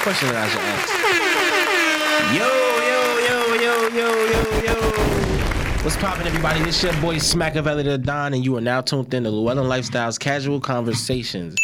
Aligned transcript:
question 0.00 0.28
that 0.28 0.36
I 0.36 0.48
should 0.48 0.60
ask. 0.64 0.88
Yo, 2.34 2.48
yo, 2.88 3.00
yo, 3.28 3.36
yo, 3.54 3.88
yo, 3.88 4.08
yo, 4.30 4.40
yo. 4.64 4.74
What's 5.82 5.96
poppin', 5.96 6.26
everybody? 6.26 6.62
This 6.62 6.82
your 6.82 6.92
boy 7.00 7.16
Smackavelli 7.16 7.84
the 7.84 7.98
Don, 7.98 8.32
and 8.34 8.44
you 8.44 8.56
are 8.56 8.60
now 8.60 8.80
tuned 8.82 9.12
in 9.14 9.24
to 9.24 9.30
Llewellyn 9.30 9.64
Lifestyles 9.66 10.18
Casual 10.18 10.60
Conversations. 10.60 11.56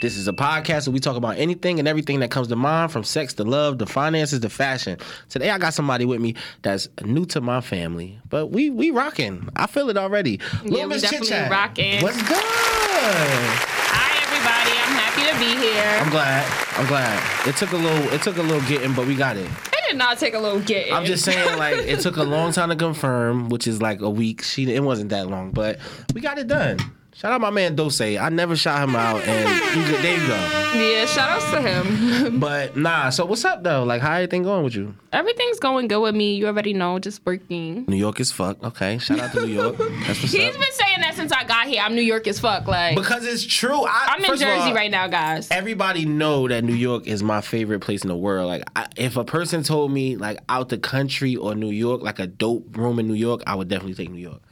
This 0.00 0.16
is 0.16 0.26
a 0.28 0.32
podcast 0.32 0.86
where 0.86 0.92
we 0.94 1.00
talk 1.00 1.16
about 1.16 1.36
anything 1.38 1.78
and 1.78 1.86
everything 1.88 2.20
that 2.20 2.30
comes 2.30 2.48
to 2.48 2.56
mind, 2.56 2.90
from 2.92 3.04
sex 3.04 3.34
to 3.34 3.44
love 3.44 3.78
to 3.78 3.86
finances 3.86 4.40
to 4.40 4.48
fashion. 4.48 4.98
Today, 5.28 5.50
I 5.50 5.58
got 5.58 5.74
somebody 5.74 6.04
with 6.04 6.20
me 6.20 6.34
that's 6.62 6.88
new 7.04 7.26
to 7.26 7.40
my 7.40 7.60
family, 7.60 8.18
but 8.28 8.46
we 8.46 8.70
we 8.70 8.90
rocking. 8.90 9.48
I 9.56 9.66
feel 9.66 9.88
it 9.90 9.96
already. 9.96 10.40
Lil 10.64 10.82
we 10.82 10.86
Miss 10.94 11.02
definitely 11.02 11.28
Chit 11.28 11.36
Chat. 11.36 11.50
rocking. 11.50 12.02
What's 12.02 12.22
good? 12.22 12.38
Hi 12.38 14.22
everybody, 14.22 14.70
I'm 14.78 14.94
happy 14.96 15.23
to 15.34 15.40
be 15.40 15.56
here. 15.60 15.98
I'm 16.00 16.10
glad. 16.10 16.46
I'm 16.76 16.86
glad. 16.86 17.48
It 17.48 17.56
took 17.56 17.72
a 17.72 17.76
little. 17.76 18.12
It 18.12 18.22
took 18.22 18.36
a 18.36 18.42
little 18.42 18.66
getting, 18.68 18.94
but 18.94 19.06
we 19.06 19.14
got 19.14 19.36
it. 19.36 19.46
It 19.46 19.88
did 19.88 19.98
not 19.98 20.18
take 20.18 20.34
a 20.34 20.38
little 20.38 20.60
getting. 20.60 20.92
I'm 20.92 21.04
just 21.04 21.24
saying, 21.24 21.58
like, 21.58 21.76
it 21.76 22.00
took 22.00 22.16
a 22.16 22.22
long 22.22 22.52
time 22.52 22.70
to 22.70 22.76
confirm, 22.76 23.48
which 23.48 23.66
is 23.66 23.82
like 23.82 24.00
a 24.00 24.10
week. 24.10 24.42
She, 24.42 24.72
it 24.72 24.82
wasn't 24.82 25.10
that 25.10 25.28
long, 25.28 25.50
but 25.50 25.78
we 26.14 26.20
got 26.20 26.38
it 26.38 26.46
done. 26.46 26.78
Shout 27.16 27.30
out 27.32 27.40
my 27.40 27.50
man 27.50 27.76
Dose. 27.76 28.00
I 28.00 28.28
never 28.28 28.56
shot 28.56 28.82
him 28.82 28.96
out, 28.96 29.22
and 29.22 29.86
just, 29.86 30.02
there 30.02 30.20
you 30.20 30.26
go. 30.26 30.34
yeah, 30.74 31.06
shout 31.06 31.30
outs 31.30 31.50
to 31.52 31.60
him. 31.62 32.40
But 32.40 32.76
nah. 32.76 33.10
So 33.10 33.24
what's 33.24 33.44
up 33.44 33.62
though? 33.62 33.84
Like, 33.84 34.02
how 34.02 34.14
everything 34.14 34.42
going 34.42 34.64
with 34.64 34.74
you? 34.74 34.94
Everything's 35.12 35.60
going 35.60 35.86
good 35.88 36.00
with 36.00 36.14
me. 36.14 36.34
You 36.34 36.46
already 36.48 36.72
know, 36.74 36.98
just 36.98 37.24
working. 37.24 37.84
New 37.86 37.96
York 37.96 38.18
is 38.18 38.32
fuck. 38.32 38.62
Okay, 38.64 38.98
shout 38.98 39.20
out 39.20 39.32
to 39.32 39.46
New 39.46 39.52
York. 39.54 39.76
That's 39.78 40.20
what's 40.20 40.32
He's 40.32 40.54
up. 40.54 40.60
been 40.60 40.72
saying 40.72 41.00
that 41.00 41.14
since 41.14 41.30
I 41.32 41.44
got 41.44 41.66
here. 41.68 41.80
I'm 41.82 41.94
New 41.94 42.02
York 42.02 42.26
as 42.26 42.40
fuck. 42.40 42.66
Like 42.66 42.96
Because 42.96 43.24
it's 43.24 43.44
true. 43.44 43.84
I, 43.84 44.06
I'm 44.16 44.24
in 44.24 44.30
Jersey 44.36 44.44
all, 44.46 44.74
right 44.74 44.90
now, 44.90 45.06
guys. 45.06 45.48
everybody 45.50 46.04
know 46.04 46.48
that 46.48 46.64
New 46.64 46.74
York 46.74 47.06
is 47.06 47.22
my 47.22 47.40
favorite 47.40 47.80
place 47.80 48.02
in 48.02 48.08
the 48.08 48.16
world. 48.16 48.48
Like, 48.48 48.64
I, 48.74 48.88
if 48.96 49.16
a 49.16 49.24
person 49.24 49.62
told 49.62 49.92
me 49.92 50.16
like 50.16 50.38
out 50.48 50.68
the 50.70 50.78
country 50.78 51.36
or 51.36 51.54
New 51.54 51.70
York, 51.70 52.02
like 52.02 52.18
a 52.18 52.26
dope 52.26 52.76
room 52.76 52.98
in 52.98 53.06
New 53.06 53.14
York, 53.14 53.42
I 53.46 53.54
would 53.54 53.68
definitely 53.68 53.94
take 53.94 54.10
New 54.10 54.18
York. 54.20 54.42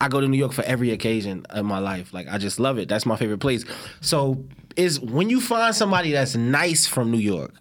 I 0.00 0.08
go 0.08 0.20
to 0.20 0.28
New 0.28 0.36
York 0.38 0.52
for 0.52 0.62
every 0.62 0.90
occasion 0.90 1.44
of 1.50 1.64
my 1.64 1.78
life. 1.78 2.14
Like, 2.14 2.28
I 2.28 2.38
just 2.38 2.60
love 2.60 2.78
it. 2.78 2.88
That's 2.88 3.04
my 3.04 3.16
favorite 3.16 3.38
place. 3.38 3.64
So, 4.00 4.44
is 4.76 5.00
when 5.00 5.28
you 5.28 5.40
find 5.40 5.74
somebody 5.74 6.12
that's 6.12 6.36
nice 6.36 6.86
from 6.86 7.10
New 7.10 7.18
York, 7.18 7.52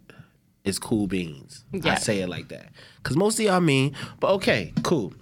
it's 0.67 0.79
cool 0.79 1.07
beans. 1.07 1.63
I 1.73 1.77
Yeah. 1.77 1.95
say 1.95 2.19
it 2.19 2.29
like 2.29 2.49
that. 2.49 2.67
Cause 3.03 3.15
most 3.15 3.39
of 3.39 3.45
y'all 3.45 3.61
mean, 3.61 3.95
but 4.19 4.31
okay, 4.31 4.73
cool. 4.83 5.13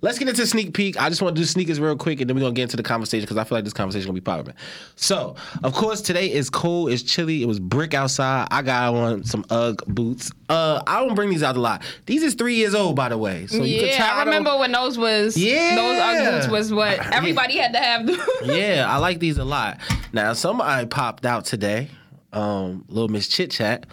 Let's 0.00 0.18
get 0.18 0.28
into 0.28 0.46
sneak 0.46 0.72
peek. 0.72 0.98
I 0.98 1.10
just 1.10 1.20
want 1.20 1.36
to 1.36 1.42
do 1.42 1.44
sneakers 1.44 1.78
real 1.78 1.94
quick, 1.94 2.20
and 2.22 2.28
then 2.28 2.34
we're 2.36 2.40
gonna 2.40 2.54
get 2.54 2.62
into 2.62 2.78
the 2.78 2.82
conversation 2.82 3.24
because 3.24 3.36
I 3.36 3.44
feel 3.44 3.58
like 3.58 3.64
this 3.64 3.74
conversation 3.74 4.06
gonna 4.06 4.14
be 4.14 4.20
popular. 4.22 4.54
So, 4.96 5.36
of 5.62 5.74
course, 5.74 6.00
today 6.00 6.32
is 6.32 6.48
cold, 6.48 6.90
it's 6.90 7.02
chilly, 7.02 7.42
it 7.42 7.46
was 7.46 7.60
brick 7.60 7.92
outside. 7.92 8.48
I 8.50 8.62
got 8.62 8.94
on 8.94 9.24
some 9.24 9.44
UGG 9.50 9.82
boots. 9.88 10.32
Uh, 10.48 10.82
I 10.86 11.00
don't 11.04 11.14
bring 11.14 11.28
these 11.28 11.42
out 11.42 11.56
a 11.56 11.60
lot. 11.60 11.82
These 12.06 12.22
is 12.22 12.32
three 12.34 12.54
years 12.54 12.74
old, 12.74 12.96
by 12.96 13.10
the 13.10 13.18
way. 13.18 13.46
So 13.46 13.62
you 13.62 13.78
can 13.80 13.88
yeah, 13.90 13.96
tell 13.98 14.16
I 14.20 14.24
remember 14.24 14.56
when 14.56 14.72
those 14.72 14.96
was 14.96 15.36
Yeah. 15.36 15.74
those 15.74 15.98
Ugg 16.00 16.32
boots 16.34 16.48
was 16.48 16.72
what 16.72 16.98
everybody 17.12 17.58
had 17.58 17.74
to 17.74 17.78
have. 17.78 18.08
yeah, 18.44 18.86
I 18.88 18.96
like 18.98 19.18
these 19.18 19.36
a 19.36 19.44
lot. 19.44 19.80
Now, 20.14 20.32
somebody 20.32 20.86
popped 20.86 21.26
out 21.26 21.44
today, 21.44 21.90
um, 22.32 22.86
little 22.88 23.08
Miss 23.08 23.28
Chit 23.28 23.50
Chat, 23.50 23.84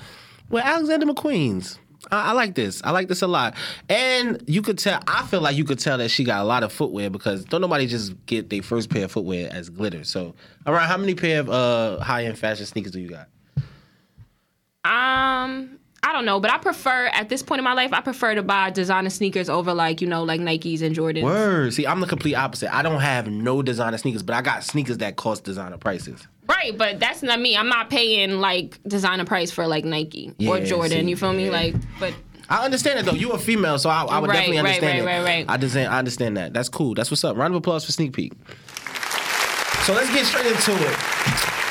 with 0.52 0.64
Alexander 0.64 1.06
McQueen's. 1.06 1.80
I, 2.10 2.30
I 2.30 2.32
like 2.34 2.56
this. 2.56 2.82
I 2.84 2.92
like 2.92 3.08
this 3.08 3.22
a 3.22 3.28
lot. 3.28 3.56
And 3.90 4.44
you 4.48 4.62
could 4.62 4.78
tell, 4.78 5.02
I 5.08 5.26
feel 5.28 5.42
like 5.42 5.56
you 5.56 5.64
could 5.64 5.80
tell 5.80 5.98
that 5.98 6.10
she 6.10 6.24
got 6.24 6.42
a 6.42 6.44
lot 6.44 6.64
of 6.64 6.72
footwear 6.72 7.10
because 7.10 7.46
don't 7.46 7.62
nobody 7.62 7.88
just 7.88 8.14
get 8.26 8.50
their 8.50 8.62
first 8.62 8.90
pair 8.90 9.06
of 9.06 9.12
footwear 9.12 9.50
as 9.52 9.70
glitter. 9.70 10.04
So, 10.04 10.36
all 10.66 10.74
right, 10.74 10.88
how 10.88 10.98
many 10.98 11.16
pair 11.16 11.40
of 11.40 11.50
uh, 11.50 12.00
high 12.00 12.26
end 12.26 12.38
fashion 12.38 12.66
sneakers 12.66 12.92
do 12.92 13.00
you 13.00 13.10
got? 13.10 13.28
Um, 14.84 15.78
I 16.04 16.14
don't 16.14 16.26
know, 16.26 16.40
but 16.40 16.52
I 16.52 16.58
prefer 16.58 17.06
at 17.14 17.30
this 17.30 17.44
point 17.44 17.60
in 17.60 17.64
my 17.64 17.74
life, 17.74 17.94
I 17.94 18.02
prefer 18.02 18.34
to 18.34 18.42
buy 18.42 18.72
designer 18.72 19.12
sneakers 19.12 19.50
over 19.50 19.74
like 19.74 20.02
you 20.02 20.08
know 20.08 20.24
like 20.24 20.42
Nikes 20.42 20.82
and 20.82 20.96
Jordans. 20.96 21.22
Word. 21.22 21.74
See, 21.74 21.86
I'm 21.86 22.00
the 22.00 22.08
complete 22.08 22.34
opposite. 22.34 22.74
I 22.74 22.82
don't 22.82 23.02
have 23.02 23.28
no 23.28 23.62
designer 23.62 24.00
sneakers, 24.00 24.24
but 24.24 24.36
I 24.36 24.42
got 24.42 24.64
sneakers 24.64 24.98
that 24.98 25.16
cost 25.16 25.44
designer 25.44 25.78
prices. 25.78 26.28
Right, 26.52 26.78
but 26.78 27.00
that's 27.00 27.24
not 27.24 27.40
me. 27.40 27.56
I'm 27.58 27.70
not 27.70 27.90
paying 27.90 28.40
like 28.40 28.80
designer 28.88 29.26
price 29.26 29.52
for 29.52 29.66
like 29.68 29.86
Nike 29.86 30.34
or 30.48 30.60
Jordan. 30.60 31.06
see, 31.06 31.10
you 31.10 31.16
feel 31.16 31.34
me? 31.34 31.46
yeah. 31.46 31.52
Like, 31.52 31.76
but 32.00 32.14
I 32.50 32.66
understand 32.66 33.00
it 33.00 33.06
though. 33.06 33.14
You 33.14 33.32
a 33.32 33.38
female, 33.38 33.80
so 33.80 33.90
I, 33.90 34.04
I 34.04 34.20
would 34.20 34.30
Right, 34.30 34.36
definitely 34.36 34.58
understand 34.60 35.06
right, 35.06 35.14
it. 35.16 35.18
right, 35.20 35.24
right. 35.26 35.46
I 35.50 35.54
understand. 35.54 35.94
I 35.94 35.98
understand 36.00 36.38
that. 36.38 36.54
That's 36.54 36.70
cool. 36.70 36.94
That's 36.94 37.10
what's 37.10 37.24
up. 37.24 37.38
Round 37.38 37.54
of 37.54 37.58
applause 37.60 37.86
for 37.86 37.92
sneak 37.94 38.14
peek. 38.14 38.34
So 39.86 39.94
let's 39.94 40.14
get 40.14 40.26
straight 40.26 40.46
into 40.46 40.72
it. 40.74 40.96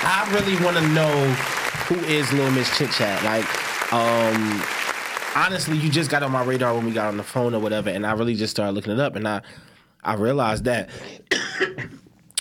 I 0.03 0.29
really 0.33 0.57
want 0.65 0.77
to 0.79 0.89
know 0.89 1.31
who 1.87 1.97
is 2.07 2.33
Lil 2.33 2.51
Miss 2.53 2.77
Chit 2.79 2.91
Chat. 2.91 3.23
Like, 3.23 3.45
um, 3.93 4.63
honestly, 5.37 5.77
you 5.77 5.91
just 5.91 6.11
got 6.11 6.23
on 6.23 6.33
my 6.33 6.43
radar 6.43 6.75
when 6.75 6.87
we 6.87 6.93
got 6.93 7.09
on 7.09 7.17
the 7.19 7.23
phone 7.23 7.55
or 7.55 7.61
whatever, 7.61 7.91
and 7.91 8.07
I 8.07 8.13
really 8.13 8.35
just 8.35 8.51
started 8.53 8.73
looking 8.73 8.93
it 8.93 8.99
up, 9.01 9.15
and 9.15 9.29
I, 9.29 9.43
I 10.03 10.15
realized 10.15 10.65
that. 10.65 10.89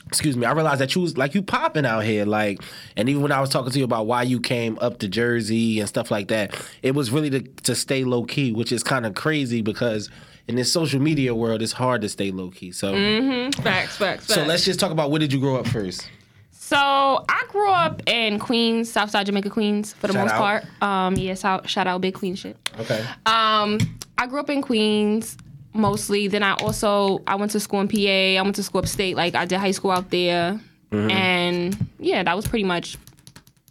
Excuse 0.09 0.35
me, 0.35 0.45
I 0.45 0.51
realized 0.53 0.81
that 0.81 0.95
you 0.95 1.01
was 1.01 1.17
like 1.17 1.35
you 1.35 1.41
popping 1.43 1.85
out 1.85 2.03
here, 2.03 2.25
like, 2.25 2.61
and 2.97 3.07
even 3.07 3.21
when 3.21 3.31
I 3.31 3.39
was 3.39 3.49
talking 3.49 3.71
to 3.71 3.77
you 3.77 3.85
about 3.85 4.07
why 4.07 4.23
you 4.23 4.39
came 4.39 4.77
up 4.81 4.97
to 4.99 5.07
Jersey 5.07 5.79
and 5.79 5.87
stuff 5.87 6.09
like 6.09 6.27
that, 6.29 6.59
it 6.81 6.95
was 6.95 7.11
really 7.11 7.29
to, 7.29 7.41
to 7.41 7.75
stay 7.75 8.03
low 8.03 8.23
key, 8.23 8.51
which 8.51 8.71
is 8.71 8.83
kind 8.83 9.05
of 9.05 9.13
crazy 9.13 9.61
because 9.61 10.09
in 10.47 10.55
this 10.55 10.73
social 10.73 10.99
media 10.99 11.35
world, 11.35 11.61
it's 11.61 11.73
hard 11.73 12.01
to 12.01 12.09
stay 12.09 12.31
low 12.31 12.49
key. 12.49 12.71
So, 12.71 12.93
facts, 12.93 13.57
facts, 13.61 13.97
facts. 13.97 14.33
so 14.33 14.43
let's 14.43 14.65
just 14.65 14.79
talk 14.79 14.91
about 14.91 15.11
where 15.11 15.19
did 15.19 15.31
you 15.31 15.39
grow 15.39 15.57
up 15.57 15.67
first? 15.67 16.09
So 16.51 16.75
I 16.77 17.45
grew 17.49 17.69
up 17.69 18.01
in 18.07 18.39
Queens, 18.39 18.91
Southside 18.91 19.27
Jamaica, 19.27 19.49
Queens, 19.51 19.93
for 19.93 20.07
the 20.07 20.13
Shout 20.13 20.25
most 20.25 20.33
out. 20.33 20.39
part. 20.39 20.83
Um, 20.83 21.15
yeah, 21.15 21.35
shout, 21.35 21.69
shout 21.69 21.87
out, 21.87 22.01
big 22.01 22.15
Queen 22.15 22.35
shit. 22.35 22.57
Okay. 22.79 22.99
Um, 23.25 23.77
I 24.17 24.27
grew 24.27 24.39
up 24.39 24.49
in 24.49 24.61
Queens 24.61 25.37
mostly. 25.73 26.27
Then 26.27 26.43
I 26.43 26.53
also 26.53 27.21
I 27.27 27.35
went 27.35 27.51
to 27.51 27.59
school 27.59 27.81
in 27.81 27.87
PA. 27.87 28.39
I 28.39 28.41
went 28.41 28.55
to 28.55 28.63
school 28.63 28.79
upstate. 28.79 29.15
Like 29.15 29.35
I 29.35 29.45
did 29.45 29.59
high 29.59 29.71
school 29.71 29.91
out 29.91 30.09
there, 30.09 30.59
Mm-hmm. 30.91 31.11
and 31.11 31.87
yeah, 31.99 32.23
that 32.23 32.35
was 32.35 32.47
pretty 32.47 32.65
much 32.65 32.97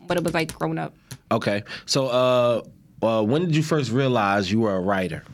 what 0.06 0.16
it 0.16 0.22
was 0.24 0.34
like 0.34 0.54
growing 0.56 0.78
up. 0.78 0.94
Okay. 1.32 1.64
So, 1.84 2.06
uh, 2.06 2.62
uh, 3.04 3.22
when 3.24 3.42
did 3.46 3.56
you 3.56 3.62
first 3.62 3.90
realize 3.90 4.50
you 4.52 4.60
were 4.60 4.76
a 4.76 4.80
writer? 4.80 5.24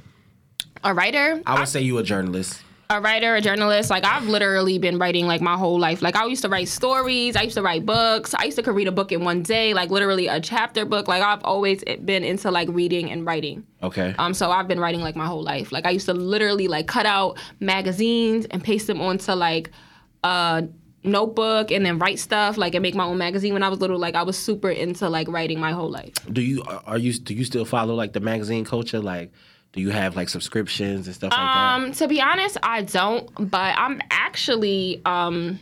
A 0.83 0.93
writer, 0.95 1.41
I 1.47 1.59
would 1.59 1.69
say 1.69 1.83
you 1.83 1.99
a 1.99 2.03
journalist. 2.03 2.63
A 2.91 3.01
writer, 3.01 3.35
a 3.35 3.41
journalist. 3.41 3.91
Like 3.91 4.05
I've 4.05 4.27
literally 4.27 4.79
been 4.79 4.99
writing 4.99 5.27
like 5.27 5.41
my 5.41 5.57
whole 5.57 5.79
life. 5.79 6.03
Like 6.03 6.17
I 6.17 6.27
used 6.27 6.43
to 6.43 6.49
write 6.49 6.69
stories. 6.69 7.37
I 7.37 7.43
used 7.43 7.57
to 7.57 7.63
write 7.63 7.87
books. 7.87 8.35
I 8.35 8.45
used 8.45 8.63
to 8.63 8.73
read 8.73 8.89
a 8.89 8.93
book 8.93 9.13
in 9.13 9.25
one 9.25 9.43
day, 9.43 9.75
like 9.75 9.91
literally 9.91 10.29
a 10.29 10.41
chapter 10.41 10.85
book. 10.85 11.09
Like 11.09 11.23
I've 11.23 11.43
always 11.45 11.83
been 12.05 12.25
into 12.25 12.51
like 12.51 12.69
reading 12.71 13.11
and 13.11 13.27
writing. 13.27 13.67
Okay. 13.83 14.15
Um, 14.19 14.35
so 14.35 14.51
I've 14.51 14.69
been 14.69 14.81
writing 14.81 15.01
like 15.01 15.17
my 15.17 15.27
whole 15.27 15.43
life. 15.43 15.73
Like 15.73 15.87
I 15.87 15.91
used 15.91 16.07
to 16.07 16.15
literally 16.15 16.69
like 16.69 16.87
cut 16.87 17.07
out 17.07 17.39
magazines 17.61 18.47
and 18.51 18.63
paste 18.63 18.87
them 18.87 19.01
onto 19.01 19.33
like 19.33 19.71
a 20.23 20.69
notebook 21.05 21.71
and 21.71 21.85
then 21.85 21.99
write 21.99 22.19
stuff 22.19 22.57
like 22.57 22.75
and 22.75 22.83
make 22.83 22.95
my 22.95 23.05
own 23.05 23.19
magazine 23.19 23.53
when 23.53 23.63
I 23.63 23.69
was 23.69 23.81
little. 23.81 23.99
Like 23.99 24.15
I 24.15 24.23
was 24.23 24.39
super 24.39 24.71
into 24.71 25.09
like 25.09 25.29
writing 25.29 25.61
my 25.61 25.73
whole 25.73 25.91
life. 25.91 26.15
do 26.33 26.43
you 26.43 26.63
are 26.87 26.99
you 26.99 27.13
do 27.15 27.35
you 27.35 27.45
still 27.45 27.65
follow 27.65 27.95
like 27.95 28.13
the 28.13 28.21
magazine 28.21 28.65
culture? 28.65 29.01
Like, 29.01 29.33
do 29.75 29.81
you 29.81 29.91
have 29.91 30.15
like 30.15 30.29
subscriptions 30.29 31.07
and 31.09 31.17
stuff 31.17 31.33
like 31.33 31.41
that? 31.41 31.75
Um, 31.75 31.93
to 31.93 32.07
be 32.07 32.21
honest, 32.21 32.57
I 32.63 32.83
don't, 32.83 33.29
but 33.51 33.77
I'm 33.77 34.01
actually 34.11 35.03
um 35.05 35.59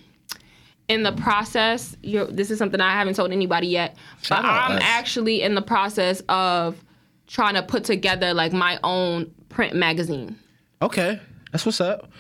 in 0.89 1.03
the 1.03 1.13
process. 1.13 1.97
You're, 2.03 2.27
this 2.27 2.51
is 2.51 2.59
something 2.59 2.81
I 2.81 2.93
haven't 2.93 3.15
told 3.15 3.33
anybody 3.33 3.69
yet, 3.69 3.97
Shout 4.21 4.43
but 4.43 4.49
I'm 4.49 4.77
us. 4.77 4.83
actually 4.85 5.41
in 5.41 5.55
the 5.55 5.63
process 5.63 6.23
of 6.29 6.83
trying 7.27 7.55
to 7.55 7.63
put 7.63 7.85
together 7.85 8.35
like 8.35 8.53
my 8.53 8.79
own 8.85 9.33
print 9.49 9.75
magazine. 9.75 10.39
Okay, 10.83 11.19
that's 11.51 11.65
what's 11.65 11.81
up. 11.81 12.11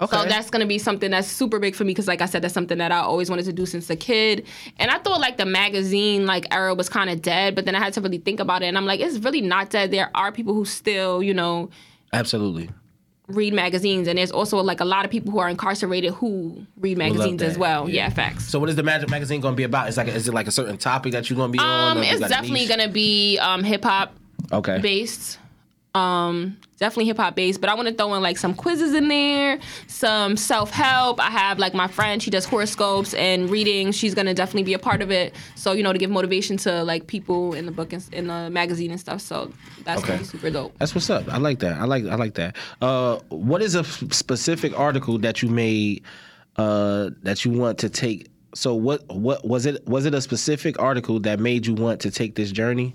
Okay. 0.00 0.16
So 0.16 0.24
that's 0.24 0.50
gonna 0.50 0.66
be 0.66 0.78
something 0.78 1.10
that's 1.10 1.28
super 1.28 1.58
big 1.58 1.74
for 1.76 1.84
me 1.84 1.90
because, 1.90 2.08
like 2.08 2.20
I 2.20 2.26
said, 2.26 2.42
that's 2.42 2.54
something 2.54 2.78
that 2.78 2.90
I 2.90 2.98
always 2.98 3.30
wanted 3.30 3.44
to 3.44 3.52
do 3.52 3.66
since 3.66 3.88
a 3.90 3.96
kid. 3.96 4.46
And 4.78 4.90
I 4.90 4.98
thought 4.98 5.20
like 5.20 5.36
the 5.36 5.46
magazine 5.46 6.26
like 6.26 6.46
era 6.50 6.74
was 6.74 6.88
kind 6.88 7.08
of 7.10 7.22
dead, 7.22 7.54
but 7.54 7.66
then 7.66 7.74
I 7.76 7.78
had 7.78 7.92
to 7.94 8.00
really 8.00 8.18
think 8.18 8.40
about 8.40 8.62
it, 8.62 8.66
and 8.66 8.76
I'm 8.76 8.86
like, 8.86 9.00
it's 9.00 9.18
really 9.18 9.40
not 9.40 9.70
dead. 9.70 9.90
There 9.90 10.10
are 10.14 10.32
people 10.32 10.54
who 10.54 10.64
still, 10.64 11.22
you 11.22 11.34
know, 11.34 11.70
Absolutely. 12.12 12.68
read 13.28 13.54
magazines, 13.54 14.08
and 14.08 14.18
there's 14.18 14.32
also 14.32 14.58
like 14.58 14.80
a 14.80 14.84
lot 14.84 15.04
of 15.04 15.10
people 15.10 15.30
who 15.30 15.38
are 15.38 15.48
incarcerated 15.48 16.14
who 16.14 16.66
read 16.78 16.98
magazines 16.98 17.40
as 17.42 17.56
well. 17.56 17.88
Yeah. 17.88 18.06
Yeah, 18.06 18.08
facts. 18.10 18.48
So 18.48 18.58
what 18.58 18.68
is 18.70 18.76
the 18.76 18.82
Magic 18.82 19.08
magazine 19.08 19.40
going 19.40 19.52
to 19.52 19.56
be 19.56 19.64
about? 19.64 19.88
Is 19.88 19.96
like 19.96 20.08
is 20.08 20.26
it 20.26 20.34
like 20.34 20.48
a 20.48 20.52
certain 20.52 20.78
topic 20.78 21.12
that 21.12 21.30
you're 21.30 21.36
going 21.36 21.52
to 21.52 21.58
be 21.58 21.62
on? 21.62 21.98
Um, 21.98 22.02
you 22.02 22.10
it's 22.10 22.28
definitely 22.28 22.66
gonna 22.66 22.88
be 22.88 23.38
um 23.38 23.62
hip 23.62 23.84
hop 23.84 24.14
okay. 24.50 24.80
based. 24.80 25.38
Um, 25.94 26.56
definitely 26.78 27.04
hip 27.04 27.18
hop 27.18 27.36
based, 27.36 27.60
but 27.60 27.68
I 27.68 27.74
want 27.74 27.86
to 27.86 27.92
throw 27.94 28.14
in 28.14 28.22
like 28.22 28.38
some 28.38 28.54
quizzes 28.54 28.94
in 28.94 29.08
there, 29.08 29.58
some 29.88 30.38
self 30.38 30.70
help. 30.70 31.20
I 31.20 31.28
have 31.30 31.58
like 31.58 31.74
my 31.74 31.86
friend, 31.86 32.22
she 32.22 32.30
does 32.30 32.46
horoscopes 32.46 33.12
and 33.12 33.50
readings. 33.50 33.94
She's 33.94 34.14
gonna 34.14 34.32
definitely 34.32 34.62
be 34.62 34.72
a 34.72 34.78
part 34.78 35.02
of 35.02 35.10
it. 35.10 35.34
So 35.54 35.72
you 35.72 35.82
know, 35.82 35.92
to 35.92 35.98
give 35.98 36.10
motivation 36.10 36.56
to 36.58 36.82
like 36.82 37.08
people 37.08 37.52
in 37.52 37.66
the 37.66 37.72
book 37.72 37.92
and 37.92 38.02
in 38.12 38.28
the 38.28 38.48
magazine 38.48 38.90
and 38.90 38.98
stuff. 38.98 39.20
So 39.20 39.52
that's 39.84 39.98
Okay. 40.00 40.08
gonna 40.08 40.20
be 40.20 40.24
super 40.24 40.50
dope. 40.50 40.78
That's 40.78 40.94
what's 40.94 41.10
up. 41.10 41.28
I 41.28 41.36
like 41.36 41.58
that. 41.58 41.78
I 41.78 41.84
like 41.84 42.06
I 42.06 42.14
like 42.14 42.34
that. 42.34 42.56
Uh, 42.80 43.18
what 43.28 43.60
is 43.60 43.74
a 43.74 43.80
f- 43.80 44.02
specific 44.12 44.78
article 44.78 45.18
that 45.18 45.42
you 45.42 45.50
made 45.50 46.02
uh, 46.56 47.10
that 47.22 47.44
you 47.44 47.50
want 47.50 47.76
to 47.80 47.90
take? 47.90 48.28
So 48.54 48.74
what 48.74 49.06
what 49.14 49.44
was 49.46 49.66
it? 49.66 49.86
Was 49.86 50.06
it 50.06 50.14
a 50.14 50.22
specific 50.22 50.78
article 50.80 51.20
that 51.20 51.38
made 51.38 51.66
you 51.66 51.74
want 51.74 52.00
to 52.00 52.10
take 52.10 52.34
this 52.34 52.50
journey? 52.50 52.94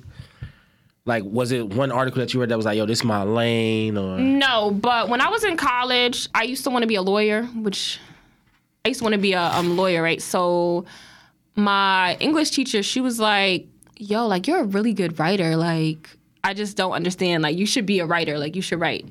Like, 1.07 1.23
was 1.23 1.53
it 1.53 1.73
one 1.73 1.91
article 1.91 2.19
that 2.19 2.33
you 2.33 2.41
read 2.41 2.49
that 2.49 2.57
was 2.57 2.65
like, 2.65 2.77
"Yo, 2.77 2.85
this 2.85 2.99
is 2.99 3.05
my 3.05 3.23
lane," 3.23 3.97
or 3.97 4.19
No, 4.19 4.71
but 4.71 5.07
when 5.07 5.21
I 5.21 5.29
was 5.29 5.45
in 5.45 5.55
college, 5.55 6.27
I 6.35 6.43
used 6.43 6.65
to 6.65 6.69
want 6.69 6.83
to 6.83 6.87
be 6.87 6.95
a 6.95 7.01
lawyer, 7.01 7.43
which 7.43 7.97
I 8.83 8.89
used 8.89 8.99
to 8.99 9.05
want 9.05 9.13
to 9.13 9.19
be 9.19 9.31
a 9.31 9.41
um, 9.41 9.77
lawyer, 9.77 10.03
right? 10.03 10.21
So 10.21 10.85
my 11.55 12.17
English 12.19 12.51
teacher, 12.51 12.83
she 12.83 12.99
was 12.99 13.19
like, 13.19 13.67
"Yo, 13.97 14.27
like 14.27 14.47
you're 14.47 14.59
a 14.59 14.65
really 14.65 14.93
good 14.93 15.17
writer. 15.17 15.55
Like 15.55 16.09
I 16.43 16.53
just 16.53 16.75
don't 16.75 16.91
understand. 16.91 17.41
Like 17.41 17.55
you 17.55 17.65
should 17.65 17.85
be 17.85 17.99
a 17.99 18.05
writer. 18.05 18.37
Like 18.37 18.55
you 18.57 18.61
should 18.61 18.81
write." 18.81 19.05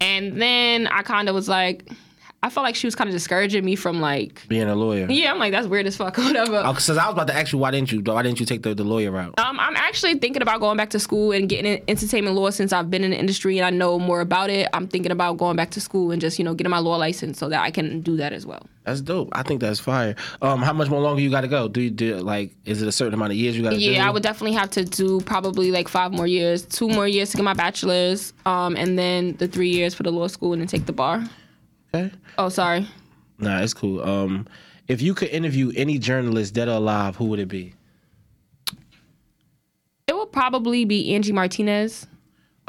And 0.00 0.42
then 0.42 0.88
I 0.88 1.02
kind 1.02 1.28
of 1.28 1.34
was 1.34 1.48
like, 1.48 1.88
I 2.40 2.50
felt 2.50 2.64
like 2.64 2.76
she 2.76 2.86
was 2.86 2.94
kind 2.94 3.08
of 3.08 3.14
discouraging 3.14 3.64
me 3.64 3.74
from 3.74 4.00
like, 4.00 4.46
being 4.46 4.68
a 4.68 4.76
lawyer? 4.76 5.10
yeah, 5.10 5.32
I'm 5.32 5.40
like 5.40 5.50
that's 5.50 5.66
weird 5.66 5.86
as 5.86 5.96
fuck, 5.96 6.16
whatever. 6.18 6.62
Because 6.62 6.90
I 6.90 7.06
was 7.06 7.14
about 7.14 7.26
to 7.26 7.34
ask 7.34 7.52
you, 7.52 7.58
why 7.58 7.72
didn't 7.72 7.90
you? 7.90 8.00
Why 8.00 8.22
didn't 8.22 8.38
you 8.38 8.46
take 8.46 8.62
the, 8.62 8.74
the 8.74 8.84
lawyer 8.84 9.10
route? 9.10 9.38
Um, 9.40 9.58
I'm 9.58 9.74
actually 9.74 10.14
thinking 10.18 10.40
about 10.40 10.60
going 10.60 10.76
back 10.76 10.90
to 10.90 11.00
school 11.00 11.32
and 11.32 11.48
getting 11.48 11.72
in 11.72 11.82
entertainment 11.88 12.36
law 12.36 12.50
since 12.50 12.72
I've 12.72 12.90
been 12.90 13.02
in 13.02 13.10
the 13.10 13.18
industry 13.18 13.58
and 13.58 13.66
I 13.66 13.70
know 13.70 13.98
more 13.98 14.20
about 14.20 14.50
it. 14.50 14.68
I'm 14.72 14.86
thinking 14.86 15.10
about 15.10 15.36
going 15.36 15.56
back 15.56 15.70
to 15.70 15.80
school 15.80 16.12
and 16.12 16.20
just 16.20 16.38
you 16.38 16.44
know 16.44 16.54
getting 16.54 16.70
my 16.70 16.78
law 16.78 16.96
license 16.96 17.38
so 17.38 17.48
that 17.48 17.60
I 17.60 17.72
can 17.72 18.02
do 18.02 18.16
that 18.18 18.32
as 18.32 18.46
well. 18.46 18.64
That's 18.84 19.00
dope. 19.00 19.30
I 19.32 19.42
think 19.42 19.60
that's 19.60 19.80
fire. 19.80 20.14
Um, 20.40 20.62
how 20.62 20.72
much 20.72 20.88
more 20.88 21.00
longer 21.00 21.20
you 21.20 21.30
got 21.30 21.40
to 21.40 21.48
go? 21.48 21.66
Do 21.66 21.80
you 21.80 21.90
do 21.90 22.18
like? 22.18 22.54
Is 22.64 22.82
it 22.82 22.88
a 22.88 22.92
certain 22.92 23.14
amount 23.14 23.32
of 23.32 23.36
years 23.36 23.56
you 23.56 23.64
got 23.64 23.70
to 23.70 23.78
do? 23.78 23.82
Yeah, 23.82 24.06
I 24.06 24.10
would 24.10 24.22
definitely 24.22 24.56
have 24.56 24.70
to 24.70 24.84
do 24.84 25.20
probably 25.22 25.72
like 25.72 25.88
five 25.88 26.12
more 26.12 26.28
years, 26.28 26.64
two 26.64 26.88
more 26.88 27.08
years 27.08 27.30
to 27.30 27.36
get 27.36 27.42
my 27.42 27.54
bachelor's, 27.54 28.32
um, 28.46 28.76
and 28.76 28.96
then 28.96 29.34
the 29.38 29.48
three 29.48 29.70
years 29.70 29.92
for 29.92 30.04
the 30.04 30.12
law 30.12 30.28
school 30.28 30.52
and 30.52 30.62
then 30.62 30.68
take 30.68 30.86
the 30.86 30.92
bar. 30.92 31.28
Okay. 31.94 32.12
Oh, 32.36 32.48
sorry. 32.48 32.86
Nah, 33.38 33.60
it's 33.60 33.74
cool. 33.74 34.02
Um, 34.02 34.46
if 34.88 35.00
you 35.00 35.14
could 35.14 35.28
interview 35.28 35.72
any 35.76 35.98
journalist, 35.98 36.54
dead 36.54 36.68
or 36.68 36.72
alive, 36.72 37.16
who 37.16 37.26
would 37.26 37.38
it 37.38 37.48
be? 37.48 37.74
It 40.06 40.16
would 40.16 40.32
probably 40.32 40.84
be 40.84 41.14
Angie 41.14 41.32
Martinez. 41.32 42.06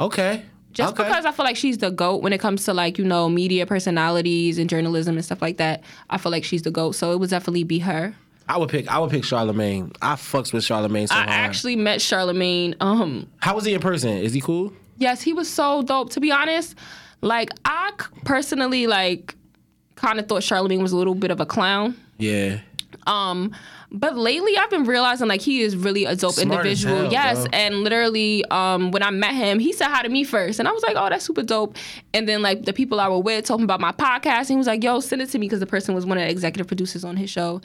Okay. 0.00 0.42
Just 0.72 0.94
okay. 0.94 1.04
because 1.04 1.24
I 1.24 1.32
feel 1.32 1.44
like 1.44 1.56
she's 1.56 1.78
the 1.78 1.90
GOAT 1.90 2.22
when 2.22 2.32
it 2.32 2.38
comes 2.38 2.64
to 2.66 2.74
like, 2.74 2.98
you 2.98 3.04
know, 3.04 3.28
media 3.28 3.66
personalities 3.66 4.58
and 4.58 4.70
journalism 4.70 5.16
and 5.16 5.24
stuff 5.24 5.42
like 5.42 5.56
that. 5.56 5.82
I 6.10 6.18
feel 6.18 6.30
like 6.30 6.44
she's 6.44 6.62
the 6.62 6.70
GOAT. 6.70 6.92
So 6.92 7.12
it 7.12 7.18
would 7.18 7.30
definitely 7.30 7.64
be 7.64 7.80
her. 7.80 8.14
I 8.48 8.56
would 8.56 8.68
pick. 8.68 8.88
I 8.88 8.98
would 8.98 9.10
pick 9.10 9.24
Charlemagne. 9.24 9.92
I 10.02 10.14
fucks 10.14 10.52
with 10.52 10.64
Charlemagne 10.64 11.06
so 11.06 11.14
I 11.14 11.18
hard. 11.18 11.30
actually 11.30 11.76
met 11.76 12.00
Charlemagne. 12.00 12.74
Um, 12.80 13.28
How 13.38 13.54
was 13.54 13.64
he 13.64 13.74
in 13.74 13.80
person? 13.80 14.10
Is 14.10 14.32
he 14.32 14.40
cool? 14.40 14.72
yes, 14.98 15.22
he 15.22 15.32
was 15.32 15.48
so 15.48 15.82
dope. 15.82 16.10
To 16.10 16.20
be 16.20 16.30
honest, 16.30 16.76
like 17.20 17.50
I 17.64 17.92
personally 18.24 18.86
like 18.86 19.34
kind 19.96 20.18
of 20.18 20.26
thought 20.28 20.42
Charlemagne 20.42 20.82
was 20.82 20.92
a 20.92 20.96
little 20.96 21.14
bit 21.14 21.30
of 21.30 21.40
a 21.40 21.46
clown. 21.46 21.96
Yeah. 22.18 22.60
Um, 23.06 23.52
but 23.92 24.16
lately 24.16 24.56
I've 24.56 24.70
been 24.70 24.84
realizing 24.84 25.26
like 25.26 25.40
he 25.40 25.62
is 25.62 25.74
really 25.76 26.04
a 26.04 26.14
dope 26.14 26.34
Smart 26.34 26.60
individual. 26.66 26.96
hell, 27.02 27.12
yes, 27.12 27.40
bro. 27.42 27.48
and 27.52 27.74
literally, 27.82 28.44
um, 28.50 28.90
when 28.90 29.02
I 29.02 29.10
met 29.10 29.34
him, 29.34 29.58
he 29.58 29.72
said 29.72 29.88
hi 29.88 30.02
to 30.02 30.08
me 30.08 30.22
first, 30.22 30.58
and 30.58 30.68
I 30.68 30.72
was 30.72 30.82
like, 30.82 30.96
"Oh, 30.96 31.08
that's 31.08 31.24
super 31.24 31.42
dope." 31.42 31.76
And 32.14 32.28
then 32.28 32.42
like 32.42 32.64
the 32.64 32.72
people 32.72 33.00
I 33.00 33.08
were 33.08 33.18
with 33.18 33.46
told 33.46 33.60
him 33.60 33.64
about 33.64 33.80
my 33.80 33.92
podcast, 33.92 34.40
and 34.40 34.50
he 34.50 34.56
was 34.56 34.66
like, 34.66 34.84
"Yo, 34.84 35.00
send 35.00 35.22
it 35.22 35.30
to 35.30 35.38
me," 35.38 35.46
because 35.46 35.60
the 35.60 35.66
person 35.66 35.94
was 35.94 36.06
one 36.06 36.18
of 36.18 36.24
the 36.24 36.30
executive 36.30 36.66
producers 36.68 37.04
on 37.04 37.16
his 37.16 37.30
show, 37.30 37.60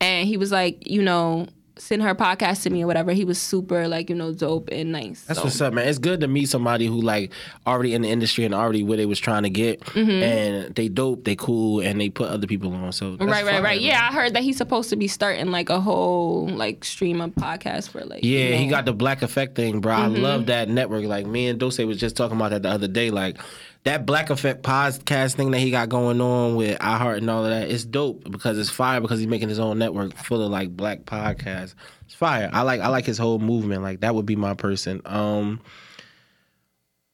and 0.00 0.26
he 0.28 0.36
was 0.36 0.50
like, 0.52 0.86
you 0.88 1.02
know. 1.02 1.46
Send 1.80 2.02
her 2.02 2.14
podcast 2.14 2.62
to 2.64 2.70
me 2.70 2.82
or 2.84 2.86
whatever. 2.86 3.12
He 3.12 3.24
was 3.24 3.40
super 3.40 3.88
like 3.88 4.10
you 4.10 4.14
know 4.16 4.32
dope 4.34 4.68
and 4.70 4.92
nice. 4.92 5.24
That's 5.24 5.38
so. 5.40 5.44
what's 5.46 5.60
up, 5.60 5.72
man. 5.72 5.88
It's 5.88 5.98
good 5.98 6.20
to 6.20 6.28
meet 6.28 6.48
somebody 6.48 6.86
who 6.86 7.00
like 7.00 7.32
already 7.66 7.94
in 7.94 8.02
the 8.02 8.08
industry 8.10 8.44
and 8.44 8.54
already 8.54 8.82
where 8.82 8.96
they 8.98 9.06
was 9.06 9.18
trying 9.18 9.44
to 9.44 9.50
get, 9.50 9.80
Mm-hmm. 9.80 10.10
and 10.10 10.74
they 10.74 10.88
dope, 10.88 11.24
they 11.24 11.36
cool, 11.36 11.80
and 11.80 12.00
they 12.00 12.10
put 12.10 12.28
other 12.28 12.46
people 12.46 12.72
on. 12.74 12.92
So 12.92 13.16
that's 13.16 13.30
Right, 13.30 13.44
right, 13.44 13.62
right. 13.62 13.80
Yeah, 13.80 14.06
I 14.08 14.12
heard 14.12 14.34
that 14.34 14.42
he's 14.42 14.56
supposed 14.58 14.90
to 14.90 14.96
be 14.96 15.08
starting 15.08 15.50
like 15.50 15.70
a 15.70 15.80
whole 15.80 16.48
like 16.48 16.84
stream 16.84 17.20
of 17.20 17.30
podcasts 17.30 17.88
for 17.88 18.04
like. 18.04 18.22
Yeah, 18.22 18.48
you 18.50 18.56
he 18.56 18.66
got 18.66 18.84
the 18.84 18.92
Black 18.92 19.22
Effect 19.22 19.56
thing, 19.56 19.80
bro. 19.80 19.94
Mm-hmm. 19.94 20.16
I 20.16 20.18
love 20.18 20.46
that 20.46 20.68
network. 20.68 21.04
Like 21.04 21.26
me 21.26 21.48
and 21.48 21.58
Dose 21.58 21.78
was 21.78 21.98
just 21.98 22.14
talking 22.16 22.36
about 22.36 22.50
that 22.50 22.62
the 22.62 22.68
other 22.70 22.88
day. 22.88 23.10
Like 23.10 23.38
that 23.84 24.04
Black 24.04 24.30
Effect 24.30 24.62
podcast 24.62 25.34
thing 25.34 25.52
that 25.52 25.58
he 25.58 25.70
got 25.70 25.88
going 25.88 26.20
on 26.20 26.54
with 26.54 26.78
iHeart 26.78 27.18
and 27.18 27.30
all 27.30 27.44
of 27.44 27.50
that. 27.50 27.70
It's 27.70 27.84
dope 27.84 28.30
because 28.30 28.58
it's 28.58 28.70
fire 28.70 29.00
because 29.00 29.18
he's 29.18 29.28
making 29.28 29.48
his 29.48 29.58
own 29.58 29.78
network 29.78 30.14
full 30.16 30.42
of 30.42 30.50
like 30.50 30.76
black 30.76 31.04
podcasts. 31.04 31.74
It's 32.04 32.14
fire. 32.14 32.50
I 32.52 32.62
like 32.62 32.80
I 32.80 32.88
like 32.88 33.06
his 33.06 33.18
whole 33.18 33.38
movement. 33.38 33.82
Like 33.82 34.00
that 34.00 34.14
would 34.14 34.26
be 34.26 34.36
my 34.36 34.54
person. 34.54 35.00
Um 35.06 35.60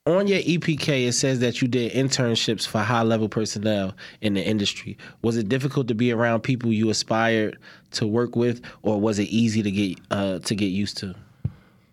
on 0.06 0.28
your 0.28 0.38
EPK, 0.38 1.08
it 1.08 1.12
says 1.14 1.40
that 1.40 1.60
you 1.60 1.66
did 1.66 1.92
internships 1.92 2.64
for 2.64 2.78
high 2.78 3.02
level 3.02 3.28
personnel 3.28 3.92
in 4.20 4.34
the 4.34 4.44
industry. 4.44 4.96
Was 5.22 5.36
it 5.36 5.48
difficult 5.48 5.88
to 5.88 5.96
be 5.96 6.12
around 6.12 6.42
people 6.42 6.72
you 6.72 6.90
aspired 6.90 7.58
to 7.92 8.06
work 8.06 8.36
with, 8.36 8.62
or 8.82 9.00
was 9.00 9.18
it 9.18 9.24
easy 9.24 9.64
to 9.64 9.70
get 9.70 9.98
uh, 10.12 10.38
to 10.40 10.54
get 10.54 10.66
used 10.66 10.96
to? 10.98 11.14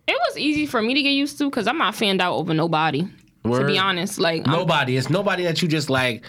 It 0.05 0.17
was 0.27 0.37
easy 0.37 0.67
for 0.67 0.81
me 0.81 0.93
to 0.93 1.01
get 1.01 1.11
used 1.11 1.39
to 1.39 1.45
because 1.45 1.65
I'm 1.65 1.77
not 1.79 1.95
fanned 1.95 2.21
out 2.21 2.35
over 2.35 2.53
nobody. 2.53 3.07
To 3.43 3.65
be 3.65 3.77
honest, 3.77 4.19
like 4.19 4.47
I'm- 4.47 4.57
Nobody. 4.57 4.97
It's 4.97 5.09
nobody 5.09 5.43
that 5.43 5.61
you 5.61 5.67
just 5.67 5.89
like. 5.89 6.23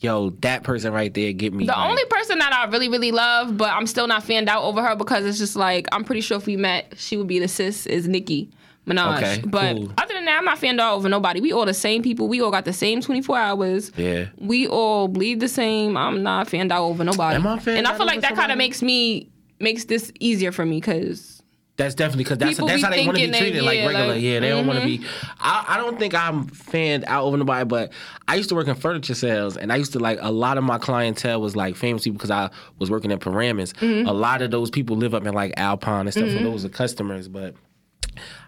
Yo, 0.00 0.30
that 0.42 0.62
person 0.62 0.92
right 0.92 1.12
there, 1.12 1.32
get 1.32 1.52
me. 1.52 1.66
the 1.66 1.72
like- 1.72 1.90
only 1.90 2.04
person 2.04 2.38
that 2.38 2.52
I 2.52 2.66
really 2.70 2.88
really 2.88 3.10
love, 3.10 3.56
but 3.56 3.70
I'm 3.70 3.84
still 3.86 4.06
not 4.06 4.22
fanned 4.22 4.48
out 4.48 4.62
over 4.62 4.80
her 4.80 4.94
because 4.94 5.24
it's 5.26 5.38
just 5.38 5.56
like 5.56 5.88
I'm 5.90 6.04
pretty 6.04 6.20
sure 6.20 6.36
if 6.36 6.46
we 6.46 6.56
met, 6.56 6.94
she 6.96 7.16
would 7.16 7.26
be 7.26 7.40
the 7.40 7.48
sis 7.48 7.84
is 7.84 8.06
Nicki 8.06 8.48
Minaj. 8.86 9.16
Okay, 9.16 9.42
but 9.46 9.74
cool. 9.74 9.92
other 9.98 10.14
than 10.14 10.24
that, 10.26 10.38
I'm 10.38 10.44
not 10.44 10.58
fanned 10.58 10.80
out 10.80 10.94
over 10.94 11.08
nobody. 11.08 11.40
We 11.40 11.52
all 11.52 11.66
the 11.66 11.74
same 11.74 12.02
people. 12.04 12.28
We 12.28 12.40
all 12.40 12.52
got 12.52 12.64
the 12.64 12.72
same 12.72 13.00
24 13.00 13.36
hours. 13.38 13.90
Yeah. 13.96 14.26
We 14.38 14.68
all 14.68 15.08
bleed 15.08 15.40
the 15.40 15.48
same. 15.48 15.96
I'm 15.96 16.22
not 16.22 16.48
fanned 16.48 16.70
out 16.70 16.84
over 16.84 17.02
nobody. 17.02 17.34
Am 17.34 17.46
I 17.46 17.58
fanned 17.58 17.78
and 17.78 17.86
I 17.88 17.96
feel 17.96 18.06
like 18.06 18.20
that 18.20 18.36
kind 18.36 18.52
of 18.52 18.58
makes 18.58 18.82
me 18.82 19.28
makes 19.58 19.86
this 19.86 20.12
easier 20.20 20.52
for 20.52 20.64
me 20.64 20.76
because 20.78 21.37
That's 21.78 21.94
definitely 21.94 22.24
because 22.24 22.38
that's 22.38 22.58
that's 22.58 22.82
how 22.82 22.90
they 22.90 23.06
want 23.06 23.18
to 23.18 23.30
be 23.30 23.38
treated, 23.38 23.62
like 23.62 23.78
yeah, 23.78 23.86
regular. 23.86 24.08
like, 24.08 24.16
mm-hmm. 24.16 24.24
yeah, 24.24 24.40
they 24.40 24.48
don't 24.48 24.66
want 24.66 24.80
to 24.80 24.84
be. 24.84 25.06
I, 25.38 25.64
I 25.68 25.76
don't 25.76 25.96
think 25.96 26.12
I'm 26.12 26.48
fanned 26.48 27.04
out 27.06 27.22
over 27.22 27.36
nobody, 27.36 27.64
but 27.64 27.92
I 28.26 28.34
used 28.34 28.48
to 28.48 28.56
work 28.56 28.66
in 28.66 28.74
furniture 28.74 29.14
sales, 29.14 29.56
and 29.56 29.72
I 29.72 29.76
used 29.76 29.92
to 29.92 30.00
like 30.00 30.18
a 30.20 30.32
lot 30.32 30.58
of 30.58 30.64
my 30.64 30.78
clientele 30.78 31.40
was 31.40 31.54
like 31.54 31.76
famous 31.76 32.02
people 32.02 32.18
because 32.18 32.32
I 32.32 32.50
was 32.80 32.90
working 32.90 33.12
at 33.12 33.20
Paramus. 33.20 33.74
Mm-hmm. 33.74 34.08
A 34.08 34.12
lot 34.12 34.42
of 34.42 34.50
those 34.50 34.70
people 34.70 34.96
live 34.96 35.14
up 35.14 35.24
in 35.24 35.32
like 35.34 35.54
Alpine 35.56 36.06
and 36.06 36.12
stuff, 36.12 36.30
so 36.30 36.38
those 36.40 36.64
are 36.64 36.68
customers. 36.68 37.28
But 37.28 37.54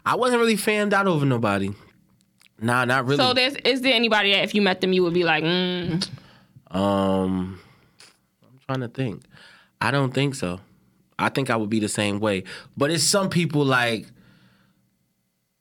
I 0.04 0.16
wasn't 0.16 0.40
really 0.40 0.57
fanned 0.57 0.93
out 0.93 1.07
over 1.07 1.25
nobody. 1.25 1.73
Nah, 2.61 2.85
not 2.85 3.07
really. 3.07 3.19
so 3.19 3.33
there's 3.33 3.54
is 3.54 3.83
there 3.83 3.95
anybody 3.95 4.33
that 4.33 4.43
if 4.43 4.57
you 4.57 4.61
met 4.61 4.81
them 4.81 4.93
you 4.93 5.04
would 5.04 5.14
be 5.14 5.23
like 5.23 5.45
mm, 5.45 6.04
Um, 6.69 7.61
I'm 8.43 8.59
trying 8.66 8.81
to 8.81 8.88
think. 8.88 9.23
I 9.81 9.93
don't 9.93 10.12
think 10.12 10.35
so. 10.35 10.59
I 11.21 11.29
think 11.29 11.50
I 11.50 11.57
would 11.57 11.71
be 11.71 11.81
the 11.81 11.89
same 11.89 12.19
way. 12.21 12.45
But 12.77 12.91
it's 12.91 13.05
some 13.05 13.29
people 13.31 13.65
like, 13.65 14.07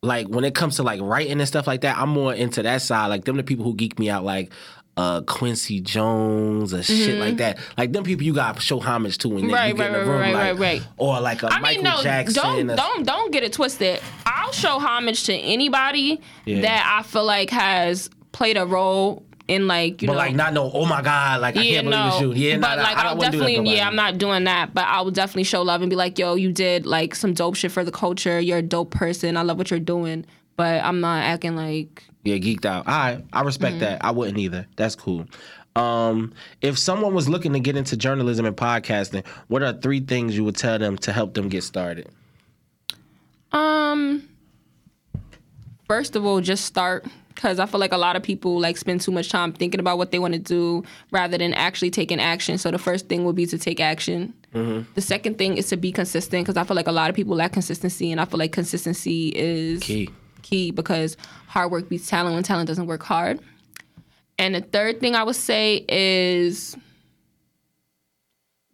like 0.02 0.28
when 0.28 0.44
it 0.46 0.56
comes 0.56 0.78
to 0.78 0.84
like 0.84 1.02
writing 1.02 1.40
and 1.40 1.48
stuff 1.48 1.68
like 1.68 1.82
that. 1.82 1.98
I'm 1.98 2.10
more 2.10 2.34
into 2.34 2.64
that 2.64 2.82
side. 2.82 3.08
Like 3.08 3.26
them, 3.26 3.38
the 3.38 3.44
people 3.44 3.66
who 3.66 3.76
geek 3.76 4.00
me 4.00 4.10
out, 4.10 4.24
like 4.24 4.52
uh 4.98 5.22
Quincy 5.22 5.80
Jones 5.82 6.74
or 6.74 6.84
shit 6.84 7.20
like 7.20 7.38
that. 7.38 7.58
Like 7.78 7.92
them 7.92 8.04
people 8.04 8.24
you 8.24 8.34
got 8.34 8.62
show 8.62 8.80
homage 8.80 9.18
to 9.20 9.30
when 9.30 9.44
Mm-hmm. 9.44 9.54
Right, 9.54 9.68
you 9.70 9.74
get 9.76 9.88
in 9.88 9.94
the 9.94 10.00
room, 10.00 10.20
right, 10.22 10.34
like, 10.34 10.44
right, 10.44 10.60
right. 10.60 10.82
or 10.98 11.20
like 11.20 11.44
a 11.44 11.48
I 11.54 11.60
Michael 11.60 11.84
mean, 11.84 11.94
no, 11.94 12.02
Jackson. 12.02 12.34
don't 12.44 12.72
or- 12.72 12.76
don't 12.76 13.06
don't 13.06 13.32
get 13.32 13.44
it 13.44 13.54
twisted. 13.54 14.00
I'll 14.26 14.52
show 14.52 14.80
homage 14.80 15.24
to 15.26 15.34
anybody 15.34 16.22
Yeah. 16.46 16.62
that 16.62 16.98
I 17.00 17.04
feel 17.04 17.26
like 17.26 17.50
has 17.50 18.10
played 18.32 18.58
a 18.58 18.66
role 18.66 19.24
in 19.50 19.68
like 19.68 20.02
you 20.02 20.08
But 20.08 20.14
know. 20.14 20.20
like 20.20 20.36
not 20.36 20.54
know, 20.54 20.70
oh 20.74 20.86
my 20.86 21.02
god, 21.02 21.42
like 21.42 21.58
I 21.58 21.64
can't 21.64 21.86
believe 21.86 22.00
no. 22.00 22.08
it's 22.08 22.22
you. 22.22 22.34
Yeah, 22.34 22.58
but 22.60 22.76
nah, 22.76 22.84
like 22.84 22.98
I 22.98 23.02
I'll 23.02 23.10
don't 23.10 23.18
want 23.18 23.26
to 23.26 23.32
do 23.32 23.38
that. 23.40 23.46
to 23.48 23.52
definitely, 23.54 23.76
yeah, 23.76 23.88
I'm 23.88 23.96
not 23.96 24.18
doing 24.18 24.44
that. 24.46 24.74
But 24.74 24.86
I 24.88 25.02
will 25.02 25.12
definitely 25.12 25.44
show 25.44 25.62
love 25.64 25.82
and 25.82 25.90
be 25.90 25.96
like, 25.96 26.18
yo, 26.20 26.36
you 26.36 26.52
did 26.54 26.86
like 26.86 27.16
some 27.16 27.34
dope 27.34 27.56
shit 27.56 27.72
for 27.72 27.84
the 27.84 27.92
culture. 27.92 28.40
You're 28.40 28.60
a 28.60 28.62
dope 28.62 28.92
person. 28.92 29.36
I 29.36 29.42
love 29.42 29.58
what 29.58 29.72
you're 29.72 29.80
doing. 29.80 30.26
But 30.56 30.84
I'm 30.84 31.00
not 31.02 31.24
acting 31.24 31.56
like 31.56 32.04
Yeah, 32.24 32.36
geeked 32.36 32.66
out. 32.66 32.88
All 32.88 32.94
right, 32.94 33.24
I 33.34 33.42
respect 33.42 33.76
Mm-hmm. 33.76 33.80
that. 33.86 34.06
I 34.06 34.12
wouldn't 34.12 34.38
either. 34.38 34.68
That's 34.76 34.96
cool. 34.96 35.26
Um, 35.76 36.34
if 36.62 36.78
someone 36.78 37.14
was 37.14 37.30
looking 37.30 37.54
to 37.54 37.60
get 37.60 37.76
into 37.78 37.96
journalism 37.98 38.46
and 38.46 38.56
podcasting, 38.58 39.26
what 39.48 39.64
are 39.64 39.74
three 39.74 40.00
things 40.02 40.36
you 40.36 40.44
would 40.44 40.58
tell 40.58 40.78
them 40.78 40.98
to 40.98 41.12
help 41.14 41.34
them 41.34 41.48
get 41.50 41.64
started? 41.64 42.10
Um, 43.52 44.28
first 45.88 46.16
of 46.16 46.26
all, 46.26 46.42
just 46.42 46.66
start 46.66 47.06
because 47.40 47.58
I 47.58 47.66
feel 47.66 47.80
like 47.80 47.94
a 47.94 47.98
lot 47.98 48.18
of 48.18 48.22
people 48.22 48.60
like 48.60 48.76
spend 48.76 49.00
too 49.00 49.14
much 49.14 49.30
time 49.30 49.54
thinking 49.54 49.80
about 49.80 49.98
what 49.98 50.12
they 50.12 50.20
want 50.20 50.34
to 50.34 50.40
do 50.40 50.84
rather 51.10 51.38
than 51.38 51.54
actually 51.54 51.90
taking 51.90 52.20
action. 52.20 52.58
So 52.58 52.70
the 52.70 52.78
first 52.78 53.08
thing 53.08 53.24
would 53.24 53.38
be 53.38 53.46
to 53.46 53.58
take 53.58 53.80
action. 53.80 54.34
Mm-hmm. 54.54 54.92
The 54.94 55.02
second 55.02 55.38
thing 55.38 55.56
is 55.56 55.68
to 55.70 55.78
be 55.78 55.94
consistent 55.94 56.46
because 56.46 56.58
I 56.58 56.66
feel 56.66 56.76
like 56.76 56.88
a 56.88 56.92
lot 56.92 57.10
of 57.10 57.16
people 57.16 57.38
lack 57.38 57.54
consistency, 57.54 58.12
and 58.12 58.20
I 58.20 58.26
feel 58.26 58.40
like 58.40 58.52
consistency 58.52 59.30
is 59.30 59.82
Key. 59.82 60.10
key 60.42 60.72
because 60.72 61.16
hard 61.48 61.72
work 61.72 61.88
beats 61.88 62.10
talent 62.10 62.36
when 62.36 62.44
talent 62.44 62.68
doesn't 62.68 62.88
work 62.88 63.04
hard. 63.04 63.40
And 64.38 64.54
the 64.56 64.62
third 64.62 65.00
thing 65.00 65.16
I 65.16 65.24
would 65.24 65.38
say 65.38 65.86
is 65.88 66.76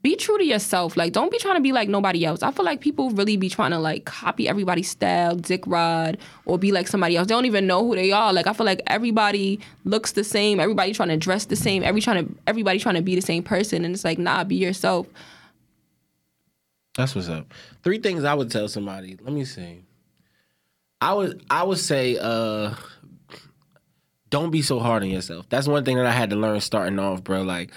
be 0.05 0.15
true 0.15 0.37
to 0.37 0.45
yourself. 0.45 0.95
Like, 0.95 1.13
don't 1.13 1.31
be 1.31 1.39
trying 1.39 1.55
to 1.55 1.61
be 1.61 1.71
like 1.71 1.89
nobody 1.89 2.25
else. 2.25 2.43
I 2.43 2.51
feel 2.51 2.63
like 2.63 2.79
people 2.79 3.09
really 3.09 3.37
be 3.37 3.49
trying 3.49 3.71
to 3.71 3.79
like 3.79 4.05
copy 4.05 4.47
everybody's 4.47 4.87
style, 4.87 5.35
dick 5.35 5.63
rod, 5.65 6.19
or 6.45 6.59
be 6.59 6.71
like 6.71 6.87
somebody 6.87 7.17
else. 7.17 7.27
They 7.27 7.33
don't 7.33 7.47
even 7.47 7.65
know 7.65 7.83
who 7.83 7.95
they 7.95 8.11
are. 8.11 8.31
Like, 8.31 8.45
I 8.45 8.53
feel 8.53 8.67
like 8.67 8.83
everybody 8.85 9.59
looks 9.83 10.11
the 10.11 10.23
same. 10.23 10.59
Everybody 10.59 10.93
trying 10.93 11.09
to 11.09 11.17
dress 11.17 11.45
the 11.45 11.55
same. 11.55 11.81
Every 11.81 12.01
trying 12.01 12.23
to 12.23 12.35
everybody 12.45 12.77
trying 12.77 12.93
to 12.95 13.01
be 13.01 13.15
the 13.15 13.21
same 13.23 13.41
person. 13.41 13.83
And 13.83 13.95
it's 13.95 14.05
like, 14.05 14.19
nah, 14.19 14.43
be 14.43 14.57
yourself. 14.57 15.07
That's 16.95 17.15
what's 17.15 17.27
up. 17.27 17.51
Three 17.83 17.97
things 17.97 18.23
I 18.25 18.35
would 18.35 18.51
tell 18.51 18.67
somebody. 18.67 19.17
Let 19.19 19.33
me 19.33 19.43
see. 19.43 19.85
I 21.01 21.15
would 21.15 21.43
I 21.49 21.63
would 21.63 21.79
say 21.79 22.19
uh 22.21 22.75
don't 24.29 24.51
be 24.51 24.61
so 24.61 24.79
hard 24.79 25.01
on 25.01 25.09
yourself. 25.09 25.49
That's 25.49 25.67
one 25.67 25.83
thing 25.83 25.97
that 25.97 26.05
I 26.05 26.11
had 26.11 26.29
to 26.29 26.35
learn 26.35 26.59
starting 26.59 26.99
off, 26.99 27.23
bro. 27.23 27.41
Like, 27.41 27.71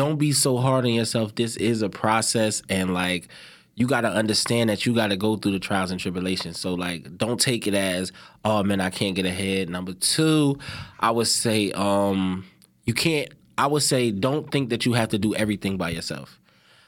don't 0.00 0.16
be 0.16 0.32
so 0.32 0.56
hard 0.56 0.86
on 0.86 0.94
yourself. 0.94 1.34
This 1.34 1.58
is 1.58 1.82
a 1.82 1.90
process 1.90 2.62
and 2.70 2.94
like 2.94 3.28
you 3.74 3.86
got 3.86 4.00
to 4.00 4.08
understand 4.08 4.70
that 4.70 4.86
you 4.86 4.94
got 4.94 5.08
to 5.08 5.16
go 5.18 5.36
through 5.36 5.52
the 5.52 5.58
trials 5.58 5.90
and 5.90 6.00
tribulations. 6.00 6.58
So 6.58 6.72
like 6.72 7.18
don't 7.18 7.38
take 7.38 7.66
it 7.66 7.74
as 7.74 8.10
oh 8.42 8.62
man, 8.62 8.80
I 8.80 8.88
can't 8.88 9.14
get 9.14 9.26
ahead. 9.26 9.68
Number 9.68 9.92
2, 9.92 10.58
I 11.00 11.10
would 11.10 11.26
say 11.26 11.70
um 11.72 12.46
you 12.86 12.94
can't 12.94 13.28
I 13.58 13.66
would 13.66 13.82
say 13.82 14.10
don't 14.10 14.50
think 14.50 14.70
that 14.70 14.86
you 14.86 14.94
have 14.94 15.10
to 15.10 15.18
do 15.18 15.34
everything 15.34 15.76
by 15.76 15.90
yourself. 15.90 16.40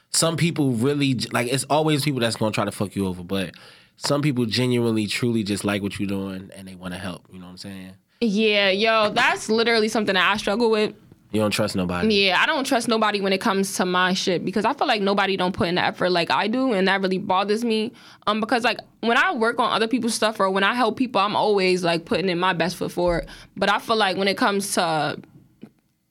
Some 0.08 0.38
people 0.38 0.70
really 0.70 1.12
like 1.32 1.52
it's 1.52 1.64
always 1.68 2.04
people 2.04 2.20
that's 2.20 2.36
to 2.36 2.50
try 2.50 2.64
to 2.64 2.72
fuck 2.72 2.96
you 2.96 3.06
over, 3.06 3.22
but 3.22 3.52
some 3.98 4.22
people 4.22 4.46
genuinely 4.46 5.06
truly 5.06 5.42
just 5.42 5.66
like 5.66 5.82
what 5.82 5.98
you're 5.98 6.08
doing 6.08 6.50
and 6.56 6.66
they 6.66 6.76
want 6.76 6.94
to 6.94 6.98
help, 6.98 7.26
you 7.30 7.38
know 7.38 7.44
what 7.44 7.50
I'm 7.50 7.58
saying? 7.58 7.92
Yeah, 8.22 8.70
yo, 8.70 9.10
that's 9.10 9.50
literally 9.50 9.88
something 9.88 10.14
that 10.14 10.30
I 10.30 10.38
struggle 10.38 10.70
with. 10.70 10.94
You 11.32 11.40
don't 11.40 11.50
trust 11.50 11.74
nobody. 11.74 12.14
Yeah, 12.14 12.40
I 12.40 12.46
don't 12.46 12.64
trust 12.64 12.88
nobody 12.88 13.22
when 13.22 13.32
it 13.32 13.40
comes 13.40 13.74
to 13.76 13.86
my 13.86 14.12
shit 14.12 14.44
because 14.44 14.66
I 14.66 14.74
feel 14.74 14.86
like 14.86 15.00
nobody 15.00 15.36
don't 15.36 15.54
put 15.54 15.66
in 15.66 15.76
the 15.76 15.84
effort 15.84 16.10
like 16.10 16.30
I 16.30 16.46
do, 16.46 16.72
and 16.74 16.86
that 16.88 17.00
really 17.00 17.16
bothers 17.16 17.64
me. 17.64 17.92
Um, 18.26 18.38
because 18.38 18.64
like 18.64 18.78
when 19.00 19.16
I 19.16 19.32
work 19.32 19.58
on 19.58 19.72
other 19.72 19.88
people's 19.88 20.12
stuff 20.12 20.38
or 20.40 20.50
when 20.50 20.62
I 20.62 20.74
help 20.74 20.98
people, 20.98 21.22
I'm 21.22 21.34
always 21.34 21.82
like 21.82 22.04
putting 22.04 22.28
in 22.28 22.38
my 22.38 22.52
best 22.52 22.76
foot 22.76 22.92
forward. 22.92 23.26
But 23.56 23.70
I 23.70 23.78
feel 23.78 23.96
like 23.96 24.18
when 24.18 24.28
it 24.28 24.36
comes 24.36 24.74
to 24.74 25.18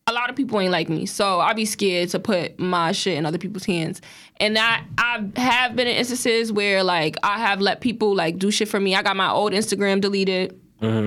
a 0.07 0.11
lot 0.11 0.31
of 0.31 0.35
people 0.35 0.59
ain't 0.59 0.71
like 0.71 0.89
me, 0.89 1.05
so 1.05 1.39
I 1.39 1.53
be 1.53 1.65
scared 1.65 2.09
to 2.09 2.19
put 2.19 2.59
my 2.59 2.91
shit 2.91 3.15
in 3.15 3.27
other 3.27 3.37
people's 3.37 3.65
hands. 3.65 4.01
And 4.37 4.57
I 4.57 4.81
I 4.97 5.23
have 5.35 5.75
been 5.75 5.87
in 5.87 5.97
instances 5.97 6.51
where 6.51 6.83
like 6.83 7.15
I 7.21 7.37
have 7.37 7.61
let 7.61 7.79
people 7.79 8.15
like 8.15 8.39
do 8.39 8.49
shit 8.49 8.67
for 8.67 8.79
me. 8.79 8.95
I 8.95 9.03
got 9.03 9.15
my 9.15 9.29
old 9.29 9.51
Instagram 9.53 10.01
deleted 10.01 10.59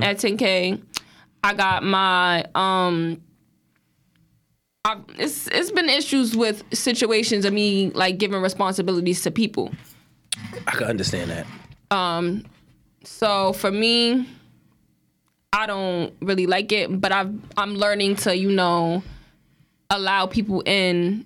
at 0.05 0.19
10k. 0.19 0.81
I 1.43 1.55
got 1.55 1.83
my 1.83 2.45
um. 2.55 3.21
I, 4.85 4.99
it's 5.19 5.47
it's 5.49 5.71
been 5.71 5.89
issues 5.89 6.37
with 6.37 6.63
situations 6.73 7.45
of 7.45 7.53
me 7.55 7.91
like 7.95 8.19
giving 8.19 8.41
responsibilities 8.43 9.23
to 9.23 9.31
people. 9.31 9.73
I 10.67 10.73
can 10.73 10.85
understand 10.89 11.31
that. 11.31 11.47
Um, 11.97 12.45
So 13.05 13.53
for 13.55 13.71
me, 13.71 14.29
I 15.53 15.67
don't 15.67 16.13
really 16.21 16.47
like 16.47 16.71
it, 16.73 17.01
but 17.01 17.13
I've 17.13 17.33
I'm 17.57 17.75
learning 17.77 18.17
to 18.17 18.37
you 18.37 18.51
know 18.51 19.03
allow 19.91 20.27
people 20.27 20.61
in, 20.67 21.25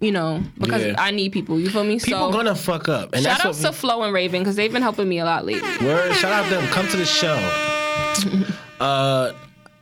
you 0.00 0.12
know, 0.12 0.42
because 0.58 0.84
Yeah. 0.84 0.94
I 0.98 1.10
need 1.10 1.32
people. 1.32 1.58
You 1.58 1.70
feel 1.70 1.84
me? 1.84 1.98
People 1.98 2.30
so 2.30 2.32
gonna 2.32 2.54
fuck 2.54 2.88
up, 2.88 3.14
and 3.14 3.24
shout 3.24 3.44
out 3.44 3.54
to 3.54 3.72
Flo 3.72 4.02
and 4.02 4.12
Raven 4.12 4.42
because 4.42 4.54
they've 4.56 4.72
been 4.72 4.82
helping 4.82 5.08
me 5.08 5.18
a 5.18 5.24
lot 5.24 5.44
lately. 5.44 5.68
word. 5.84 6.14
Shout 6.14 6.32
out 6.32 6.44
to 6.44 6.54
them. 6.56 6.66
Come 6.68 6.86
to 6.88 6.96
the 6.96 7.04
show. 7.06 7.34
uh, 8.80 9.32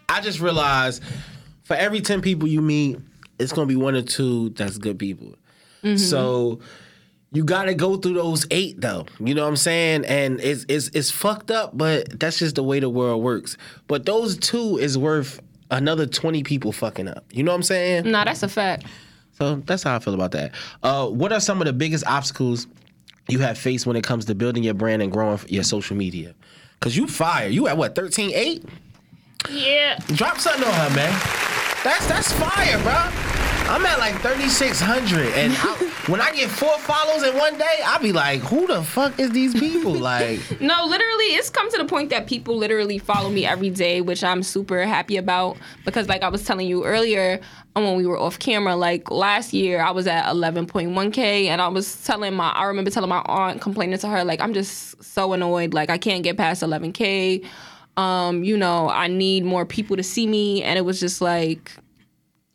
I 0.09 0.21
just 0.23 0.41
realized 0.41 1.03
for 1.65 1.75
every 1.75 2.01
ten 2.01 2.21
people 2.23 2.49
you 2.49 2.61
meet, 2.63 2.99
it's 3.39 3.53
gonna 3.53 3.67
be 3.67 3.77
one 3.77 3.95
or 3.95 4.03
two 4.03 4.51
that's 4.51 4.79
good 4.79 4.99
people. 4.99 5.35
So 5.97 6.61
you 7.33 7.45
gotta 7.45 7.75
go 7.75 7.97
through 7.97 8.15
those 8.15 8.47
eight 8.51 8.81
though. 8.81 9.05
You 9.21 9.35
know 9.35 9.43
what 9.43 9.49
I'm 9.49 9.57
saying? 9.57 10.07
And 10.07 10.41
it's 10.41 10.65
it's 10.69 10.89
it's 10.95 11.11
fucked 11.11 11.51
up, 11.51 11.77
but 11.77 12.19
that's 12.19 12.39
just 12.39 12.55
the 12.55 12.63
way 12.63 12.81
the 12.81 12.89
world 12.89 13.23
works. 13.23 13.59
But 13.87 14.07
those 14.07 14.39
two 14.39 14.79
is 14.79 14.97
worth 14.97 15.41
another 15.71 16.07
twenty 16.07 16.43
people 16.43 16.73
fucking 16.73 17.09
up. 17.09 17.25
You 17.33 17.43
know 17.43 17.53
what 17.53 17.57
I'm 17.57 17.63
saying? 17.65 18.11
Nah, 18.11 18.25
that's 18.25 18.43
a 18.43 18.49
fact. 18.49 18.87
So 19.33 19.57
that's 19.57 19.83
how 19.83 19.97
I 19.97 19.99
feel 19.99 20.15
about 20.15 20.31
that. 20.31 20.53
Uh, 20.83 21.09
what 21.09 21.33
are 21.33 21.41
some 21.41 21.61
of 21.61 21.67
the 21.67 21.73
biggest 21.73 22.07
obstacles 22.07 22.67
you 23.29 23.41
have 23.41 23.59
faced 23.59 23.85
when 23.85 23.97
it 23.97 24.05
comes 24.05 24.25
to 24.27 24.35
building 24.35 24.63
your 24.63 24.75
brand 24.75 25.03
and 25.03 25.13
growing 25.13 25.39
your 25.49 25.65
social 25.65 25.97
media? 25.97 26.35
Cause 26.81 26.97
you 26.97 27.07
fire. 27.09 27.49
You 27.49 27.67
at 27.67 27.77
what, 27.77 27.95
13.8? 27.95 28.65
Yeah. 29.51 29.99
Drop 30.15 30.39
something 30.39 30.65
on 30.65 30.73
her, 30.73 30.97
man. 30.97 31.44
That's 31.85 32.07
that's 32.09 32.33
fire, 32.33 32.79
bro. 32.83 33.25
I'm 33.67 33.85
at 33.87 33.99
like 33.99 34.15
3,600. 34.21 35.27
And 35.35 35.55
I, 35.57 35.75
when 36.07 36.21
I 36.21 36.33
get 36.33 36.51
four 36.51 36.79
follows 36.81 37.23
in 37.23 37.37
one 37.37 37.57
day, 37.57 37.79
I'll 37.85 38.01
be 38.01 38.13
like, 38.13 38.41
who 38.41 38.67
the 38.67 38.83
fuck 38.83 39.19
is 39.19 39.31
these 39.31 39.55
people? 39.55 39.93
Like, 39.95 40.39
No, 40.61 40.85
literally, 40.85 41.25
it's 41.35 41.49
come 41.49 41.71
to 41.71 41.79
the 41.79 41.87
point 41.87 42.11
that 42.11 42.27
people 42.27 42.57
literally 42.57 42.99
follow 42.99 43.31
me 43.31 43.47
every 43.47 43.71
day, 43.71 44.01
which 44.03 44.23
I'm 44.23 44.43
super 44.43 44.85
happy 44.85 45.17
about 45.17 45.57
because, 45.85 46.09
like 46.09 46.23
I 46.23 46.29
was 46.29 46.45
telling 46.45 46.67
you 46.69 46.85
earlier, 46.85 47.41
um, 47.75 47.85
when 47.85 47.97
we 47.97 48.07
were 48.07 48.19
off 48.19 48.39
camera, 48.39 48.77
like 48.77 49.11
last 49.11 49.53
year, 49.55 49.81
I 49.81 49.91
was 49.91 50.07
at 50.07 50.25
11.1k, 50.27 51.47
and 51.47 51.61
I 51.61 51.69
was 51.69 52.05
telling 52.05 52.35
my, 52.35 52.51
I 52.51 52.65
remember 52.65 52.91
telling 52.91 53.11
my 53.11 53.23
aunt, 53.27 53.61
complaining 53.63 53.99
to 53.99 54.09
her, 54.09 54.25
like 54.25 54.41
I'm 54.41 54.53
just 54.55 55.03
so 55.03 55.33
annoyed, 55.33 55.73
like 55.75 55.89
I 55.91 55.99
can't 55.99 56.23
get 56.23 56.37
past 56.37 56.63
11k. 56.63 57.45
Um, 57.97 58.43
you 58.43 58.57
know, 58.57 58.89
I 58.89 59.07
need 59.07 59.45
more 59.45 59.65
people 59.65 59.97
to 59.97 60.03
see 60.03 60.27
me, 60.27 60.63
and 60.63 60.79
it 60.79 60.83
was 60.83 60.99
just 60.99 61.21
like 61.21 61.73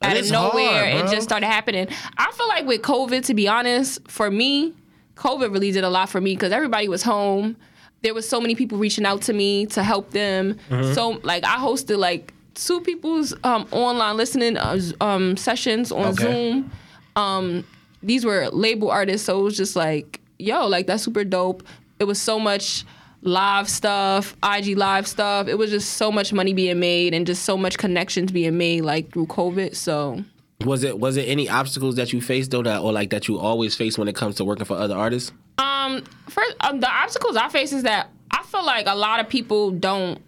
out 0.02 0.18
of 0.18 0.30
nowhere, 0.32 0.92
hard, 0.92 1.06
it 1.06 1.12
just 1.12 1.24
started 1.28 1.48
happening. 1.48 1.88
I 2.18 2.32
feel 2.32 2.48
like 2.48 2.66
with 2.66 2.82
COVID, 2.82 3.26
to 3.26 3.34
be 3.34 3.48
honest, 3.48 4.06
for 4.08 4.32
me, 4.32 4.74
COVID 5.16 5.52
really 5.52 5.72
did 5.72 5.84
a 5.84 5.90
lot 5.90 6.10
for 6.10 6.22
me 6.22 6.36
because 6.36 6.52
everybody 6.52 6.88
was 6.88 7.04
home. 7.04 7.58
There 8.02 8.14
was 8.14 8.28
so 8.28 8.40
many 8.40 8.56
people 8.56 8.78
reaching 8.78 9.06
out 9.06 9.22
to 9.24 9.34
me 9.34 9.66
to 9.68 9.84
help 9.84 10.12
them. 10.12 10.58
Mm-hmm. 10.70 10.94
So 10.94 11.20
like 11.24 11.44
I 11.44 11.58
hosted 11.58 11.98
like 11.98 12.34
two 12.54 12.80
people's 12.82 13.34
um, 13.44 13.68
online 13.72 14.16
listening 14.16 14.58
uh, 14.58 14.80
um, 15.02 15.36
sessions 15.36 15.92
on 15.92 16.08
Okay. 16.08 16.24
Zoom. 16.24 16.72
Um, 17.16 17.66
these 18.02 18.24
were 18.24 18.48
label 18.50 18.90
artists, 18.90 19.26
so 19.26 19.40
it 19.40 19.44
was 19.44 19.58
just 19.58 19.76
like, 19.76 20.22
yo, 20.38 20.66
like 20.68 20.88
that's 20.88 21.04
super 21.04 21.26
dope. 21.26 21.64
It 22.00 22.06
was 22.06 22.22
so 22.22 22.40
much 22.40 22.86
live 23.22 23.70
stuff, 23.70 24.36
IG 24.44 24.78
live 24.78 25.08
stuff. 25.08 25.48
It 25.48 25.58
was 25.58 25.72
just 25.72 25.94
so 25.94 26.12
much 26.12 26.32
money 26.34 26.54
being 26.54 26.80
made 26.80 27.14
and 27.14 27.28
just 27.28 27.44
so 27.44 27.58
much 27.58 27.78
connections 27.78 28.32
being 28.32 28.58
made 28.58 28.82
like 28.82 29.12
through 29.12 29.28
COVID. 29.28 29.76
So 29.76 30.24
was 30.66 30.84
it 30.84 31.00
was 31.00 31.18
it 31.18 31.24
any 31.24 31.50
obstacles 31.50 31.96
that 31.96 32.12
you 32.12 32.22
faced 32.22 32.52
though 32.52 32.64
that 32.64 32.82
or 32.82 32.92
like 32.92 33.10
that 33.12 33.28
you 33.28 33.40
always 33.40 33.76
face 33.76 33.98
when 33.98 34.08
it 34.08 34.16
comes 34.16 34.36
to 34.36 34.46
working 34.46 34.66
for 34.66 34.78
other 34.78 34.96
artists? 34.96 35.32
Um, 35.58 36.04
first, 36.30 36.56
um, 36.62 36.80
the 36.80 36.90
obstacles 36.90 37.36
I 37.36 37.50
face 37.50 37.74
is 37.74 37.84
that 37.84 38.10
I 38.32 38.44
feel 38.44 38.66
like 38.66 38.88
a 38.88 38.96
lot 38.96 39.20
of 39.20 39.30
people 39.30 39.72
don't 39.72 40.22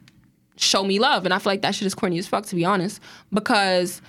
show 0.58 0.84
me 0.84 1.00
love, 1.00 1.26
and 1.26 1.34
I 1.34 1.40
feel 1.40 1.52
like 1.52 1.62
that 1.62 1.76
shit 1.76 1.86
is 1.86 1.96
corny 1.96 2.18
as 2.18 2.28
fuck, 2.28 2.46
to 2.48 2.56
be 2.56 2.66
honest. 2.66 3.02
Because 3.34 4.02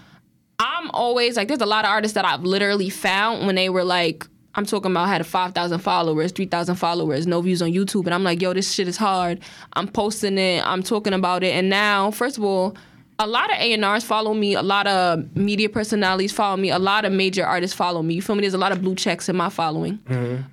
I'm 0.58 0.90
always 0.92 1.36
like, 1.36 1.48
there's 1.48 1.60
a 1.60 1.66
lot 1.66 1.84
of 1.84 1.90
artists 1.90 2.14
that 2.14 2.24
I've 2.24 2.42
literally 2.42 2.90
found 2.90 3.46
when 3.46 3.54
they 3.54 3.68
were 3.68 3.84
like, 3.84 4.26
I'm 4.54 4.66
talking 4.66 4.90
about 4.90 5.04
I 5.04 5.08
had 5.08 5.20
a 5.20 5.24
5,000 5.24 5.78
followers, 5.78 6.32
3,000 6.32 6.74
followers, 6.76 7.26
no 7.26 7.40
views 7.40 7.62
on 7.62 7.70
YouTube, 7.72 8.04
and 8.06 8.14
I'm 8.14 8.22
like, 8.24 8.42
yo, 8.42 8.52
this 8.52 8.72
shit 8.72 8.86
is 8.88 8.96
hard. 8.98 9.40
I'm 9.72 9.88
posting 9.88 10.36
it, 10.38 10.62
I'm 10.66 10.82
talking 10.82 11.14
about 11.14 11.42
it, 11.42 11.54
and 11.54 11.68
now, 11.70 12.10
first 12.10 12.38
of 12.38 12.44
all. 12.44 12.76
A 13.18 13.26
lot 13.26 13.50
of 13.52 13.56
A&Rs 13.60 14.02
follow 14.02 14.34
me. 14.34 14.54
A 14.54 14.62
lot 14.62 14.86
of 14.88 15.36
media 15.36 15.68
personalities 15.68 16.32
follow 16.32 16.56
me. 16.56 16.70
A 16.70 16.78
lot 16.78 17.04
of 17.04 17.12
major 17.12 17.46
artists 17.46 17.76
follow 17.76 18.02
me. 18.02 18.14
You 18.14 18.22
feel 18.22 18.34
me? 18.34 18.40
There's 18.40 18.54
a 18.54 18.58
lot 18.58 18.72
of 18.72 18.80
blue 18.82 18.96
checks 18.96 19.28
in 19.28 19.36
my 19.36 19.48
following. 19.48 20.00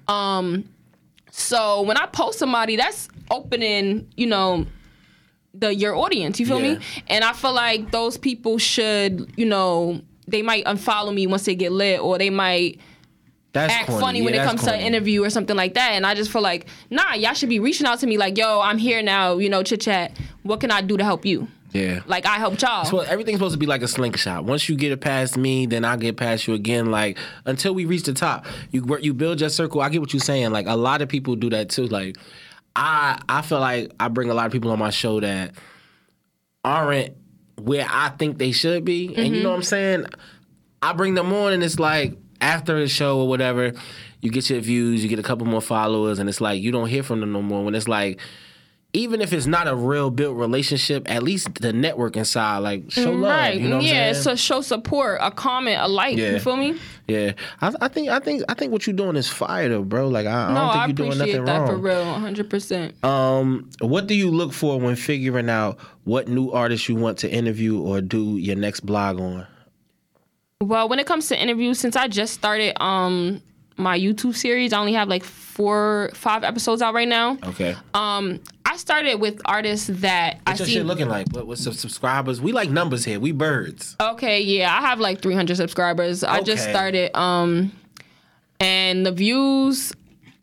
Um, 0.08 0.66
So 1.32 1.82
when 1.84 1.98
I 1.98 2.06
post 2.08 2.38
somebody, 2.38 2.76
that's 2.76 3.08
opening, 3.32 4.08
you 4.18 4.28
know, 4.28 4.68
the 5.56 5.74
your 5.74 5.96
audience. 5.96 6.40
You 6.40 6.46
feel 6.46 6.62
Yeah. 6.62 6.74
me? 6.76 6.80
And 7.08 7.24
I 7.24 7.34
feel 7.34 7.54
like 7.54 7.90
those 7.92 8.18
people 8.18 8.58
should, 8.60 9.32
you 9.36 9.46
know, 9.48 10.02
they 10.28 10.44
might 10.44 10.66
unfollow 10.66 11.14
me 11.14 11.26
once 11.26 11.46
they 11.46 11.56
get 11.56 11.72
lit, 11.72 12.00
or 12.02 12.18
they 12.20 12.30
might 12.30 12.80
That's 13.52 13.74
act 13.74 13.88
corny. 13.88 14.02
funny 14.02 14.22
when 14.22 14.34
it 14.36 14.44
comes 14.44 14.64
to 14.64 14.74
an 14.74 14.80
interview 14.80 15.24
or 15.24 15.30
something 15.30 15.56
like 15.56 15.74
that. 15.74 15.94
And 15.94 16.06
I 16.06 16.14
just 16.14 16.32
feel 16.32 16.42
like, 16.42 16.68
nah, 16.90 17.14
y'all 17.14 17.34
should 17.34 17.50
be 17.50 17.60
reaching 17.60 17.88
out 17.88 18.00
to 18.00 18.08
me 18.08 18.18
like, 18.18 18.38
yo, 18.38 18.62
I'm 18.62 18.78
here 18.78 19.02
now, 19.02 19.38
you 19.38 19.50
know, 19.50 19.64
chit 19.64 19.82
chat. 19.82 20.16
What 20.44 20.60
can 20.60 20.70
I 20.72 20.82
do 20.82 20.98
to 20.98 21.04
help 21.04 21.26
you? 21.26 21.48
Yeah. 21.72 22.02
Like 22.06 22.26
I 22.26 22.38
helped 22.38 22.62
y'all. 22.62 22.86
So 22.86 23.00
everything's 23.00 23.38
supposed 23.38 23.54
to 23.54 23.60
be 23.60 23.66
like 23.66 23.82
a 23.82 23.88
slingshot. 23.88 24.46
Once 24.46 24.70
you 24.70 24.76
get 24.76 24.92
it 24.92 25.02
past 25.02 25.38
me, 25.38 25.66
then 25.66 25.86
I'll 25.86 25.98
get 25.98 26.18
past 26.18 26.48
you 26.48 26.54
again. 26.54 26.92
Like 26.92 27.18
until 27.46 27.74
we 27.74 27.86
reach 27.86 28.04
the 28.04 28.14
top, 28.14 28.46
you 28.72 28.84
work, 28.84 29.04
you 29.04 29.14
build 29.14 29.40
your 29.40 29.50
circle. 29.50 29.82
I 29.82 29.90
get 29.90 30.02
what 30.02 30.14
you're 30.14 30.20
saying. 30.20 30.52
Like 30.52 30.68
a 30.68 30.76
lot 30.76 31.02
of 31.02 31.10
people 31.10 31.36
do 31.36 31.50
that 31.52 31.70
too. 31.70 31.86
Like 31.86 32.18
I, 32.76 33.20
I 33.28 33.42
feel 33.42 33.60
like 33.60 33.92
I 34.00 34.08
bring 34.08 34.30
a 34.30 34.34
lot 34.34 34.46
of 34.46 34.52
people 34.52 34.72
on 34.72 34.80
my 34.80 34.90
show 34.90 35.20
that 35.20 35.54
aren't 36.64 37.16
where 37.58 37.86
I 37.90 38.10
think 38.10 38.38
they 38.38 38.52
should 38.52 38.86
be, 38.86 39.08
and 39.08 39.28
you 39.28 39.34
mm-hmm. 39.34 39.44
know 39.44 39.50
what 39.50 39.58
I'm 39.58 39.64
saying. 39.64 40.06
I 40.82 40.94
bring 40.94 41.14
them 41.14 41.34
on, 41.34 41.52
and 41.52 41.62
it's 41.62 41.78
like 41.78 42.18
after 42.42 42.80
the 42.80 42.88
show 42.88 43.20
or 43.20 43.28
whatever, 43.28 43.74
you 44.22 44.32
get 44.32 44.50
your 44.50 44.60
views, 44.60 45.04
you 45.04 45.10
get 45.10 45.20
a 45.20 45.24
couple 45.24 45.46
more 45.46 45.62
followers, 45.62 46.20
and 46.20 46.30
it's 46.30 46.42
like 46.42 46.62
you 46.62 46.72
don't 46.72 46.88
hear 46.90 47.04
from 47.04 47.20
them 47.22 47.32
no 47.32 47.42
more. 47.42 47.64
When 47.64 47.76
it's 47.76 47.88
like 47.88 48.20
even 48.92 49.22
if 49.22 49.32
it's 49.34 49.46
not 49.46 49.68
a 49.68 49.76
real 49.76 50.10
built 50.10 50.36
relationship, 50.36 51.04
at 51.12 51.22
least 51.22 51.54
the 51.62 51.72
networking 51.72 52.26
side, 52.26 52.58
like 52.58 52.90
show 52.92 53.12
love. 53.12 53.22
right. 53.30 53.60
You 53.62 53.70
know 53.70 53.76
what 53.78 53.86
yeah, 53.86 54.14
so 54.14 54.36
show 54.36 54.62
support, 54.62 55.20
a 55.22 55.30
comment, 55.30 55.78
a 55.80 55.88
like. 55.88 56.18
Yeah. 56.18 56.32
You 56.32 56.40
feel 56.40 56.58
me? 56.58 56.76
yeah, 57.08 57.34
I, 57.62 57.72
I 57.82 57.88
think 57.88 58.10
I 58.10 58.18
think 58.20 58.42
I 58.50 58.56
think 58.56 58.72
what 58.72 58.88
you're 58.88 58.96
doing 58.96 59.16
is 59.16 59.30
fire, 59.30 59.70
though, 59.70 59.84
bro. 59.84 60.08
Like 60.08 60.26
I, 60.26 60.48
I 60.48 60.54
No, 60.54 60.56
don't 60.56 60.72
think 60.72 60.82
I 60.82 60.86
you're 60.88 60.94
doing 60.96 61.12
appreciate 61.12 61.34
nothing 61.42 61.46
that 61.46 61.58
wrong. 61.60 61.68
for 61.68 61.78
real, 61.78 62.04
100%. 62.04 63.04
Um, 63.04 63.70
what 63.80 64.08
do 64.08 64.16
you 64.16 64.32
look 64.32 64.54
for 64.54 64.80
when 64.80 64.96
figuring 64.96 65.50
out 65.52 65.78
what 66.06 66.28
new 66.28 66.50
artists 66.50 66.90
you 66.90 66.96
want 66.96 67.20
to 67.20 67.30
interview 67.32 67.80
or 67.80 68.02
do 68.02 68.38
your 68.38 68.56
next 68.56 68.80
blog 68.80 69.20
on? 69.20 69.46
Well, 70.62 70.90
when 70.90 71.00
it 71.00 71.08
comes 71.08 71.30
to 71.30 71.42
interviews, 71.42 71.80
since 71.80 71.96
I 71.96 72.10
just 72.10 72.34
started 72.34 72.74
um 72.84 73.42
my 73.78 73.98
YouTube 73.98 74.36
series, 74.36 74.74
I 74.74 74.80
only 74.80 74.92
have 74.92 75.08
like 75.08 75.24
four, 75.24 76.12
five 76.14 76.44
episodes 76.44 76.82
out 76.82 76.94
right 76.94 77.08
now. 77.08 77.38
Okay. 77.46 77.78
Um, 77.94 78.42
I 78.66 78.76
started 78.76 79.22
with 79.22 79.40
artists 79.46 79.88
that 79.88 80.40
What's 80.46 80.60
I 80.60 80.64
your 80.64 80.68
see. 80.68 80.74
shit 80.74 80.86
looking 80.86 81.08
like? 81.08 81.28
What, 81.32 81.48
what's 81.48 81.64
some 81.64 81.72
subscribers? 81.72 82.42
We 82.42 82.52
like 82.52 82.70
numbers 82.70 83.06
here. 83.06 83.22
We 83.22 83.32
birds. 83.32 83.96
Okay, 84.02 84.42
yeah, 84.42 84.78
I 84.78 84.82
have 84.82 85.00
like 85.00 85.22
300 85.22 85.56
subscribers. 85.56 86.26
I 86.26 86.42
just 86.42 86.66
started, 86.70 87.18
um, 87.18 87.72
and 88.60 89.06
the 89.06 89.14
views, 89.14 89.94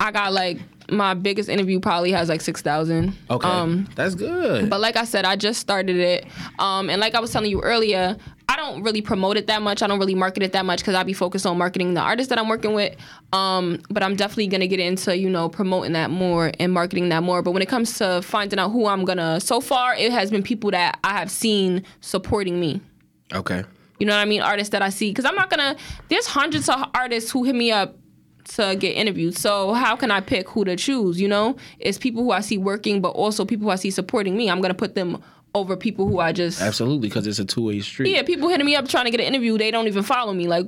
I 0.01 0.13
got 0.13 0.33
like 0.33 0.59
my 0.91 1.13
biggest 1.13 1.51
interview 1.51 1.79
probably 1.79 2.13
has 2.13 2.31
like 2.31 2.41
6,000. 2.41 3.13
Okay, 3.29 3.47
Um, 3.49 3.87
that's 3.97 4.15
good. 4.15 4.71
but 4.71 4.81
like 4.81 4.97
I 4.97 5.05
said, 5.05 5.27
I 5.27 5.37
just 5.37 5.61
started 5.61 5.97
it. 5.97 6.25
Um, 6.59 6.89
and 6.89 7.03
like 7.03 7.15
I 7.15 7.21
was 7.21 7.33
telling 7.33 7.51
you 7.51 7.61
earlier, 7.61 8.17
I 8.57 8.61
don't 8.61 8.83
really 8.83 9.03
promote 9.03 9.37
it 9.37 9.49
that 9.49 9.61
much. 9.61 9.83
I 9.83 9.87
don't 9.87 9.99
really 9.99 10.15
market 10.15 10.43
it 10.43 10.53
that 10.53 10.65
much 10.65 10.81
because 10.81 10.95
I 10.95 11.03
be 11.03 11.13
focused 11.13 11.45
on 11.45 11.59
marketing 11.59 11.93
the 11.93 12.01
artists 12.01 12.31
that 12.31 12.39
I'm 12.39 12.49
working 12.49 12.73
with. 12.73 12.97
Um, 13.35 13.83
but 13.91 14.03
I'm 14.03 14.17
definitely 14.17 14.47
gonna 14.47 14.67
get 14.67 14.81
into 14.81 15.17
you 15.17 15.29
know 15.29 15.49
promoting 15.51 15.93
that 15.93 16.11
more 16.11 16.53
and 16.59 16.73
marketing 16.73 17.11
that 17.11 17.23
more. 17.23 17.43
But 17.43 17.51
when 17.51 17.61
it 17.61 17.69
comes 17.69 17.99
to 17.99 18.23
finding 18.23 18.59
out 18.59 18.71
who 18.71 18.87
I'm 18.87 19.05
gonna, 19.05 19.41
so 19.41 19.61
far 19.61 19.95
it 19.95 20.11
has 20.11 20.31
been 20.31 20.43
people 20.43 20.71
that 20.71 20.99
I 21.05 21.19
have 21.19 21.31
seen 21.31 21.85
supporting 22.01 22.59
me. 22.59 22.81
okay. 23.35 23.65
You 23.99 24.07
know 24.07 24.15
what 24.15 24.21
I 24.21 24.27
mean? 24.27 24.43
Artists 24.43 24.73
that 24.73 24.83
I 24.83 24.91
see. 24.91 25.11
Because 25.11 25.25
I'm 25.25 25.35
not 25.35 25.49
going 25.49 25.75
to, 25.75 25.83
there's 26.09 26.27
hundreds 26.27 26.69
of 26.69 26.85
artists 26.95 27.31
who 27.31 27.45
hit 27.45 27.55
me 27.55 27.73
up 27.73 27.97
to 28.55 28.77
get 28.79 28.91
interviewed. 28.91 29.37
So 29.37 29.73
how 29.73 29.97
can 29.97 30.11
I 30.11 30.21
pick 30.21 30.49
who 30.51 30.65
to 30.65 30.77
choose? 30.77 31.21
You 31.21 31.29
know, 31.29 31.57
it's 31.79 31.99
people 31.99 32.23
who 32.23 32.31
I 32.31 32.41
see 32.41 32.59
working, 32.59 33.01
but 33.01 33.11
also 33.11 33.45
people 33.45 33.65
who 33.65 33.71
I 33.71 33.77
see 33.77 33.91
supporting 33.91 34.37
me. 34.37 34.51
I'm 34.51 34.61
going 34.61 34.71
to 34.71 34.77
put 34.77 34.95
them 34.95 35.23
over 35.57 35.77
people 35.77 36.07
who 36.07 36.21
I 36.21 36.33
just, 36.33 36.61
Absolutely, 36.61 37.09
because 37.09 37.27
it's 37.27 37.39
a 37.39 37.45
two 37.45 37.63
way 37.67 37.81
street. 37.81 38.11
yeah, 38.15 38.23
people 38.23 38.49
hitting 38.49 38.67
me 38.67 38.77
up 38.77 38.89
trying 38.89 39.07
to 39.07 39.11
get 39.11 39.21
an 39.21 39.27
interview. 39.27 39.57
They 39.59 39.71
don't 39.71 39.87
even 39.89 40.03
follow 40.03 40.33
me. 40.33 40.47
Like, 40.49 40.67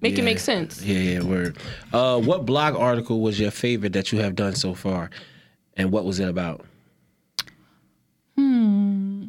make 0.00 0.18
it 0.18 0.22
make 0.22 0.38
sense. 0.38 0.82
Yeah, 0.82 0.98
yeah, 0.98 1.22
word. 1.22 1.56
Uh, 1.92 2.20
what 2.20 2.46
blog 2.46 2.74
article 2.76 3.20
was 3.20 3.38
your 3.40 3.50
favorite 3.50 3.92
that 3.94 4.12
you 4.12 4.18
have 4.20 4.34
done 4.34 4.54
so 4.54 4.74
far, 4.74 5.10
and 5.76 5.90
what 5.90 6.04
was 6.04 6.18
it 6.20 6.28
about? 6.28 6.64
Hmm. 8.36 9.26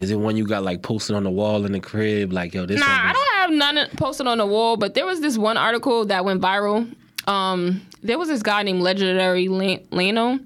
Is 0.00 0.10
it 0.10 0.16
one 0.16 0.36
you 0.36 0.46
got 0.46 0.62
like 0.62 0.82
posted 0.82 1.14
on 1.14 1.24
the 1.24 1.30
wall 1.30 1.64
in 1.66 1.72
the 1.72 1.80
crib? 1.80 2.32
Like, 2.32 2.54
yo, 2.54 2.64
this 2.64 2.80
Nah, 2.80 2.86
one. 2.86 2.94
I 3.06 3.12
don't 3.12 3.28
have 3.34 3.74
none 3.74 3.88
posted 3.96 4.26
on 4.26 4.38
the 4.38 4.46
wall, 4.46 4.76
but 4.78 4.94
there 4.94 5.04
was 5.04 5.20
this 5.20 5.36
one 5.36 5.56
article 5.58 6.06
that 6.06 6.24
went 6.24 6.40
viral. 6.40 6.90
Um, 7.28 7.82
there 8.02 8.18
was 8.18 8.28
this 8.28 8.42
guy 8.42 8.62
named 8.62 8.80
Legendary 8.80 9.48
Lan- 9.48 9.84
Lano, 9.90 10.38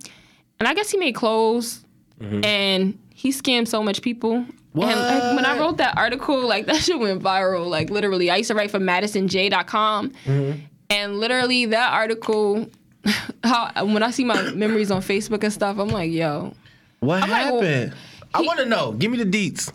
and 0.59 0.69
I 0.69 0.75
guess 0.75 0.91
he 0.91 0.99
made 0.99 1.15
clothes, 1.15 1.84
Mm-hmm. 2.21 2.45
and 2.45 2.99
he 3.13 3.31
scammed 3.31 3.69
so 3.69 3.83
much 3.83 4.01
people. 4.03 4.35
And 4.35 4.47
like, 4.75 5.37
when 5.37 5.45
I 5.45 5.59
wrote 5.59 5.77
that 5.79 5.97
article, 5.97 6.41
like 6.49 6.67
that 6.67 6.77
shit 6.77 6.99
went 6.99 7.23
viral. 7.23 7.69
Like 7.69 7.91
literally, 7.91 8.31
I 8.31 8.37
used 8.37 8.49
to 8.49 8.55
write 8.55 8.71
for 8.71 8.79
MadisonJ.com, 8.81 10.11
mm-hmm. 10.11 10.61
and 10.91 11.19
literally 11.19 11.67
that 11.67 11.93
article. 11.93 12.69
How 13.45 13.85
when 13.85 14.03
I 14.03 14.11
see 14.11 14.25
my 14.25 14.41
memories 14.55 14.91
on 14.91 15.03
Facebook 15.03 15.45
and 15.45 15.53
stuff, 15.53 15.79
I'm 15.79 15.89
like, 15.89 16.11
yo, 16.11 16.55
What 17.01 17.21
like, 17.21 17.31
well, 17.31 17.61
happened? 17.63 17.95
I 18.33 18.41
want 18.41 18.59
to 18.61 18.67
know. 18.67 18.93
Give 18.93 19.11
me 19.11 19.23
the 19.23 19.25
deets. 19.27 19.71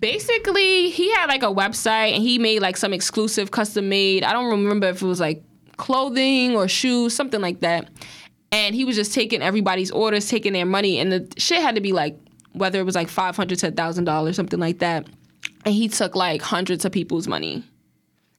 basically 0.00 0.90
he 0.90 1.10
had 1.12 1.26
like 1.26 1.42
a 1.42 1.46
website 1.46 2.12
and 2.12 2.22
he 2.22 2.38
made 2.38 2.60
like 2.60 2.76
some 2.76 2.92
exclusive 2.92 3.52
custom 3.52 3.88
made 3.88 4.24
i 4.24 4.32
don't 4.32 4.50
remember 4.50 4.88
if 4.88 5.00
it 5.00 5.06
was 5.06 5.20
like 5.20 5.42
clothing 5.76 6.56
or 6.56 6.66
shoes 6.66 7.14
something 7.14 7.40
like 7.40 7.60
that 7.60 7.88
and 8.56 8.74
he 8.74 8.84
was 8.84 8.96
just 8.96 9.12
taking 9.12 9.42
everybody's 9.42 9.90
orders 9.90 10.28
taking 10.28 10.52
their 10.52 10.66
money 10.66 10.98
and 10.98 11.12
the 11.12 11.20
shit 11.36 11.60
had 11.62 11.74
to 11.74 11.80
be 11.80 11.92
like 11.92 12.16
whether 12.52 12.80
it 12.80 12.84
was 12.84 12.94
like 12.94 13.08
500 13.08 13.58
to 13.58 13.70
$1000 13.72 14.34
something 14.34 14.58
like 14.60 14.78
that 14.78 15.06
and 15.64 15.74
he 15.74 15.88
took 15.88 16.16
like 16.16 16.40
hundreds 16.42 16.84
of 16.84 16.92
people's 16.92 17.28
money 17.28 17.62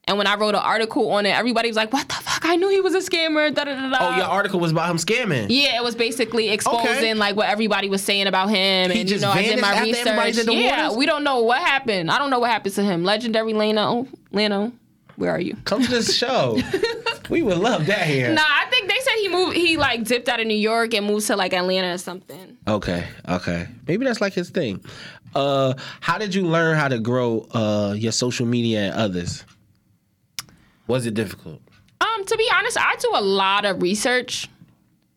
and 0.06 0.16
when 0.18 0.26
i 0.26 0.34
wrote 0.36 0.54
an 0.54 0.62
article 0.74 1.10
on 1.12 1.24
it 1.26 1.30
everybody 1.30 1.68
was 1.68 1.76
like 1.76 1.92
what 1.92 2.08
the 2.08 2.14
fuck 2.14 2.44
i 2.44 2.56
knew 2.56 2.68
he 2.70 2.80
was 2.80 2.94
a 2.94 2.98
scammer 3.10 3.54
da, 3.54 3.64
da, 3.64 3.74
da. 3.90 3.96
Oh, 4.00 4.16
your 4.16 4.26
article 4.26 4.58
was 4.58 4.72
about 4.72 4.90
him 4.90 4.96
scamming. 4.96 5.46
Yeah, 5.50 5.76
it 5.76 5.84
was 5.84 5.94
basically 5.94 6.48
exposing 6.48 6.88
Okay. 6.90 7.14
like 7.14 7.36
what 7.36 7.48
everybody 7.48 7.88
was 7.88 8.02
saying 8.02 8.26
about 8.26 8.48
him, 8.48 8.90
He 8.90 9.00
and 9.00 9.08
just 9.08 9.20
you 9.22 9.26
know 9.28 9.32
I 9.32 9.42
did 9.42 9.60
my 9.60 9.82
research. 9.82 10.46
yeah, 10.50 10.82
waters? 10.84 10.98
we 10.98 11.06
don't 11.06 11.24
know 11.24 11.40
what 11.42 11.60
happened. 11.60 12.10
I 12.10 12.18
don't 12.18 12.30
know 12.30 12.38
what 12.40 12.50
happened 12.50 12.74
to 12.76 12.82
him. 12.82 13.04
Legendary 13.04 13.52
Lano, 13.52 14.08
Lano, 14.32 14.72
where 15.16 15.30
are 15.30 15.40
you? 15.40 15.56
Come 15.64 15.82
to 15.82 15.90
this 15.90 16.16
show. 16.22 16.58
We 17.28 17.42
would 17.42 17.58
love 17.58 17.86
that 17.86 18.06
here. 18.06 18.32
Nah, 18.32 18.42
I 18.42 18.66
think 18.70 18.88
they 18.88 18.98
said 19.00 19.12
he 19.16 19.28
moved. 19.28 19.56
He 19.56 19.76
like 19.76 20.04
dipped 20.04 20.28
out 20.28 20.40
of 20.40 20.46
New 20.46 20.54
York 20.54 20.94
and 20.94 21.06
moved 21.06 21.26
to 21.28 21.36
like 21.36 21.52
Atlanta 21.52 21.94
or 21.94 21.98
something. 21.98 22.56
Okay, 22.66 23.06
okay. 23.28 23.68
Maybe 23.86 24.04
that's 24.04 24.20
like 24.20 24.32
his 24.32 24.50
thing. 24.50 24.84
Uh, 25.34 25.74
how 26.00 26.18
did 26.18 26.34
you 26.34 26.46
learn 26.46 26.76
how 26.76 26.88
to 26.88 26.98
grow 26.98 27.46
uh, 27.52 27.94
your 27.96 28.12
social 28.12 28.46
media 28.46 28.90
and 28.90 28.94
others? 28.94 29.44
Was 30.86 31.06
it 31.06 31.14
difficult? 31.14 31.60
Um, 32.00 32.24
to 32.24 32.36
be 32.36 32.48
honest, 32.54 32.78
I 32.78 32.96
do 32.96 33.10
a 33.14 33.20
lot 33.20 33.64
of 33.64 33.82
research. 33.82 34.48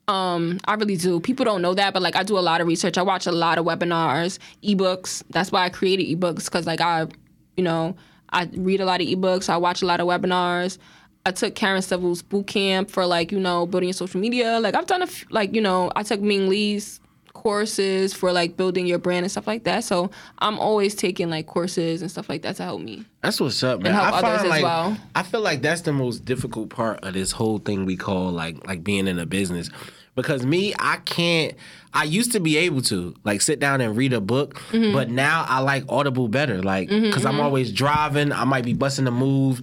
Um, 0.07 0.59
I 0.65 0.73
really 0.73 0.97
do. 0.97 1.19
People 1.21 1.45
don't 1.45 1.61
know 1.61 1.73
that, 1.73 1.93
but 1.93 2.01
like 2.01 2.15
I 2.15 2.23
do 2.23 2.37
a 2.37 2.41
lot 2.41 2.59
of 2.59 2.67
research. 2.67 2.97
I 2.97 3.01
watch 3.01 3.27
a 3.27 3.31
lot 3.31 3.57
of 3.57 3.65
webinars, 3.65 4.39
ebooks. 4.63 5.23
That's 5.29 5.51
why 5.51 5.63
I 5.63 5.69
created 5.69 6.07
ebooks 6.07 6.45
because 6.45 6.65
like 6.65 6.81
I, 6.81 7.07
you 7.55 7.63
know, 7.63 7.95
I 8.29 8.49
read 8.53 8.81
a 8.81 8.85
lot 8.85 8.99
of 9.01 9.07
ebooks. 9.07 9.47
I 9.47 9.57
watch 9.57 9.81
a 9.81 9.85
lot 9.85 10.01
of 10.01 10.07
webinars. 10.07 10.77
I 11.25 11.31
took 11.31 11.55
Karen 11.55 11.81
Stivel's 11.81 12.21
boot 12.21 12.47
camp 12.47 12.89
for 12.89 13.05
like 13.05 13.31
you 13.31 13.39
know 13.39 13.65
building 13.65 13.89
your 13.89 13.93
social 13.93 14.19
media. 14.19 14.59
Like 14.59 14.75
I've 14.75 14.87
done 14.87 15.01
a 15.01 15.05
f- 15.05 15.25
like 15.29 15.53
you 15.53 15.61
know 15.61 15.91
I 15.95 16.03
took 16.03 16.21
Ming 16.21 16.49
Lee's 16.49 16.99
courses 17.33 18.13
for 18.13 18.31
like 18.31 18.55
building 18.55 18.85
your 18.85 18.99
brand 18.99 19.23
and 19.23 19.31
stuff 19.31 19.47
like 19.47 19.63
that. 19.63 19.83
So 19.83 20.11
I'm 20.39 20.59
always 20.59 20.93
taking 20.93 21.29
like 21.29 21.47
courses 21.47 22.01
and 22.01 22.11
stuff 22.11 22.29
like 22.29 22.43
that 22.43 22.55
to 22.57 22.63
help 22.63 22.81
me. 22.81 23.05
That's 23.21 23.39
what's 23.39 23.63
up, 23.63 23.81
man. 23.81 23.93
help 23.93 24.05
I 24.05 24.09
others 24.09 24.21
find 24.21 24.41
as 24.41 24.49
like 24.49 24.63
well. 24.63 24.97
I 25.15 25.23
feel 25.23 25.41
like 25.41 25.61
that's 25.61 25.81
the 25.81 25.93
most 25.93 26.25
difficult 26.25 26.69
part 26.69 27.03
of 27.03 27.13
this 27.13 27.31
whole 27.31 27.59
thing 27.59 27.85
we 27.85 27.97
call 27.97 28.31
like 28.31 28.65
like 28.67 28.83
being 28.83 29.07
in 29.07 29.19
a 29.19 29.25
business. 29.25 29.69
Because 30.13 30.45
me, 30.45 30.73
I 30.77 30.97
can't. 30.97 31.55
I 31.93 32.05
used 32.05 32.31
to 32.33 32.39
be 32.39 32.55
able 32.57 32.81
to 32.83 33.13
like 33.23 33.41
sit 33.41 33.59
down 33.59 33.81
and 33.81 33.97
read 33.97 34.13
a 34.13 34.21
book, 34.21 34.55
Mm-hmm. 34.71 34.93
but 34.93 35.09
now 35.09 35.45
I 35.47 35.59
like 35.59 35.83
Audible 35.89 36.27
better. 36.27 36.61
Like 36.61 36.89
because 36.89 37.25
I'm 37.25 37.39
always 37.39 37.71
driving, 37.71 38.31
I 38.31 38.45
might 38.45 38.63
be 38.65 38.73
busting 38.73 39.07
a 39.07 39.11
move. 39.11 39.61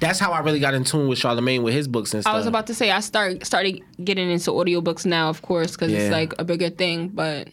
That's 0.00 0.18
how 0.18 0.32
I 0.32 0.40
really 0.40 0.60
got 0.60 0.74
in 0.74 0.84
tune 0.84 1.08
with 1.08 1.18
Charlemagne 1.18 1.62
with 1.62 1.72
his 1.74 1.88
books 1.88 2.12
and 2.14 2.22
stuff. 2.22 2.32
I 2.34 2.36
was 2.36 2.46
about 2.46 2.66
to 2.68 2.74
say 2.74 2.90
I 2.90 3.00
start 3.00 3.44
started 3.46 3.80
getting 4.02 4.30
into 4.30 4.50
audiobooks 4.50 5.06
now, 5.06 5.28
of 5.28 5.42
course, 5.42 5.72
because 5.72 5.90
Yeah. 5.92 5.98
it's 6.00 6.12
like 6.12 6.34
a 6.38 6.44
bigger 6.44 6.68
thing. 6.70 7.08
But 7.08 7.48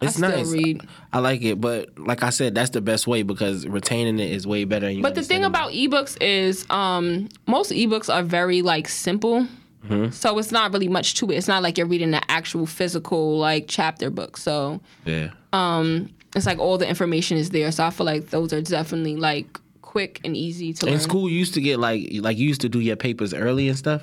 It's 0.00 0.14
I 0.22 0.28
still 0.28 0.30
nice. 0.44 0.50
read. 0.52 0.82
I 1.12 1.18
like 1.18 1.42
it, 1.42 1.60
but 1.60 1.98
like 1.98 2.22
I 2.22 2.30
said, 2.30 2.54
that's 2.54 2.70
the 2.70 2.80
best 2.80 3.06
way 3.08 3.22
because 3.24 3.66
retaining 3.66 4.20
it 4.20 4.30
is 4.30 4.46
way 4.46 4.62
better. 4.64 4.88
you 4.88 5.02
But 5.02 5.16
the 5.16 5.22
thing 5.24 5.44
about 5.44 5.72
ebooks 5.72 6.16
is 6.20 6.64
um, 6.70 7.28
most 7.48 7.72
ebooks 7.72 8.12
are 8.12 8.22
very 8.22 8.62
like 8.62 8.88
simple. 8.88 9.46
Mm-hmm. 9.84 10.10
So 10.10 10.38
it's 10.38 10.52
not 10.52 10.72
really 10.72 10.88
much 10.88 11.14
to 11.14 11.30
it. 11.30 11.36
It's 11.36 11.48
not 11.48 11.62
like 11.62 11.78
you're 11.78 11.86
reading 11.86 12.10
the 12.10 12.30
actual 12.30 12.66
physical 12.66 13.38
like 13.38 13.66
chapter 13.68 14.10
book. 14.10 14.36
So 14.36 14.80
yeah. 15.04 15.30
um, 15.52 16.10
it's 16.34 16.46
like 16.46 16.58
all 16.58 16.78
the 16.78 16.88
information 16.88 17.38
is 17.38 17.50
there. 17.50 17.70
So 17.72 17.84
I 17.84 17.90
feel 17.90 18.06
like 18.06 18.30
those 18.30 18.52
are 18.52 18.60
definitely 18.60 19.16
like 19.16 19.58
quick 19.82 20.20
and 20.24 20.36
easy 20.36 20.72
to 20.74 20.86
learn. 20.86 20.94
In 20.94 20.98
learn. 20.98 21.08
school, 21.08 21.28
you 21.28 21.38
used 21.38 21.54
to 21.54 21.60
get 21.60 21.78
like 21.78 22.08
like 22.14 22.36
you 22.38 22.48
used 22.48 22.60
to 22.62 22.68
do 22.68 22.80
your 22.80 22.96
papers 22.96 23.32
early 23.32 23.68
and 23.68 23.78
stuff. 23.78 24.02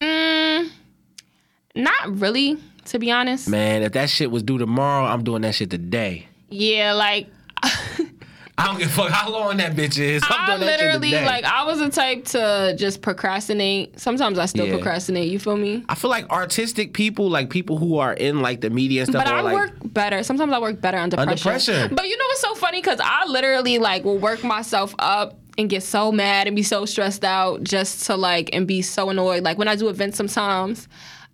Mm, 0.00 0.70
not 1.74 2.20
really, 2.20 2.58
to 2.86 2.98
be 2.98 3.10
honest. 3.10 3.48
Man, 3.48 3.82
if 3.82 3.92
that 3.92 4.10
shit 4.10 4.30
was 4.30 4.42
due 4.42 4.58
tomorrow, 4.58 5.06
I'm 5.06 5.24
doing 5.24 5.42
that 5.42 5.54
shit 5.54 5.70
today. 5.70 6.28
Yeah, 6.50 6.92
like 6.92 7.26
I 8.56 8.66
don't 8.66 8.78
give 8.78 8.86
a 8.88 8.90
fuck 8.92 9.10
how 9.10 9.30
long 9.32 9.56
that 9.56 9.74
bitch 9.74 9.98
is. 9.98 10.22
I'm 10.28 10.50
I 10.62 10.64
literally 10.64 11.10
like 11.12 11.44
I 11.44 11.64
was 11.64 11.80
the 11.80 11.88
type 11.90 12.24
to 12.26 12.74
just 12.78 13.02
procrastinate. 13.02 13.98
Sometimes 13.98 14.38
I 14.38 14.46
still 14.46 14.66
Yeah. 14.66 14.74
procrastinate. 14.74 15.28
You 15.28 15.40
feel 15.40 15.56
me? 15.56 15.84
I 15.88 15.96
feel 15.96 16.10
like 16.10 16.30
artistic 16.30 16.92
people, 16.92 17.28
like 17.28 17.50
people 17.50 17.78
who 17.78 17.98
are 17.98 18.12
in 18.12 18.42
like 18.42 18.60
the 18.60 18.70
media 18.70 19.02
and 19.02 19.10
stuff, 19.10 19.24
But 19.24 19.32
I 19.34 19.40
like, 19.40 19.54
work 19.54 19.72
better. 19.86 20.22
Sometimes 20.22 20.52
I 20.52 20.60
work 20.60 20.80
better 20.80 20.98
under, 20.98 21.18
Under 21.18 21.32
pressure. 21.36 21.72
pressure. 21.72 21.88
But 21.92 22.08
you 22.08 22.16
know 22.16 22.24
what's 22.28 22.40
so 22.42 22.54
funny? 22.54 22.80
Because 22.80 23.00
I 23.02 23.26
literally 23.26 23.78
like 23.78 24.04
will 24.04 24.18
work 24.18 24.44
myself 24.44 24.94
up 25.00 25.36
and 25.58 25.68
get 25.68 25.82
so 25.82 26.12
mad 26.12 26.46
and 26.46 26.54
be 26.54 26.62
so 26.62 26.84
stressed 26.84 27.24
out 27.24 27.64
just 27.64 28.06
to 28.06 28.16
like 28.16 28.50
and 28.52 28.68
be 28.68 28.82
so 28.82 29.10
annoyed. 29.10 29.42
Like 29.42 29.58
when 29.58 29.66
I 29.68 29.74
do 29.74 29.88
events, 29.88 30.16
sometimes 30.16 30.86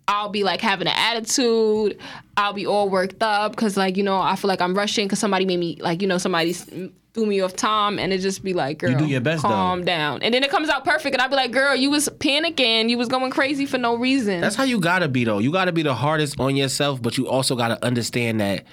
I'll 0.07 0.29
be 0.29 0.43
like 0.43 0.61
having 0.61 0.87
an 0.87 0.93
attitude. 0.97 1.99
I'll 2.35 2.53
be 2.53 2.65
all 2.65 2.89
worked 2.89 3.21
up 3.21 3.51
because 3.51 3.77
like 3.77 3.95
you 3.95 4.03
know 4.03 4.19
I 4.19 4.35
feel 4.35 4.49
like 4.49 4.61
I'm 4.61 4.73
rushing 4.75 5.05
because 5.05 5.19
somebody 5.19 5.45
made 5.45 5.57
me 5.59 5.77
like 5.81 6.01
you 6.01 6.07
know 6.07 6.17
somebody 6.17 6.49
s- 6.51 6.67
threw 7.13 7.25
me 7.25 7.41
off 7.41 7.55
time 7.55 7.99
and 7.99 8.13
it 8.13 8.19
just 8.19 8.43
be 8.43 8.53
like 8.53 8.77
girl 8.77 8.97
do 8.97 9.05
your 9.05 9.19
best, 9.19 9.43
though. 9.43 9.49
calm 9.49 9.83
down 9.83 10.21
and 10.21 10.33
then 10.33 10.43
it 10.43 10.49
comes 10.49 10.69
out 10.69 10.85
perfect 10.85 11.13
and 11.13 11.21
I'll 11.21 11.29
be 11.29 11.35
like 11.35 11.51
girl 11.51 11.75
you 11.75 11.89
was 11.89 12.07
panicking 12.07 12.89
you 12.89 12.97
was 12.97 13.09
going 13.09 13.31
crazy 13.31 13.65
for 13.65 13.77
no 13.77 13.95
reason 13.95 14.39
That's 14.39 14.55
how 14.55 14.63
you 14.63 14.79
gotta 14.79 15.09
be 15.09 15.25
though. 15.25 15.39
You 15.39 15.51
gotta 15.51 15.73
be 15.73 15.83
the 15.83 15.93
hardest 15.93 16.39
on 16.39 16.55
yourself, 16.55 17.01
but 17.01 17.17
you 17.17 17.27
also 17.27 17.55
gotta 17.55 17.83
understand 17.83 18.39
that 18.39 18.65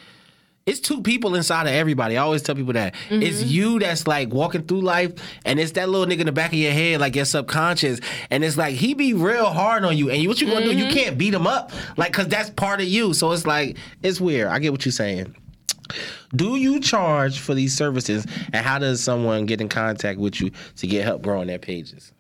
it's 0.69 0.81
two 0.81 1.01
people 1.01 1.35
inside 1.35 1.63
of 1.67 1.73
everybody. 1.73 2.19
I 2.19 2.23
always 2.23 2.43
tell 2.43 2.55
people 2.55 2.75
that. 2.75 2.95
Mm-hmm. 3.09 3.23
It's 3.23 3.43
you 3.43 3.79
that's 3.79 4.07
like 4.07 4.29
walking 4.29 4.65
through 4.65 4.83
life, 4.83 5.13
and 5.47 5.59
it's 5.59 5.73
that 5.73 5.89
little 5.89 6.07
nigga 6.07 6.21
in 6.21 6.27
the 6.27 6.33
back 6.33 6.53
of 6.53 6.59
your 6.59 6.73
head, 6.73 7.01
like 7.01 7.17
your 7.17 7.25
subconscious. 7.25 8.01
And 8.29 8.45
it's 8.45 8.59
like 8.59 8.75
he 8.75 8.93
be 8.93 9.15
real 9.15 9.47
hard 9.47 9.85
on 9.85 9.97
you. 9.97 10.11
And 10.11 10.23
you, 10.23 10.29
what 10.29 10.43
you 10.43 10.47
gonna 10.47 10.67
do? 10.67 10.77
You 10.77 10.85
mm-hmm. 10.85 10.95
can't 10.95 11.19
beat 11.19 11.33
him 11.33 11.47
up. 11.47 11.73
Like, 11.97 12.13
cause 12.13 12.29
that's 12.29 12.51
part 12.51 12.81
of 12.81 12.87
you. 12.87 13.15
So 13.15 13.33
it's 13.33 13.47
like, 13.47 13.79
it's 14.03 14.21
weird. 14.21 14.49
I 14.49 14.59
get 14.59 14.73
what 14.73 14.85
you're 14.85 14.93
saying. 14.93 15.35
Do 16.35 16.57
you 16.57 16.81
charge 16.81 17.39
for 17.41 17.55
these 17.55 17.75
services? 17.75 18.27
And 18.53 18.65
how 18.65 18.79
does 18.79 19.03
someone 19.03 19.47
get 19.47 19.61
in 19.61 19.69
contact 19.69 20.19
with 20.19 20.41
you 20.41 20.51
to 20.77 20.87
get 20.87 21.05
help 21.05 21.23
growing 21.23 21.49
their 21.49 21.59
pages? 21.59 22.13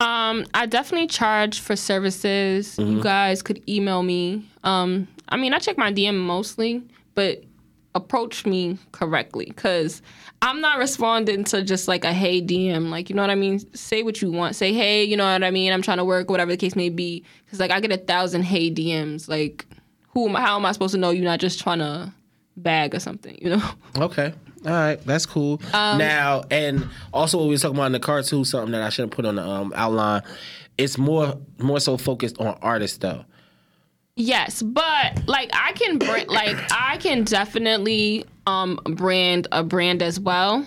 Um, 0.00 0.46
I 0.54 0.66
definitely 0.66 1.08
charge 1.08 1.60
for 1.60 1.74
services. 1.74 2.76
Mm-hmm. 2.76 2.96
You 2.96 3.02
guys 3.02 3.42
could 3.42 3.68
email 3.68 4.02
me. 4.02 4.48
Um, 4.62 5.08
I 5.28 5.36
mean, 5.36 5.52
I 5.52 5.58
check 5.58 5.76
my 5.76 5.92
DM 5.92 6.16
mostly, 6.16 6.82
but 7.14 7.42
approach 7.94 8.46
me 8.46 8.78
correctly 8.92 9.46
because 9.46 10.02
I'm 10.40 10.60
not 10.60 10.78
responding 10.78 11.42
to 11.44 11.62
just 11.62 11.88
like 11.88 12.04
a 12.04 12.12
hey 12.12 12.40
DM. 12.40 12.90
Like, 12.90 13.10
you 13.10 13.16
know 13.16 13.22
what 13.22 13.30
I 13.30 13.34
mean? 13.34 13.58
Say 13.74 14.04
what 14.04 14.22
you 14.22 14.30
want. 14.30 14.54
Say, 14.54 14.72
hey, 14.72 15.02
you 15.02 15.16
know 15.16 15.30
what 15.30 15.42
I 15.42 15.50
mean? 15.50 15.72
I'm 15.72 15.82
trying 15.82 15.98
to 15.98 16.04
work, 16.04 16.30
whatever 16.30 16.52
the 16.52 16.56
case 16.56 16.76
may 16.76 16.90
be. 16.90 17.24
Because, 17.44 17.58
like, 17.58 17.72
I 17.72 17.80
get 17.80 17.90
a 17.90 17.96
thousand 17.96 18.42
hey 18.42 18.70
DMs. 18.70 19.28
Like, 19.28 19.66
who 20.10 20.28
am 20.28 20.36
I, 20.36 20.40
how 20.42 20.56
am 20.56 20.64
I 20.64 20.72
supposed 20.72 20.94
to 20.94 21.00
know 21.00 21.10
you're 21.10 21.24
not 21.24 21.40
just 21.40 21.60
trying 21.60 21.80
to 21.80 22.12
bag 22.58 22.94
or 22.94 23.00
something, 23.00 23.38
you 23.40 23.50
know? 23.50 23.62
Okay. 23.98 24.32
All 24.64 24.72
right, 24.72 25.00
that's 25.04 25.24
cool. 25.24 25.62
Um, 25.72 25.98
now, 25.98 26.42
and 26.50 26.88
also 27.12 27.38
what 27.38 27.44
we 27.44 27.50
were 27.54 27.58
talking 27.58 27.76
about 27.76 27.86
in 27.86 27.92
the 27.92 28.00
cartoon, 28.00 28.44
something 28.44 28.72
that 28.72 28.82
I 28.82 28.88
should 28.88 29.04
have 29.04 29.10
put 29.12 29.24
on 29.24 29.36
the 29.36 29.42
um, 29.48 29.72
outline. 29.76 30.22
It's 30.76 30.98
more 30.98 31.38
more 31.58 31.78
so 31.78 31.96
focused 31.96 32.38
on 32.40 32.58
artists 32.60 32.98
though. 32.98 33.24
Yes, 34.16 34.62
but 34.62 35.28
like 35.28 35.50
I 35.52 35.72
can 35.72 35.98
brand, 35.98 36.28
like 36.28 36.56
I 36.72 36.96
can 36.98 37.22
definitely 37.22 38.24
um 38.48 38.80
brand 38.84 39.46
a 39.52 39.62
brand 39.62 40.02
as 40.02 40.18
well. 40.18 40.66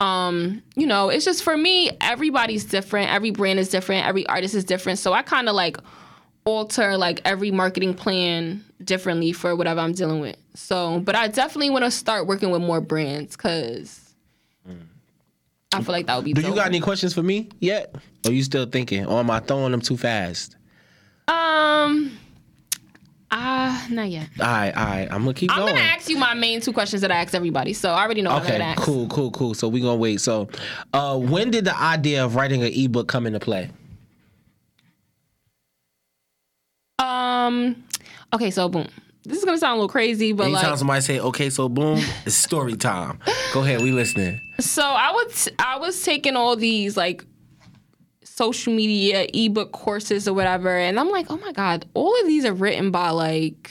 Um, 0.00 0.62
you 0.74 0.86
know, 0.86 1.10
it's 1.10 1.24
just 1.24 1.42
for 1.44 1.56
me, 1.56 1.90
everybody's 2.00 2.64
different. 2.64 3.10
Every 3.10 3.30
brand 3.30 3.58
is 3.60 3.68
different. 3.68 4.06
Every 4.06 4.26
artist 4.26 4.54
is 4.54 4.64
different. 4.64 4.98
So 4.98 5.12
I 5.12 5.22
kind 5.22 5.48
of 5.48 5.54
like 5.54 5.76
alter 6.44 6.96
like 6.96 7.20
every 7.24 7.50
marketing 7.50 7.94
plan 7.94 8.64
differently 8.84 9.32
for 9.32 9.54
whatever 9.54 9.80
I'm 9.80 9.92
dealing 9.92 10.20
with. 10.20 10.36
So, 10.54 11.00
but 11.00 11.14
I 11.14 11.28
definitely 11.28 11.70
want 11.70 11.84
to 11.84 11.90
start 11.90 12.26
working 12.26 12.50
with 12.50 12.62
more 12.62 12.80
brands 12.80 13.36
because 13.36 13.98
I 15.74 15.82
feel 15.82 15.92
like 15.92 16.06
that 16.06 16.16
would 16.16 16.24
be. 16.24 16.32
Do 16.34 16.42
you 16.42 16.54
got 16.54 16.66
any 16.66 16.80
questions 16.80 17.14
for 17.14 17.22
me 17.22 17.48
yet? 17.60 17.94
Or 18.26 18.32
you 18.32 18.42
still 18.42 18.66
thinking? 18.66 19.06
Or 19.06 19.20
am 19.20 19.30
I 19.30 19.40
throwing 19.40 19.72
them 19.72 19.80
too 19.80 19.96
fast? 19.96 20.56
Um. 21.28 22.18
Ah, 23.34 23.86
not 23.90 24.10
yet. 24.10 24.28
All 24.38 24.46
right, 24.46 24.76
all 24.76 24.84
right. 24.84 25.08
I'm 25.10 25.22
gonna 25.22 25.32
keep 25.32 25.48
going. 25.48 25.60
I'm 25.62 25.66
going. 25.68 25.76
gonna 25.76 25.88
ask 25.88 26.06
you 26.10 26.18
my 26.18 26.34
main 26.34 26.60
two 26.60 26.74
questions 26.74 27.00
that 27.00 27.10
I 27.10 27.14
ask 27.16 27.34
everybody, 27.34 27.72
so 27.72 27.90
I 27.90 28.02
already 28.04 28.20
know 28.20 28.28
what 28.30 28.40
I'm 28.42 28.46
Okay, 28.46 28.58
gonna 28.58 28.64
ask. 28.72 28.82
cool, 28.82 29.06
cool, 29.08 29.30
cool. 29.30 29.54
So 29.54 29.68
we 29.68 29.80
gonna 29.80 29.96
wait. 29.96 30.20
So, 30.20 30.50
uh, 30.92 31.16
when 31.18 31.50
did 31.50 31.64
the 31.64 31.74
idea 31.80 32.22
of 32.22 32.34
writing 32.36 32.62
an 32.62 32.70
ebook 32.74 33.08
come 33.08 33.26
into 33.26 33.40
play? 33.40 33.70
Um, 37.02 37.82
okay, 38.32 38.50
so 38.50 38.68
boom. 38.68 38.88
This 39.24 39.38
is 39.38 39.44
gonna 39.44 39.58
sound 39.58 39.72
a 39.72 39.74
little 39.76 39.88
crazy, 39.88 40.32
but 40.32 40.44
Anytime 40.44 40.70
like, 40.70 40.78
somebody 40.78 41.00
say, 41.00 41.20
"Okay, 41.20 41.48
so 41.50 41.68
boom," 41.68 42.00
it's 42.26 42.34
story 42.34 42.76
time. 42.76 43.18
Go 43.52 43.60
ahead, 43.62 43.80
we 43.80 43.92
listening. 43.92 44.40
so 44.58 44.82
I 44.82 45.10
was 45.12 45.48
I 45.58 45.78
was 45.78 46.02
taking 46.02 46.34
all 46.36 46.56
these 46.56 46.96
like 46.96 47.24
social 48.24 48.72
media 48.72 49.26
ebook 49.32 49.70
courses 49.72 50.26
or 50.26 50.34
whatever, 50.34 50.76
and 50.76 50.98
I'm 50.98 51.10
like, 51.10 51.26
oh 51.30 51.36
my 51.36 51.52
god, 51.52 51.86
all 51.94 52.18
of 52.20 52.26
these 52.26 52.44
are 52.44 52.52
written 52.52 52.90
by 52.90 53.10
like 53.10 53.70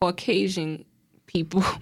Caucasian 0.00 0.84
people. 1.26 1.64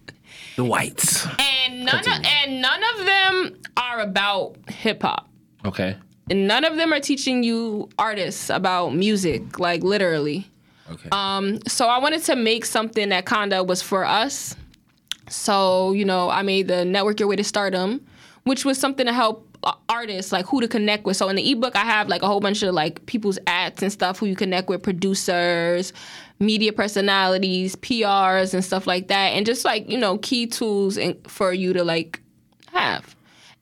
The 0.57 0.65
whites. 0.65 1.27
And 1.39 1.85
none 1.85 1.99
of, 2.01 2.07
and 2.25 2.63
none 2.63 2.81
of 2.95 3.07
them 3.07 3.61
are 3.77 4.01
about 4.01 4.57
hip 4.69 5.03
hop. 5.03 5.29
Okay. 5.65 5.97
And 6.33 6.49
none 6.49 6.65
of 6.65 6.77
them 6.77 6.95
are 6.95 6.99
teaching 6.99 7.43
you 7.43 7.91
artists 7.99 8.49
about 8.49 8.95
music, 8.95 9.59
like 9.59 9.83
literally. 9.83 10.49
Okay. 10.91 11.11
Um, 11.13 11.59
so 11.69 11.89
I 11.89 11.99
wanted 11.99 12.23
to 12.23 12.37
make 12.37 12.65
something 12.65 13.11
that 13.11 13.27
kinda 13.27 13.63
was 13.63 13.83
for 13.83 14.07
us. 14.07 14.57
So, 15.29 15.93
you 15.93 16.07
know, 16.07 16.31
I 16.31 16.41
made 16.41 16.69
the 16.69 16.87
Network 16.87 17.21
Your 17.21 17.29
Way 17.29 17.37
to 17.37 17.45
Stardom, 17.45 18.01
which 18.45 18.65
was 18.65 18.79
something 18.79 19.05
to 19.05 19.13
help 19.13 19.47
uh, 19.63 19.75
artists, 19.91 20.33
like 20.33 20.47
who 20.47 20.63
to 20.63 20.69
connect 20.69 21.05
with. 21.05 21.19
So 21.19 21.29
in 21.29 21.37
the 21.37 21.53
ebook, 21.53 21.77
I 21.77 21.85
have 21.85 22.09
like 22.09 22.23
a 22.23 22.27
whole 22.27 22.41
bunch 22.41 22.63
of 22.63 22.75
like 22.75 23.05
people's 23.05 23.39
ads 23.47 23.83
and 23.83 23.93
stuff 23.93 24.19
who 24.19 24.25
you 24.25 24.35
connect 24.35 24.71
with, 24.71 24.83
producers, 24.83 25.93
media 26.41 26.73
personalities, 26.73 27.77
PRs, 27.77 28.55
and 28.55 28.65
stuff 28.65 28.87
like 28.87 29.09
that, 29.09 29.33
and 29.35 29.45
just 29.45 29.67
like 29.67 29.87
you 29.87 29.99
know 29.99 30.17
key 30.17 30.47
tools 30.47 30.97
in, 30.97 31.15
for 31.25 31.53
you 31.53 31.75
to 31.75 31.85
like 31.85 32.23
have. 32.69 33.15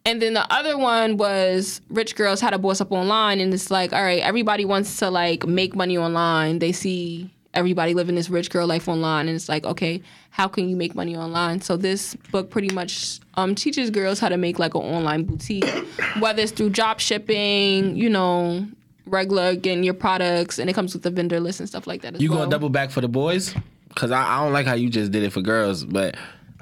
And 0.06 0.20
then 0.22 0.34
the 0.34 0.50
other 0.52 0.78
one 0.78 1.16
was 1.18 1.80
Rich 1.90 2.16
Girls 2.16 2.40
How 2.40 2.50
to 2.50 2.58
Boss 2.58 2.80
Up 2.80 2.90
Online. 2.90 3.38
And 3.40 3.52
it's 3.52 3.70
like, 3.70 3.92
all 3.92 4.02
right, 4.02 4.22
everybody 4.22 4.64
wants 4.64 4.96
to 4.98 5.10
like 5.10 5.46
make 5.46 5.76
money 5.76 5.98
online. 5.98 6.58
They 6.58 6.72
see 6.72 7.30
everybody 7.52 7.94
living 7.94 8.14
this 8.14 8.30
rich 8.30 8.48
girl 8.50 8.66
life 8.66 8.88
online. 8.88 9.26
And 9.28 9.36
it's 9.36 9.48
like, 9.48 9.66
okay, 9.66 10.00
how 10.30 10.48
can 10.48 10.68
you 10.68 10.76
make 10.76 10.94
money 10.94 11.16
online? 11.16 11.60
So 11.60 11.76
this 11.76 12.14
book 12.30 12.48
pretty 12.50 12.72
much 12.74 13.20
um, 13.34 13.54
teaches 13.54 13.90
girls 13.90 14.18
how 14.20 14.28
to 14.30 14.36
make 14.38 14.58
like 14.58 14.74
an 14.74 14.80
online 14.82 15.24
boutique, 15.24 15.64
whether 16.20 16.42
it's 16.42 16.52
through 16.52 16.70
drop 16.70 16.98
shipping, 17.00 17.94
you 17.96 18.08
know, 18.08 18.66
regular 19.06 19.54
getting 19.56 19.82
your 19.84 19.94
products, 19.94 20.58
and 20.58 20.70
it 20.70 20.74
comes 20.74 20.94
with 20.94 21.04
a 21.04 21.10
vendor 21.10 21.40
list 21.40 21.58
and 21.60 21.68
stuff 21.68 21.86
like 21.86 22.02
that 22.02 22.14
as 22.14 22.22
You 22.22 22.30
well. 22.30 22.40
gonna 22.40 22.50
double 22.50 22.68
back 22.70 22.90
for 22.90 23.00
the 23.00 23.08
boys? 23.08 23.54
Cause 23.96 24.12
I, 24.12 24.22
I 24.22 24.44
don't 24.44 24.52
like 24.52 24.66
how 24.66 24.74
you 24.74 24.88
just 24.88 25.10
did 25.10 25.24
it 25.24 25.32
for 25.32 25.42
girls, 25.42 25.84
but 25.84 26.14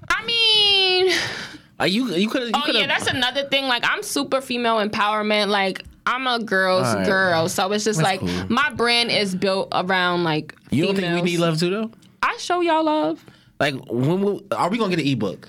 I 0.09 0.24
mean, 0.24 1.12
uh, 1.81 1.85
you 1.85 2.14
you 2.14 2.29
could 2.29 2.45
you 2.45 2.53
Oh 2.55 2.62
could 2.64 2.75
yeah, 2.75 2.87
that's 2.87 3.07
another 3.07 3.45
thing. 3.49 3.67
Like 3.67 3.85
I'm 3.87 4.03
super 4.03 4.41
female 4.41 4.77
empowerment. 4.77 5.49
Like 5.49 5.85
I'm 6.07 6.27
a 6.27 6.38
girl's 6.43 6.93
right. 6.95 7.07
girl, 7.07 7.49
so 7.49 7.71
it's 7.73 7.85
just 7.85 8.01
like 8.01 8.21
cool. 8.21 8.29
my 8.49 8.71
brand 8.71 9.11
is 9.11 9.35
built 9.35 9.69
around 9.73 10.25
like. 10.25 10.55
You 10.71 10.87
don't 10.87 10.97
females. 10.97 11.14
think 11.14 11.25
we 11.25 11.31
need 11.33 11.38
love 11.38 11.59
too 11.59 11.71
though? 11.71 11.91
I 12.23 12.37
show 12.38 12.61
y'all 12.61 12.85
love. 12.85 13.25
Like 13.61 13.75
when 13.88 14.23
will, 14.23 14.43
are 14.53 14.69
we 14.71 14.79
gonna 14.79 14.95
get 14.95 15.05
an 15.05 15.11
ebook? 15.11 15.49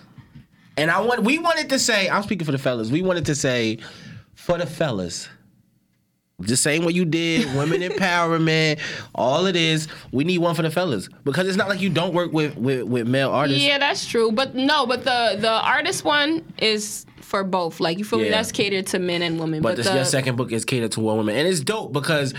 And 0.77 0.89
I 0.89 1.01
want 1.01 1.23
we 1.23 1.37
wanted 1.39 1.69
to 1.69 1.79
say 1.79 2.09
I'm 2.09 2.23
speaking 2.23 2.45
for 2.45 2.51
the 2.51 2.57
fellas. 2.57 2.91
We 2.91 3.01
wanted 3.01 3.25
to 3.27 3.35
say 3.35 3.79
for 4.35 4.57
the 4.57 4.65
fellas. 4.65 5.27
The 6.39 6.55
same 6.57 6.85
way 6.85 6.93
you 6.93 7.05
did, 7.05 7.53
women 7.55 7.81
empowerment, 7.81 8.79
all 9.13 9.45
it 9.45 9.55
is. 9.55 9.87
We 10.11 10.23
need 10.23 10.37
one 10.37 10.55
for 10.55 10.61
the 10.61 10.71
fellas 10.71 11.09
because 11.25 11.47
it's 11.47 11.57
not 11.57 11.67
like 11.67 11.81
you 11.81 11.89
don't 11.89 12.13
work 12.13 12.31
with 12.31 12.57
with, 12.57 12.83
with 12.83 13.07
male 13.07 13.29
artists. 13.29 13.61
Yeah, 13.61 13.77
that's 13.77 14.05
true. 14.05 14.31
But 14.31 14.55
no, 14.55 14.85
but 14.85 15.03
the 15.03 15.37
the 15.39 15.51
artist 15.51 16.03
one 16.05 16.45
is 16.57 17.05
for 17.21 17.43
both. 17.43 17.79
Like 17.79 17.97
you 17.97 18.05
feel 18.05 18.19
me? 18.19 18.29
That's 18.29 18.51
catered 18.51 18.87
to 18.87 18.99
men 18.99 19.21
and 19.21 19.39
women. 19.39 19.61
But 19.61 19.69
But, 19.69 19.77
this, 19.77 19.87
the, 19.87 19.95
your 19.95 20.05
second 20.05 20.35
book 20.35 20.51
is 20.51 20.65
catered 20.65 20.91
to 20.93 20.99
one 21.01 21.17
woman, 21.17 21.35
and 21.35 21.47
it's 21.47 21.59
dope 21.59 21.93
because 21.93 22.33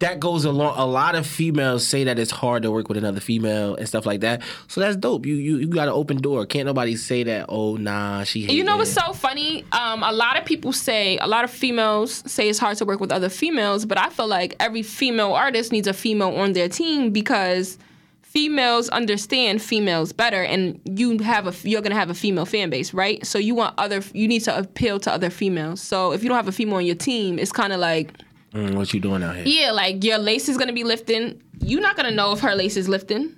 that 0.00 0.18
goes 0.18 0.44
along. 0.44 0.78
A 0.78 0.86
lot 0.86 1.14
of 1.14 1.26
females 1.26 1.86
say 1.86 2.04
that 2.04 2.18
it's 2.18 2.30
hard 2.30 2.62
to 2.62 2.70
work 2.70 2.88
with 2.88 2.96
another 2.96 3.20
female 3.20 3.76
and 3.76 3.86
stuff 3.86 4.06
like 4.06 4.20
that. 4.20 4.42
So 4.66 4.80
that's 4.80 4.96
dope. 4.96 5.26
You 5.26 5.36
you 5.36 5.58
you 5.58 5.68
got 5.68 5.88
an 5.88 5.94
open 5.94 6.16
door. 6.18 6.46
Can't 6.46 6.66
nobody 6.66 6.96
say 6.96 7.22
that. 7.22 7.46
Oh 7.48 7.76
nah, 7.76 8.24
she. 8.24 8.40
You 8.40 8.64
know 8.64 8.74
it. 8.74 8.78
what's 8.78 8.92
so 8.92 9.12
funny? 9.12 9.64
Um, 9.72 10.02
a 10.02 10.12
lot 10.12 10.38
of 10.38 10.44
people 10.44 10.72
say, 10.72 11.18
a 11.18 11.26
lot 11.26 11.44
of 11.44 11.50
females 11.50 12.22
say 12.30 12.48
it's 12.48 12.58
hard 12.58 12.78
to 12.78 12.84
work 12.84 13.00
with 13.00 13.12
other 13.12 13.28
females, 13.28 13.84
but 13.84 13.98
I 13.98 14.08
feel 14.08 14.26
like 14.26 14.56
every 14.58 14.82
female 14.82 15.34
artist 15.34 15.70
needs 15.70 15.86
a 15.86 15.92
female 15.92 16.34
on 16.34 16.54
their 16.54 16.68
team 16.68 17.10
because 17.10 17.78
females 18.22 18.88
understand 18.90 19.60
females 19.60 20.14
better, 20.14 20.42
and 20.42 20.80
you 20.86 21.18
have 21.18 21.46
a 21.46 21.68
you're 21.68 21.82
gonna 21.82 21.94
have 21.94 22.08
a 22.08 22.14
female 22.14 22.46
fan 22.46 22.70
base, 22.70 22.94
right? 22.94 23.24
So 23.26 23.38
you 23.38 23.54
want 23.54 23.74
other, 23.76 24.02
you 24.14 24.26
need 24.28 24.40
to 24.40 24.58
appeal 24.58 24.98
to 25.00 25.12
other 25.12 25.28
females. 25.28 25.82
So 25.82 26.12
if 26.12 26.22
you 26.22 26.30
don't 26.30 26.36
have 26.36 26.48
a 26.48 26.52
female 26.52 26.76
on 26.76 26.86
your 26.86 26.96
team, 26.96 27.38
it's 27.38 27.52
kind 27.52 27.74
of 27.74 27.80
like 27.80 28.14
Mm, 28.54 28.74
what 28.74 28.92
you 28.92 29.00
doing 29.00 29.22
out 29.22 29.36
here? 29.36 29.44
yeah, 29.46 29.70
like 29.70 30.02
your 30.02 30.18
lace 30.18 30.48
is 30.48 30.56
gonna 30.56 30.72
be 30.72 30.84
lifting. 30.84 31.40
You're 31.60 31.80
not 31.82 31.96
gonna 31.96 32.10
know 32.10 32.32
if 32.32 32.40
her 32.40 32.54
lace 32.54 32.76
is 32.76 32.88
lifting. 32.88 33.36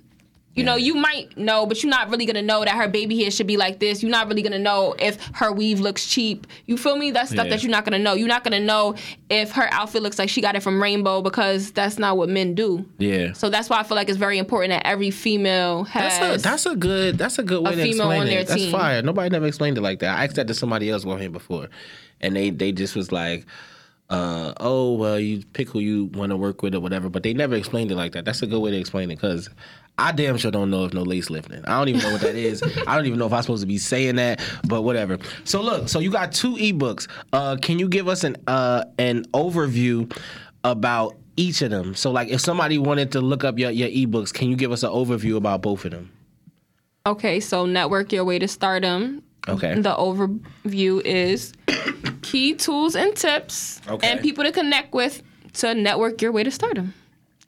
You 0.55 0.63
know, 0.63 0.75
you 0.75 0.93
might 0.93 1.35
know, 1.35 1.65
but 1.65 1.81
you're 1.81 1.89
not 1.89 2.11
really 2.11 2.27
gonna 2.27 2.43
know 2.43 2.63
that 2.63 2.75
her 2.75 2.87
baby 2.87 3.19
hair 3.19 3.31
should 3.31 3.47
be 3.47 3.57
like 3.57 3.79
this. 3.79 4.03
You're 4.03 4.11
not 4.11 4.27
really 4.27 4.43
gonna 4.43 4.59
know 4.59 4.93
if 4.99 5.17
her 5.33 5.51
weave 5.51 5.79
looks 5.79 6.05
cheap. 6.05 6.45
You 6.67 6.77
feel 6.77 6.95
me? 6.95 7.09
That's 7.09 7.31
stuff 7.31 7.45
Yeah. 7.45 7.49
that 7.49 7.63
you're 7.63 7.71
not 7.71 7.85
gonna 7.85 7.97
know. 7.97 8.13
You're 8.13 8.27
not 8.27 8.43
gonna 8.43 8.59
know 8.59 8.93
if 9.31 9.51
her 9.53 9.67
outfit 9.71 10.03
looks 10.03 10.19
like 10.19 10.29
she 10.29 10.41
got 10.41 10.55
it 10.55 10.61
from 10.61 10.79
Rainbow 10.79 11.23
because 11.23 11.71
that's 11.71 11.97
not 11.97 12.17
what 12.17 12.29
men 12.29 12.53
do. 12.53 12.85
Yeah. 12.99 13.33
So 13.33 13.49
that's 13.49 13.67
why 13.67 13.79
I 13.79 13.83
feel 13.83 13.95
like 13.95 14.09
it's 14.09 14.17
very 14.19 14.37
important 14.37 14.73
that 14.73 14.85
every 14.87 15.09
female 15.09 15.85
has. 15.85 16.19
That's 16.19 16.45
a 16.45 16.47
that's 16.47 16.65
a 16.67 16.75
good 16.75 17.17
that's 17.17 17.39
a 17.39 17.43
good 17.43 17.63
way 17.63 17.73
a 17.73 17.75
to 17.77 17.81
female 17.81 18.11
explain 18.11 18.21
on 18.21 18.27
it. 18.27 18.47
That's 18.47 18.61
team. 18.61 18.71
fire. 18.71 19.01
Nobody 19.01 19.29
never 19.31 19.47
explained 19.47 19.79
it 19.79 19.81
like 19.81 19.99
that. 19.99 20.19
I 20.19 20.25
asked 20.25 20.35
that 20.35 20.45
to 20.49 20.53
somebody 20.53 20.87
else 20.91 21.03
on 21.03 21.19
here 21.19 21.31
before, 21.31 21.67
and 22.21 22.35
they 22.35 22.51
they 22.51 22.71
just 22.71 22.95
was 22.95 23.11
like, 23.11 23.47
uh, 24.09 24.53
"Oh 24.59 24.93
well, 24.93 25.19
you 25.19 25.43
pick 25.53 25.69
who 25.69 25.79
you 25.79 26.05
want 26.05 26.31
to 26.31 26.37
work 26.37 26.61
with 26.61 26.75
or 26.75 26.79
whatever." 26.79 27.09
But 27.09 27.23
they 27.23 27.33
never 27.33 27.55
explained 27.55 27.91
it 27.91 27.95
like 27.95 28.13
that. 28.13 28.25
That's 28.25 28.41
a 28.41 28.47
good 28.47 28.59
way 28.59 28.71
to 28.71 28.77
explain 28.77 29.11
it 29.11 29.15
because 29.15 29.49
I 29.97 30.11
damn 30.11 30.37
sure 30.37 30.51
don't 30.51 30.69
know 30.69 30.85
if 30.85 30.93
no 30.93 31.03
lace 31.03 31.29
lifting. 31.29 31.63
I 31.65 31.77
don't 31.77 31.89
even 31.89 32.01
know 32.01 32.11
what 32.11 32.21
that 32.21 32.35
is. 32.35 32.63
I 32.87 32.95
don't 32.95 33.05
even 33.05 33.19
know 33.19 33.27
if 33.27 33.33
I'm 33.33 33.41
supposed 33.41 33.61
to 33.61 33.67
be 33.67 33.77
saying 33.77 34.15
that, 34.15 34.41
but 34.67 34.81
whatever. 34.81 35.17
So 35.43 35.61
look, 35.61 35.89
so 35.89 35.99
you 35.99 36.11
got 36.11 36.31
two 36.31 36.55
ebooks. 36.55 37.07
Uh, 37.31 37.57
can 37.61 37.79
you 37.79 37.87
give 37.87 38.07
us 38.07 38.23
an 38.23 38.37
uh 38.47 38.85
an 38.97 39.25
overview 39.33 40.15
about 40.63 41.15
each 41.37 41.61
of 41.61 41.69
them? 41.69 41.95
So 41.95 42.11
like, 42.11 42.29
if 42.29 42.41
somebody 42.41 42.77
wanted 42.77 43.11
to 43.13 43.21
look 43.21 43.43
up 43.43 43.59
your 43.59 43.71
your 43.71 43.89
ebooks, 43.89 44.33
can 44.33 44.49
you 44.49 44.55
give 44.55 44.71
us 44.71 44.83
an 44.83 44.89
overview 44.89 45.35
about 45.35 45.61
both 45.61 45.85
of 45.85 45.91
them? 45.91 46.11
Okay, 47.05 47.39
so 47.39 47.65
network 47.65 48.13
your 48.13 48.23
way 48.23 48.39
to 48.39 48.47
stardom. 48.47 49.21
Okay. 49.47 49.75
The 49.75 49.93
overview 49.93 51.01
is 51.03 51.53
key 52.21 52.55
tools 52.55 52.95
and 52.95 53.15
tips 53.15 53.81
Okay. 53.87 54.09
and 54.11 54.21
people 54.21 54.43
to 54.43 54.51
connect 54.51 54.93
with 54.93 55.21
to 55.53 55.73
network 55.75 56.21
your 56.21 56.31
way 56.31 56.43
to 56.43 56.51
stardom 56.51 56.93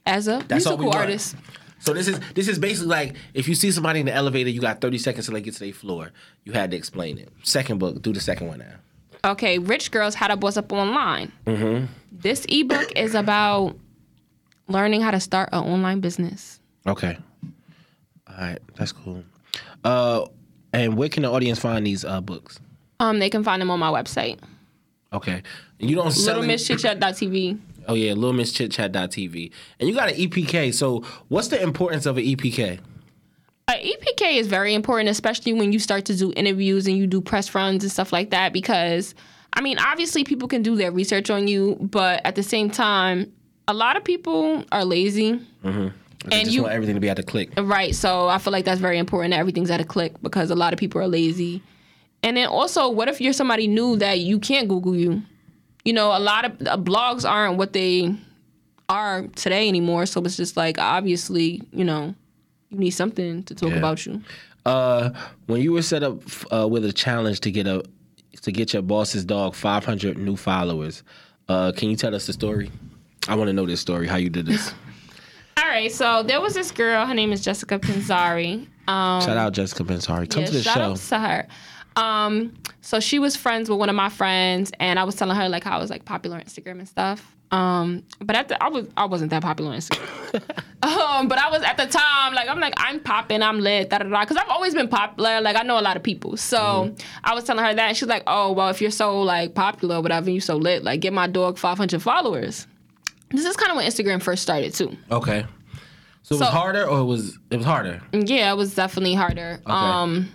as 0.06 0.28
a 0.28 0.44
That's 0.48 0.66
musical 0.66 0.92
artist. 0.94 1.36
So 1.80 1.94
this 1.94 2.08
is 2.08 2.20
this 2.34 2.48
is 2.48 2.58
basically 2.60 2.90
like 2.90 3.16
if 3.34 3.48
you 3.48 3.56
see 3.56 3.72
somebody 3.72 4.00
in 4.00 4.08
the 4.08 4.14
elevator, 4.14 4.50
you 4.50 4.60
got 4.60 4.82
30 4.82 4.98
seconds 4.98 5.26
till 5.26 5.34
they 5.36 5.42
get 5.42 5.54
to 5.56 5.60
their 5.60 5.74
floor. 5.74 6.12
You 6.44 6.54
had 6.54 6.72
to 6.72 6.78
explain 6.78 7.18
it. 7.18 7.30
Second 7.44 7.80
book, 7.80 8.02
do 8.02 8.12
the 8.12 8.20
second 8.20 8.48
one 8.48 8.60
now. 8.60 9.32
Okay, 9.32 9.58
Rich 9.60 9.92
Girls 9.92 10.14
How 10.16 10.28
to 10.28 10.36
Boss 10.36 10.58
Up 10.58 10.72
Online. 10.72 11.32
Mm-hmm. 11.48 11.86
This 12.12 12.46
ebook 12.50 12.92
is 12.96 13.16
about 13.16 13.76
learning 14.68 15.02
how 15.02 15.12
to 15.12 15.20
start 15.20 15.50
an 15.52 15.64
online 15.64 16.00
business. 16.00 16.60
Okay. 16.88 17.18
All 18.28 18.36
right, 18.38 18.60
that's 18.76 18.92
cool. 18.92 19.24
Uh, 19.84 20.26
and 20.82 20.98
where 20.98 21.10
can 21.10 21.24
the 21.24 21.32
audience 21.32 21.60
find 21.60 21.86
these 21.86 22.04
uh, 22.06 22.22
books? 22.22 22.60
Um, 23.00 23.20
they 23.20 23.30
can 23.30 23.44
find 23.44 23.62
them 23.62 23.70
on 23.72 23.80
my 23.80 23.90
website, 23.92 24.40
Okay. 25.14 25.44
You 25.80 25.96
don't 25.96 26.12
sell 26.12 26.42
any- 26.44 26.54
littlemisschitchat.tv. 26.54 27.60
Oh 27.88 27.94
yeah, 27.94 28.14
Little 28.14 28.34
Miss 28.34 28.52
Chit 28.52 28.72
Chat.tv. 28.72 29.52
And 29.80 29.88
you 29.88 29.94
got 29.96 30.10
an 30.10 30.16
EPK. 30.16 30.74
So 30.74 31.04
what's 31.28 31.50
the 31.50 31.62
importance 31.62 32.06
of 32.06 32.18
an 32.18 32.24
EPK? 32.24 32.80
Uh, 33.68 33.74
EPK 33.74 34.38
is 34.38 34.48
very 34.48 34.74
important, 34.74 35.10
especially 35.10 35.54
when 35.54 35.72
you 35.72 35.80
start 35.80 36.06
to 36.06 36.16
do 36.16 36.34
interviews 36.36 36.88
and 36.88 36.98
you 36.98 37.06
do 37.08 37.22
press 37.22 37.54
runs 37.54 37.84
and 37.84 37.92
stuff 37.92 38.12
like 38.12 38.32
that. 38.32 38.54
Because, 38.54 39.14
I 39.54 39.62
mean, 39.62 39.78
obviously 39.80 40.24
people 40.24 40.48
can 40.48 40.62
do 40.64 40.76
their 40.76 40.92
research 40.92 41.30
on 41.30 41.48
you, 41.48 41.78
but 41.80 42.22
at 42.26 42.36
the 42.36 42.44
same 42.44 42.70
time, 42.72 43.32
a 43.68 43.74
lot 43.74 43.98
of 43.98 44.04
people 44.04 44.64
are 44.72 44.84
lazy. 44.86 45.40
They 45.64 45.92
And 46.34 46.46
just 46.46 46.56
you- 46.56 46.62
want 46.64 46.74
everything 46.74 46.96
to 46.96 47.02
be 47.02 47.10
at 47.10 47.20
a 47.20 47.24
click. 47.24 47.50
Right. 47.58 47.94
So 47.96 48.28
I 48.28 48.38
feel 48.38 48.52
like 48.54 48.66
that's 48.66 48.80
very 48.82 48.98
important 48.98 49.32
that 49.32 49.40
everything's 49.40 49.70
at 49.72 49.80
a 49.82 49.86
click 49.86 50.14
because 50.22 50.50
a 50.52 50.56
lot 50.56 50.74
of 50.74 50.80
people 50.80 51.02
are 51.02 51.08
lazy. 51.08 51.62
And 52.24 52.38
then 52.38 52.48
also, 52.48 52.90
what 52.90 53.08
if 53.08 53.22
you're 53.22 53.34
somebody 53.34 53.68
new 53.68 53.98
that 53.98 54.20
you 54.20 54.40
can't 54.40 54.68
Google 54.68 54.96
you? 54.96 55.22
You 55.84 55.94
know, 55.94 56.16
a 56.16 56.20
lot 56.20 56.46
of 56.46 56.52
uh, 56.68 56.78
blogs 56.78 57.30
aren't 57.30 57.58
what 57.58 57.74
they 57.74 58.16
are 58.90 59.28
today 59.36 59.68
anymore. 59.68 60.06
So 60.08 60.22
it's 60.24 60.36
just 60.38 60.58
like, 60.58 60.80
obviously, 60.80 61.62
you 61.72 61.84
know, 61.84 62.16
you 62.72 62.80
need 62.80 62.92
something 62.92 63.44
to 63.44 63.54
talk 63.56 63.70
Yeah. 63.72 63.78
about 63.78 64.06
you. 64.06 64.22
Uh, 64.66 65.12
when 65.46 65.62
you 65.62 65.72
were 65.74 65.84
set 65.84 66.02
up 66.02 66.22
uh, 66.52 66.68
with 66.68 66.86
a 66.86 66.92
challenge 66.94 67.40
to 67.42 67.52
get 67.52 67.68
a 67.68 67.84
to 68.42 68.52
get 68.52 68.74
your 68.74 68.82
boss's 68.82 69.24
dog 69.24 69.56
500 69.56 70.18
new 70.18 70.36
followers, 70.36 71.04
uh, 71.50 71.72
can 71.72 71.90
you 71.90 71.96
tell 71.96 72.14
us 72.16 72.26
the 72.28 72.34
story? 72.34 72.70
I 73.28 73.36
want 73.36 73.48
to 73.48 73.54
know 73.54 73.66
this 73.66 73.80
story. 73.80 74.08
How 74.08 74.18
you 74.18 74.30
did 74.30 74.46
this? 74.48 74.74
All 75.58 75.70
right. 75.70 75.92
So 75.92 76.24
there 76.24 76.42
was 76.42 76.54
this 76.54 76.72
girl. 76.72 77.06
Her 77.06 77.14
name 77.14 77.32
is 77.32 77.42
Jessica 77.42 77.80
Pinzari. 77.80 78.68
Um, 78.88 79.22
Shout 79.22 79.38
out 79.38 79.54
Jessica 79.54 79.84
Bensari. 79.84 80.30
Come 80.30 80.42
yeah, 80.42 80.48
to 80.48 80.54
the 80.54 80.62
shout 80.62 80.76
show. 80.76 80.82
out 80.92 80.98
to 80.98 81.20
her. 81.20 81.48
Um, 81.96 82.54
so 82.82 83.00
she 83.00 83.20
was 83.20 83.36
friends 83.38 83.70
with 83.70 83.80
one 83.80 83.88
of 83.90 83.96
my 83.96 84.10
friends, 84.10 84.72
and 84.82 85.00
I 85.00 85.06
was 85.06 85.16
telling 85.16 85.36
her 85.38 85.48
like 85.48 85.64
how 85.64 85.78
I 85.78 85.80
was 85.80 85.90
like 85.90 86.04
popular 86.06 86.36
on 86.38 86.44
Instagram 86.44 86.80
and 86.80 86.88
stuff. 86.88 87.34
Um, 87.52 88.04
but 88.20 88.36
at 88.36 88.50
the, 88.50 88.62
I 88.62 88.68
was 88.68 88.86
I 88.98 89.06
wasn't 89.06 89.30
that 89.32 89.42
popular 89.44 89.72
on 89.72 89.78
Instagram. 89.78 90.42
um, 90.84 91.28
but 91.30 91.38
I 91.40 91.50
was 91.50 91.64
at 91.64 91.78
the 91.78 91.86
time 91.88 92.34
like 92.34 92.50
I'm 92.50 92.60
like 92.60 92.74
I'm 92.78 93.00
popping, 93.00 93.42
I'm 93.42 93.62
lit, 93.62 93.90
da 93.90 94.00
da 94.00 94.04
da. 94.10 94.22
Because 94.22 94.36
I've 94.38 94.50
always 94.50 94.74
been 94.76 94.90
popular. 94.90 95.40
Like 95.40 95.56
I 95.56 95.62
know 95.64 95.80
a 95.80 95.82
lot 95.82 95.96
of 95.96 96.04
people. 96.04 96.36
So 96.36 96.58
Mm-hmm. 96.58 96.96
I 97.24 97.34
was 97.34 97.46
telling 97.46 97.64
her 97.64 97.74
that, 97.74 97.88
and 97.88 97.96
she 97.98 98.04
was 98.04 98.10
like, 98.10 98.24
Oh 98.28 98.52
well, 98.52 98.68
if 98.70 98.82
you're 98.82 98.92
so 98.92 99.22
like 99.22 99.56
popular, 99.56 100.02
whatever, 100.02 100.30
you 100.30 100.42
so 100.42 100.58
lit, 100.58 100.84
like 100.84 101.00
get 101.00 101.14
my 101.14 101.28
dog 101.28 101.58
500 101.58 102.02
followers. 102.02 102.68
This 103.32 103.46
is 103.46 103.56
kind 103.58 103.72
of 103.72 103.78
when 103.78 103.86
Instagram 103.88 104.22
first 104.22 104.42
started 104.44 104.74
too. 104.74 104.96
Okay. 105.12 105.46
So 106.24 106.36
it 106.36 106.40
was 106.40 106.48
So- 106.48 106.54
harder, 106.54 106.86
or 106.88 107.00
it 107.00 107.04
was 107.06 107.38
it 107.52 107.58
was 107.58 107.66
harder? 107.66 108.02
Yeah, 108.14 108.52
it 108.52 108.56
was 108.56 108.74
definitely 108.76 109.14
harder. 109.16 109.60
Um, 109.66 110.30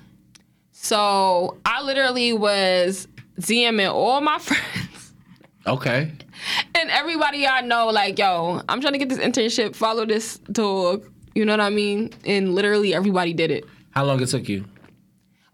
so 0.73 1.59
I 1.65 1.83
literally 1.83 2.33
was 2.33 3.09
DMing 3.41 3.93
all 3.93 4.21
my 4.21 4.39
friends 4.49 5.13
Okay. 5.67 6.13
and 6.75 6.91
everybody 6.91 7.47
I 7.47 7.61
know, 7.63 7.89
like, 7.89 8.19
yo, 8.19 8.63
I'm 8.69 8.81
trying 8.81 8.93
to 8.95 8.99
get 8.99 9.09
this 9.09 9.19
internship, 9.19 9.75
follow 9.75 10.07
this 10.07 10.39
dog. 10.53 11.07
You 11.35 11.45
know 11.45 11.53
what 11.53 11.61
I 11.61 11.71
mean? 11.71 12.11
And 12.25 12.55
literally 12.55 12.95
everybody 12.95 13.33
did 13.33 13.51
it. 13.51 13.65
How 13.91 14.05
long 14.05 14.21
it 14.23 14.27
took 14.29 14.49
you? 14.49 14.65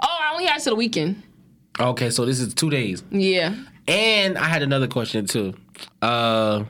Oh, 0.01 0.07
I 0.21 0.33
only 0.33 0.47
had 0.47 0.59
to 0.63 0.71
the 0.71 0.77
weekend. 0.77 1.23
Okay, 1.79 2.11
so 2.11 2.25
this 2.25 2.41
is 2.41 2.55
two 2.55 2.71
days. 2.71 3.03
Yeah. 3.11 3.55
And 3.89 4.37
I 4.39 4.45
had 4.45 4.63
another 4.63 4.87
question 4.89 5.27
too. 5.27 5.55
Uh, 6.01 6.65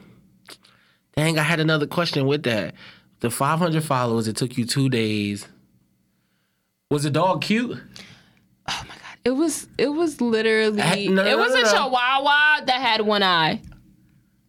dang, 1.16 1.38
I 1.38 1.42
had 1.42 1.60
another 1.60 1.86
question 1.86 2.26
with 2.26 2.42
that. 2.44 2.74
The 3.20 3.30
500 3.30 3.82
followers, 3.82 4.28
it 4.28 4.36
took 4.36 4.56
you 4.58 4.64
two 4.66 4.88
days. 4.88 5.46
Was 6.90 7.02
the 7.04 7.10
dog 7.10 7.42
cute? 7.42 7.78
Oh 8.68 8.82
my 8.88 8.94
god. 8.94 9.00
It 9.24 9.30
was 9.30 9.66
it 9.76 9.88
was 9.88 10.20
literally 10.20 10.80
Eh, 10.80 11.08
no, 11.08 11.24
no, 11.24 11.28
it 11.28 11.36
was 11.36 11.52
no, 11.52 11.60
a 11.60 11.62
no. 11.64 11.68
chihuahua 11.70 12.64
that 12.66 12.80
had 12.80 13.00
one 13.00 13.22
eye. 13.22 13.60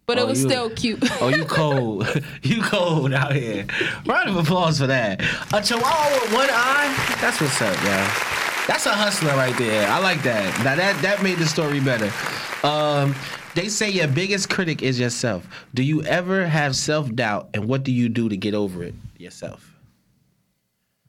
But 0.06 0.20
Oh, 0.20 0.24
it 0.24 0.28
was 0.28 0.44
you- 0.44 0.50
still 0.50 0.70
cute. 0.70 1.00
Oh, 1.22 1.30
you 1.30 1.46
cold. 1.46 2.08
you 2.44 2.62
cold 2.62 3.14
out 3.14 3.34
here. 3.34 3.66
Round 4.06 4.30
of 4.30 4.36
applause 4.38 4.80
for 4.80 4.88
that. 4.88 5.22
A 5.54 5.62
chihuahua 5.62 6.22
with 6.22 6.34
one 6.34 6.50
eye? 6.52 7.16
That's 7.22 7.42
what's 7.42 7.62
up, 7.62 7.76
y'all. 7.84 8.08
That's 8.68 8.86
a 8.86 8.92
hustler 8.94 9.34
right 9.36 9.58
there. 9.58 9.88
I 9.90 9.98
like 10.00 10.22
that. 10.24 10.64
Now 10.64 10.76
that 10.76 11.02
that 11.02 11.24
made 11.24 11.38
the 11.40 11.46
story 11.48 11.80
better. 11.80 12.12
Um, 12.68 13.16
they 13.58 13.70
say 13.70 13.90
your 13.90 14.08
biggest 14.08 14.52
critic 14.52 14.84
is 14.84 15.00
yourself. 15.00 15.48
Do 15.74 15.82
you 15.82 16.04
ever 16.04 16.46
have 16.46 16.76
self 16.76 17.14
doubt, 17.16 17.50
and 17.56 17.66
what 17.68 17.84
do 17.84 17.92
you 17.92 18.08
do 18.08 18.30
to 18.30 18.38
get 18.38 18.54
over 18.54 18.84
it 18.84 18.94
yourself? 19.18 19.74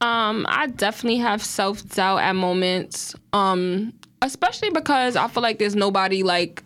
Um, 0.01 0.47
I 0.49 0.69
definitely 0.69 1.19
have 1.19 1.45
self 1.45 1.87
doubt 1.91 2.19
at 2.19 2.35
moments. 2.35 3.15
Um, 3.35 3.93
especially 4.23 4.71
because 4.71 5.15
I 5.15 5.29
feel 5.29 5.43
like 5.43 5.59
there's 5.59 5.77
nobody 5.77 6.23
like 6.23 6.63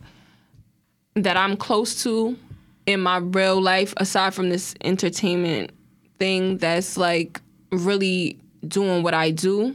that 1.17 1.37
I'm 1.37 1.57
close 1.57 2.03
to 2.05 2.37
in 2.87 3.01
my 3.01 3.17
real 3.19 3.61
life 3.61 3.93
aside 3.97 4.35
from 4.35 4.51
this 4.51 4.75
entertainment 4.83 5.73
thing 6.19 6.59
that's 6.59 6.97
like 6.97 7.41
really 7.73 8.39
doing 8.69 9.03
what 9.03 9.15
I 9.15 9.33
do. 9.33 9.75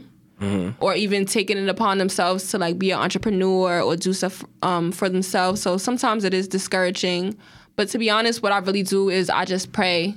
Or 0.80 0.94
even 0.94 1.24
taking 1.26 1.58
it 1.58 1.68
upon 1.68 1.98
themselves 1.98 2.50
to 2.50 2.58
like 2.58 2.78
be 2.78 2.90
an 2.92 3.00
entrepreneur 3.00 3.80
or 3.80 3.96
do 3.96 4.12
stuff 4.12 4.44
um, 4.62 4.92
for 4.92 5.08
themselves. 5.08 5.60
So 5.60 5.76
sometimes 5.76 6.24
it 6.24 6.32
is 6.32 6.46
discouraging. 6.46 7.36
But 7.76 7.88
to 7.88 7.98
be 7.98 8.10
honest, 8.10 8.42
what 8.42 8.52
I 8.52 8.58
really 8.58 8.82
do 8.82 9.08
is 9.08 9.30
I 9.30 9.44
just 9.44 9.72
pray 9.72 10.14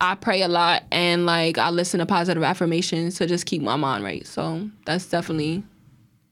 I 0.00 0.14
pray 0.14 0.42
a 0.42 0.48
lot 0.48 0.84
and 0.92 1.24
like 1.24 1.58
I 1.58 1.70
listen 1.70 2.00
to 2.00 2.06
positive 2.06 2.42
affirmations 2.42 3.16
to 3.16 3.26
just 3.26 3.46
keep 3.46 3.62
my 3.62 3.76
mind 3.76 4.04
right. 4.04 4.26
So 4.26 4.68
that's 4.84 5.06
definitely 5.06 5.64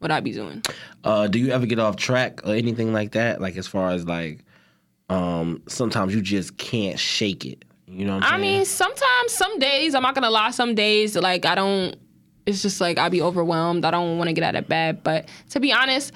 what 0.00 0.10
I 0.10 0.20
be 0.20 0.32
doing. 0.32 0.62
Uh, 1.02 1.28
do 1.28 1.38
you 1.38 1.50
ever 1.50 1.64
get 1.64 1.78
off 1.78 1.96
track 1.96 2.46
or 2.46 2.54
anything 2.54 2.92
like 2.92 3.12
that? 3.12 3.40
Like 3.40 3.56
as 3.56 3.66
far 3.66 3.90
as 3.90 4.06
like, 4.06 4.44
um, 5.08 5.62
sometimes 5.66 6.14
you 6.14 6.20
just 6.20 6.58
can't 6.58 6.98
shake 6.98 7.46
it. 7.46 7.64
You 7.86 8.04
know 8.06 8.16
what 8.16 8.24
I'm 8.24 8.34
I 8.34 8.38
mean, 8.38 8.64
sometimes, 8.64 9.32
some 9.32 9.58
days, 9.58 9.94
I'm 9.94 10.02
not 10.02 10.14
gonna 10.14 10.30
lie, 10.30 10.50
some 10.50 10.74
days 10.74 11.16
like 11.16 11.46
I 11.46 11.54
don't. 11.54 11.96
It's 12.46 12.62
just 12.62 12.80
like 12.80 12.98
I'd 12.98 13.12
be 13.12 13.22
overwhelmed. 13.22 13.84
I 13.84 13.90
don't 13.90 14.18
want 14.18 14.28
to 14.28 14.34
get 14.34 14.44
out 14.44 14.54
of 14.54 14.68
bed. 14.68 15.02
But 15.02 15.28
to 15.50 15.60
be 15.60 15.72
honest, 15.72 16.12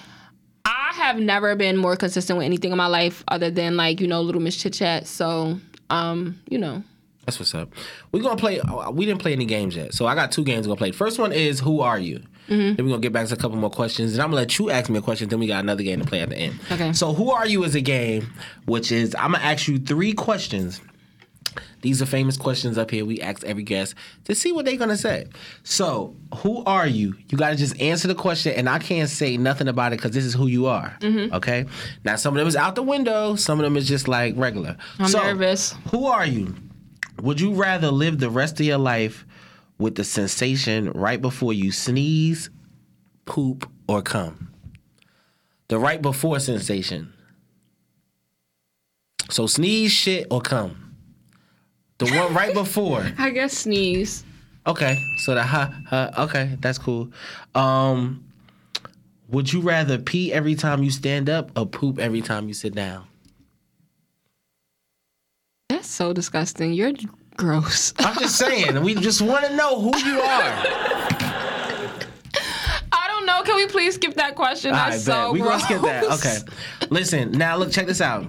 I 0.65 0.93
have 0.95 1.19
never 1.19 1.57
been 1.57 1.77
more 1.77 1.97
consistent 1.97 2.37
with 2.37 2.45
anything 2.45 2.71
in 2.73 2.77
my 2.79 2.87
life 2.87 3.25
other 3.29 3.51
than 3.51 3.77
like 3.77 4.01
you 4.01 4.07
know 4.07 4.21
Little 4.21 4.43
Miss 4.43 4.57
Chit 4.57 4.75
Chat. 4.75 5.07
So 5.07 5.59
um, 5.91 6.41
you 6.49 6.59
know. 6.59 6.83
That's 7.25 7.39
what's 7.39 7.55
up. 7.55 7.71
We're 8.11 8.23
gonna 8.23 8.37
play. 8.37 8.59
We 8.93 9.05
didn't 9.05 9.21
play 9.21 9.33
any 9.33 9.45
games 9.45 9.77
yet, 9.77 9.93
so 9.93 10.07
I 10.07 10.15
got 10.15 10.33
two 10.33 10.45
games 10.45 10.67
we're 10.67 10.71
gonna 10.71 10.79
play. 10.79 10.93
First 10.93 11.19
one 11.19 11.31
is 11.31 11.61
Who 11.61 11.81
Are 11.81 11.99
You? 11.99 12.23
Then 12.49 12.77
we're 12.79 12.85
gonna 12.85 13.01
get 13.01 13.13
back 13.13 13.27
to 13.27 13.35
a 13.35 13.37
couple 13.37 13.59
more 13.59 13.69
questions, 13.69 14.15
and 14.15 14.23
I'm 14.23 14.29
gonna 14.29 14.37
let 14.37 14.59
you 14.59 14.71
ask 14.71 14.89
me 14.89 14.97
a 14.97 15.03
question. 15.03 15.29
Then 15.29 15.39
we 15.39 15.47
got 15.47 15.63
another 15.63 15.83
game 15.83 16.01
to 16.01 16.07
play 16.07 16.23
at 16.23 16.31
the 16.31 16.37
end. 16.39 16.59
Okay. 16.73 16.95
So 16.95 17.13
Who 17.13 17.31
Are 17.31 17.47
You 17.47 17.65
is 17.65 17.75
a 17.75 17.83
game, 17.83 18.33
which 18.65 18.91
is 18.91 19.15
I'm 19.15 19.33
gonna 19.33 19.45
ask 19.45 19.69
you 19.69 19.79
three 19.79 20.15
questions. 20.15 20.81
These 21.81 22.03
are 22.03 22.07
famous 22.07 22.37
questions 22.37 22.77
up 22.77 22.91
here. 22.91 23.05
We 23.05 23.21
ask 23.21 23.45
every 23.45 23.63
guest 23.63 23.95
to 24.25 24.35
see 24.35 24.51
what 24.53 24.65
they're 24.65 24.77
gonna 24.77 24.97
say. 24.97 25.27
So, 25.63 26.17
who 26.39 26.65
are 26.65 26.87
you? 26.87 27.15
You 27.29 27.39
gotta 27.39 27.57
just 27.57 27.81
answer 27.81 28.09
the 28.09 28.15
question, 28.15 28.55
and 28.55 28.69
I 28.69 28.79
can't 28.79 29.09
say 29.09 29.37
nothing 29.37 29.69
about 29.69 29.93
it 29.93 29.97
because 29.97 30.11
this 30.11 30.25
is 30.25 30.35
who 30.35 30.47
you 30.49 30.67
are. 30.67 30.97
Mm-hmm. 31.01 31.35
Okay. 31.35 31.67
Now, 32.05 32.17
some 32.17 32.35
of 32.35 32.39
them 32.39 32.49
is 32.49 32.57
out 32.57 32.75
the 32.75 32.83
window. 32.83 33.37
Some 33.37 33.61
of 33.61 33.65
them 33.65 33.77
is 33.77 33.87
just 33.87 34.09
like 34.09 34.35
regular. 34.37 34.77
I'm 34.99 35.09
So, 35.09 35.21
nervous. 35.23 35.75
Who 35.91 36.07
are 36.07 36.27
you? 36.27 36.55
Would 37.23 37.41
you 37.41 37.53
rather 37.55 37.91
live 37.91 38.19
the 38.19 38.31
rest 38.31 38.59
of 38.61 38.67
your 38.67 38.79
life 38.79 39.25
with 39.79 39.95
the 39.95 40.05
sensation 40.05 40.91
right 40.93 41.21
before 41.21 41.53
you 41.53 41.71
sneeze, 41.73 42.51
poop, 43.25 43.69
or 43.89 44.03
come? 44.03 44.53
The 45.69 45.79
right 45.79 46.01
before 46.01 46.41
sensation. 46.41 47.13
So 49.31 49.47
sneeze, 49.47 49.93
shit, 49.93 50.27
or 50.31 50.41
come. 50.41 50.88
The 51.99 52.07
one 52.17 52.33
right 52.33 52.55
before. 52.55 53.05
I 53.19 53.31
guess 53.31 53.53
sneeze. 53.59 54.25
Okay, 54.67 54.99
so 55.19 55.35
the 55.35 55.43
ha 55.43 55.73
ha. 55.87 56.11
Okay, 56.19 56.57
that's 56.61 56.79
cool. 56.79 57.11
Um, 57.55 58.25
would 59.29 59.53
you 59.53 59.61
rather 59.61 59.99
pee 59.99 60.33
every 60.33 60.55
time 60.55 60.83
you 60.83 60.91
stand 60.91 61.29
up 61.29 61.51
or 61.59 61.67
poop 61.67 61.99
every 61.99 62.21
time 62.21 62.49
you 62.49 62.55
sit 62.55 62.75
down? 62.75 63.05
That's 65.69 65.89
so 65.89 66.13
disgusting. 66.13 66.73
You're 66.73 66.93
gross. 67.37 67.95
I'm 67.99 68.15
just 68.19 68.37
saying. 68.37 68.83
we 68.83 68.95
just 68.95 69.21
want 69.23 69.47
to 69.47 69.57
know 69.57 69.81
who 69.81 69.97
you 69.99 70.21
are. 70.21 70.63
I 72.93 73.05
don't 73.09 73.27
know. 73.27 73.43
Can 73.43 73.57
we 73.57 73.67
please 73.67 73.95
skip 73.95 74.15
that 74.15 74.35
question? 74.35 74.73
That's 74.73 75.07
right, 75.09 75.25
so. 75.25 75.33
We 75.33 75.41
gonna 75.41 75.61
skip 75.61 75.83
that. 75.83 76.05
gross. 76.05 76.25
Okay. 76.25 76.39
Listen, 76.91 77.33
now 77.33 77.57
look, 77.57 77.71
check 77.73 77.87
this 77.87 78.01
out. 78.01 78.27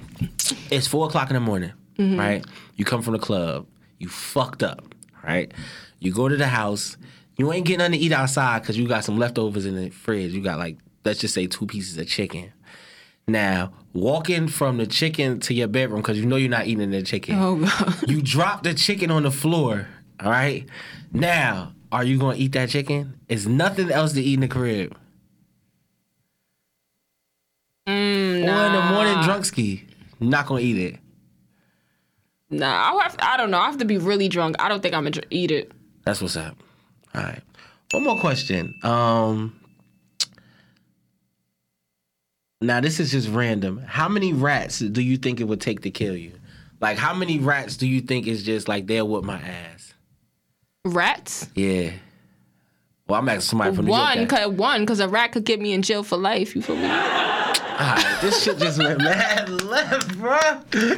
It's 0.72 0.88
four 0.88 1.08
o'clock 1.08 1.30
in 1.30 1.34
the 1.34 1.40
morning, 1.40 1.72
Mm-hmm. 2.00 2.18
right? 2.20 2.46
You 2.78 2.86
come 2.86 3.02
from 3.02 3.14
the 3.14 3.20
club, 3.20 3.68
you 3.98 4.08
fucked 4.08 4.64
up, 4.64 4.96
right? 5.24 5.52
You 6.00 6.14
go 6.14 6.30
to 6.30 6.38
the 6.38 6.48
house, 6.48 6.96
you 7.38 7.52
ain't 7.52 7.66
getting 7.66 7.80
nothing 7.80 7.94
to 7.94 7.98
eat 8.00 8.14
outside 8.14 8.62
because 8.62 8.78
you 8.78 8.88
got 8.88 9.04
some 9.04 9.18
leftovers 9.20 9.66
in 9.66 9.76
the 9.76 9.90
fridge. 9.90 10.32
You 10.32 10.42
got 10.42 10.58
like, 10.60 10.78
let's 11.04 11.20
just 11.20 11.34
say 11.34 11.46
two 11.48 11.66
pieces 11.68 11.98
of 11.98 12.08
chicken. 12.08 12.54
Now, 13.28 13.74
walking 13.94 14.48
from 14.48 14.78
the 14.78 14.88
chicken 14.88 15.40
to 15.42 15.54
your 15.54 15.68
bedroom 15.68 16.02
because 16.02 16.18
you 16.18 16.26
know 16.26 16.36
you're 16.38 16.50
not 16.50 16.68
eating 16.68 16.90
the 16.92 17.04
chicken. 17.04 17.36
Oh 17.38 17.58
god. 17.58 17.96
You 18.10 18.22
drop 18.22 18.64
the 18.64 18.74
chicken 18.74 19.12
on 19.12 19.24
the 19.24 19.32
floor. 19.32 19.88
All 20.22 20.32
right. 20.32 20.66
Now, 21.12 21.74
are 21.92 22.04
you 22.04 22.18
gonna 22.18 22.38
eat 22.38 22.54
that 22.54 22.70
chicken? 22.70 23.20
It's 23.28 23.46
nothing 23.46 23.92
else 23.92 24.14
to 24.14 24.22
eat 24.22 24.36
in 24.36 24.40
the 24.40 24.48
crib. 24.48 24.96
Mm, 27.88 28.44
Or 28.48 28.66
in 28.68 28.74
the 28.74 28.94
morning 28.94 29.24
drunk 29.24 29.46
ski. 29.46 29.86
Not 30.20 30.46
gonna 30.48 30.62
eat 30.62 30.78
it. 30.78 31.00
Nah, 32.52 32.68
I 32.98 33.04
have. 33.04 33.16
I 33.20 33.38
don't 33.38 33.52
know. 33.52 33.60
I 33.60 33.66
have 33.68 33.78
to 33.78 33.86
be 33.86 33.98
really 33.98 34.28
drunk. 34.28 34.56
I 34.60 34.70
don't 34.70 34.82
think 34.82 34.94
I'm 34.96 35.04
gonna 35.04 35.22
eat 35.30 35.52
it. 35.52 35.72
That's 36.06 36.22
what's 36.22 36.36
up. 36.36 36.58
All 37.14 37.22
right. 37.22 37.42
One 37.92 38.04
more 38.04 38.20
question. 38.20 38.74
Um 38.84 39.60
Now 42.62 42.82
this 42.82 43.00
is 43.00 43.12
just 43.12 43.30
random. 43.30 43.80
How 43.80 44.10
many 44.10 44.34
rats 44.34 44.80
do 44.80 45.02
you 45.02 45.18
think 45.18 45.40
it 45.40 45.46
would 45.46 45.62
take 45.62 45.82
to 45.82 45.92
kill 45.92 46.16
you? 46.16 46.34
Like 46.82 46.98
how 46.98 47.14
many 47.14 47.40
rats 47.40 47.78
do 47.78 47.88
you 47.88 48.02
think 48.02 48.28
is 48.28 48.44
just 48.44 48.68
like 48.68 48.88
they'll 48.88 49.08
whip 49.08 49.24
my 49.24 49.40
ass? 49.40 49.94
Rats. 50.86 51.48
Yeah. 51.56 51.92
Well, 53.08 53.20
I'm 53.20 53.28
asking 53.30 53.42
somebody 53.42 53.76
from 53.76 53.86
New 53.86 53.92
One, 53.92 54.18
York. 54.18 54.30
that- 54.30 54.44
cause 54.46 54.54
one, 54.56 54.86
cause 54.86 55.00
a 55.00 55.08
rat 55.08 55.32
could 55.32 55.44
get 55.44 55.60
me 55.60 55.74
in 55.74 55.82
jail 55.82 56.04
for 56.04 56.18
life. 56.18 56.56
You 56.56 56.62
feel 56.62 56.76
me? 56.76 56.84
Alright, 57.80 58.22
this 58.22 58.44
shit 58.44 58.58
just 58.58 58.78
went 58.78 59.00
mad 59.04 59.50
left, 59.64 60.18
bro. 60.18 60.38
Yo, 60.74 60.90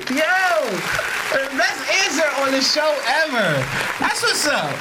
best 1.56 1.92
answer 1.92 2.42
on 2.42 2.52
the 2.52 2.62
show 2.62 2.98
ever. 3.08 3.64
That's 4.00 4.24
what's 4.24 4.48
up. 4.48 4.76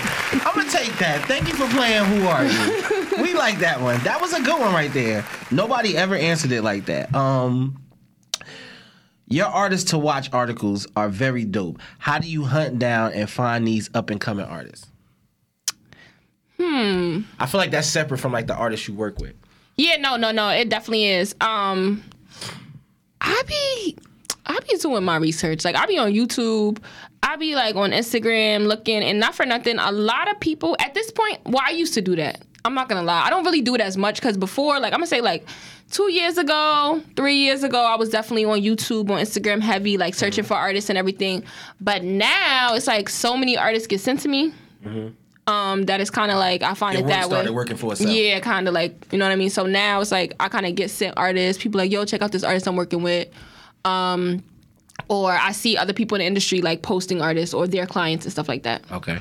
I'm 0.47 0.55
gonna 0.57 0.71
take 0.71 0.97
that. 0.99 1.23
Thank 1.27 1.49
you 1.49 1.55
for 1.55 1.69
playing 1.69 2.05
Who 2.05 2.27
Are 2.27 2.45
You? 2.47 3.23
We 3.23 3.35
like 3.35 3.59
that 3.59 3.81
one. 3.81 4.01
That 4.05 4.19
was 4.21 4.33
a 4.33 4.41
good 4.41 4.59
one 4.59 4.73
right 4.73 4.93
there. 4.93 5.27
Nobody 5.51 5.97
ever 5.97 6.15
answered 6.15 6.53
it 6.53 6.63
like 6.63 6.87
that. 6.87 7.15
Um, 7.15 7.83
your 9.27 9.47
artists 9.47 9.91
to 9.91 9.99
watch 9.99 10.33
articles 10.33 10.87
are 10.97 11.11
very 11.11 11.45
dope. 11.45 11.81
How 11.99 12.19
do 12.19 12.29
you 12.31 12.45
hunt 12.45 12.79
down 12.79 13.13
and 13.13 13.29
find 13.29 13.67
these 13.69 13.91
up 13.93 14.09
and 14.09 14.19
coming 14.21 14.47
artists? 14.47 14.87
Hmm. 16.57 17.21
I 17.39 17.47
feel 17.47 17.59
like 17.59 17.71
that's 17.71 17.89
separate 17.89 18.19
from 18.19 18.33
like 18.33 18.47
the 18.47 18.55
artists 18.57 18.89
you 18.89 18.95
work 18.95 19.19
with. 19.19 19.35
Yeah, 19.77 19.97
no, 19.97 20.17
no, 20.17 20.31
no. 20.31 20.49
It 20.51 20.69
definitely 20.69 21.07
is. 21.07 21.35
Um, 21.41 22.03
I 23.21 23.43
be, 23.47 23.97
I 24.47 24.59
be 24.61 24.77
doing 24.79 25.05
my 25.05 25.17
research. 25.17 25.65
Like 25.65 25.77
I 25.77 25.87
be 25.87 25.99
on 25.99 26.13
YouTube. 26.13 26.79
I 27.23 27.37
be 27.37 27.55
like 27.55 27.77
on 27.77 27.91
Instagram 27.91 28.67
looking, 28.67 29.03
and 29.03 29.21
not 29.21 29.35
for 29.35 29.47
nothing. 29.47 29.79
A 29.79 29.93
lot 29.93 30.31
of 30.31 30.41
people 30.41 30.77
at 30.81 30.95
this 30.95 31.11
point. 31.11 31.39
Well, 31.45 31.63
I 31.65 31.71
used 31.71 31.95
to 31.95 32.01
do 32.03 32.17
that. 32.17 32.41
I'm 32.65 32.75
not 32.75 32.89
gonna 32.89 33.03
lie. 33.03 33.23
I 33.23 33.31
don't 33.31 33.45
really 33.45 33.63
do 33.63 33.75
it 33.75 33.81
as 33.81 33.97
much 33.97 34.21
because 34.21 34.37
before, 34.37 34.79
like 34.81 34.93
I'm 34.93 34.99
gonna 34.99 35.07
say, 35.07 35.21
like 35.21 35.47
two 35.91 36.11
years 36.13 36.37
ago, 36.39 37.03
three 37.17 37.37
years 37.37 37.63
ago, 37.63 37.81
I 37.81 37.97
was 37.97 38.11
definitely 38.11 38.45
on 38.45 38.61
YouTube, 38.61 39.11
on 39.11 39.19
Instagram, 39.19 39.61
heavy, 39.61 39.97
like 39.97 40.15
searching 40.15 40.45
for 40.45 40.55
artists 40.55 40.91
and 40.91 40.99
everything. 40.99 41.43
But 41.81 42.03
now 42.05 42.75
it's 42.75 42.87
like 42.87 43.09
so 43.09 43.37
many 43.37 43.57
artists 43.57 43.87
get 43.87 44.01
sent 44.01 44.21
to 44.21 44.29
me. 44.29 44.53
Um, 45.47 45.85
that 45.87 46.01
is 46.01 46.11
kind 46.11 46.31
of 46.31 46.39
like 46.39 46.63
I 46.63 46.75
find 46.75 46.99
Your 46.99 47.07
it 47.07 47.11
that 47.11 47.25
way. 47.25 47.37
started 47.37 47.53
working 47.53 47.77
for 47.77 47.93
itself. 47.93 48.11
Yeah, 48.11 48.39
kind 48.41 48.69
of 48.69 48.75
like 48.75 48.95
you 49.11 49.19
know 49.19 49.25
what 49.25 49.33
I 49.33 49.37
mean. 49.37 49.51
So 49.51 49.67
now 49.67 50.01
it's 50.01 50.13
like 50.13 50.35
I 50.39 50.49
kind 50.49 50.67
of 50.67 50.75
get 50.75 50.91
sent 50.91 51.15
artists. 51.17 51.61
People 51.63 51.79
like, 51.79 51.91
yo, 51.91 52.05
check 52.05 52.23
out 52.23 52.31
this 52.33 52.45
artist 52.45 52.69
I'm 52.69 52.77
working 52.77 53.03
with. 53.03 53.29
Um, 53.85 54.45
or 55.09 55.33
I 55.33 55.53
see 55.53 55.77
other 55.77 55.93
people 55.93 56.17
in 56.17 56.21
the 56.21 56.27
industry 56.27 56.61
like 56.61 56.83
posting 56.83 57.21
artists 57.23 57.55
or 57.55 57.67
their 57.67 57.87
clients 57.87 58.27
and 58.27 58.33
stuff 58.33 58.49
like 58.49 58.63
that. 58.65 58.83
Okay. 58.93 59.19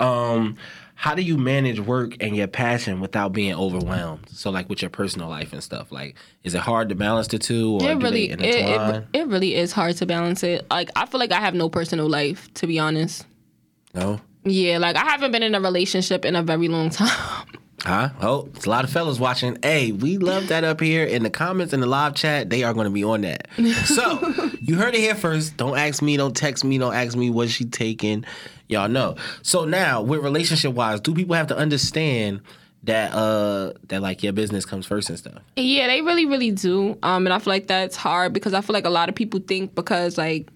Um, 0.00 0.56
how 0.94 1.14
do 1.14 1.22
you 1.22 1.36
manage 1.36 1.80
work 1.80 2.14
and 2.20 2.36
your 2.36 2.46
passion 2.46 3.00
without 3.00 3.32
being 3.32 3.54
overwhelmed? 3.54 4.28
So, 4.30 4.50
like 4.50 4.68
with 4.68 4.82
your 4.82 4.90
personal 4.90 5.28
life 5.28 5.52
and 5.52 5.62
stuff, 5.62 5.90
like 5.92 6.16
is 6.44 6.54
it 6.54 6.60
hard 6.60 6.88
to 6.90 6.94
balance 6.94 7.28
the 7.28 7.38
two, 7.38 7.78
or 7.80 7.90
It 7.90 7.96
really, 7.98 8.30
it, 8.30 8.40
it, 8.40 9.04
it 9.12 9.26
really 9.26 9.54
is 9.54 9.72
hard 9.72 9.96
to 9.96 10.06
balance 10.06 10.42
it. 10.42 10.66
Like 10.70 10.90
I 10.96 11.06
feel 11.06 11.20
like 11.20 11.32
I 11.32 11.40
have 11.40 11.54
no 11.54 11.68
personal 11.68 12.08
life, 12.08 12.52
to 12.54 12.66
be 12.66 12.78
honest. 12.78 13.26
no. 13.94 14.20
Yeah, 14.44 14.78
like 14.78 14.96
I 14.96 15.04
haven't 15.04 15.32
been 15.32 15.42
in 15.42 15.54
a 15.54 15.60
relationship 15.60 16.24
in 16.24 16.36
a 16.36 16.42
very 16.42 16.68
long 16.68 16.90
time. 16.90 17.46
Huh? 17.84 18.10
Oh, 18.20 18.48
it's 18.54 18.66
a 18.66 18.70
lot 18.70 18.84
of 18.84 18.90
fellas 18.90 19.18
watching. 19.18 19.58
Hey, 19.60 19.90
we 19.90 20.16
love 20.16 20.46
that 20.48 20.62
up 20.62 20.80
here 20.80 21.04
in 21.04 21.24
the 21.24 21.30
comments 21.30 21.72
in 21.72 21.80
the 21.80 21.86
live 21.88 22.14
chat. 22.14 22.48
They 22.48 22.62
are 22.62 22.72
going 22.72 22.84
to 22.84 22.92
be 22.92 23.02
on 23.02 23.22
that. 23.22 23.48
So 23.86 24.52
you 24.60 24.76
heard 24.76 24.94
it 24.94 25.00
here 25.00 25.16
first. 25.16 25.56
Don't 25.56 25.76
ask 25.76 26.00
me. 26.00 26.16
Don't 26.16 26.36
text 26.36 26.64
me. 26.64 26.78
Don't 26.78 26.94
ask 26.94 27.16
me 27.16 27.28
what 27.28 27.48
she 27.48 27.64
taking. 27.64 28.24
Y'all 28.68 28.88
know. 28.88 29.16
So 29.42 29.64
now, 29.64 30.00
with 30.00 30.20
relationship 30.20 30.74
wise, 30.74 31.00
do 31.00 31.12
people 31.12 31.34
have 31.34 31.48
to 31.48 31.56
understand 31.56 32.42
that 32.84 33.12
uh 33.12 33.72
that 33.88 34.00
like 34.00 34.22
your 34.22 34.32
business 34.32 34.64
comes 34.64 34.86
first 34.86 35.08
and 35.08 35.18
stuff? 35.18 35.42
Yeah, 35.56 35.88
they 35.88 36.02
really, 36.02 36.26
really 36.26 36.52
do. 36.52 36.96
Um, 37.02 37.26
and 37.26 37.32
I 37.32 37.40
feel 37.40 37.52
like 37.52 37.66
that's 37.66 37.96
hard 37.96 38.32
because 38.32 38.54
I 38.54 38.60
feel 38.60 38.74
like 38.74 38.86
a 38.86 38.90
lot 38.90 39.08
of 39.08 39.16
people 39.16 39.40
think 39.40 39.74
because 39.74 40.16
like 40.16 40.48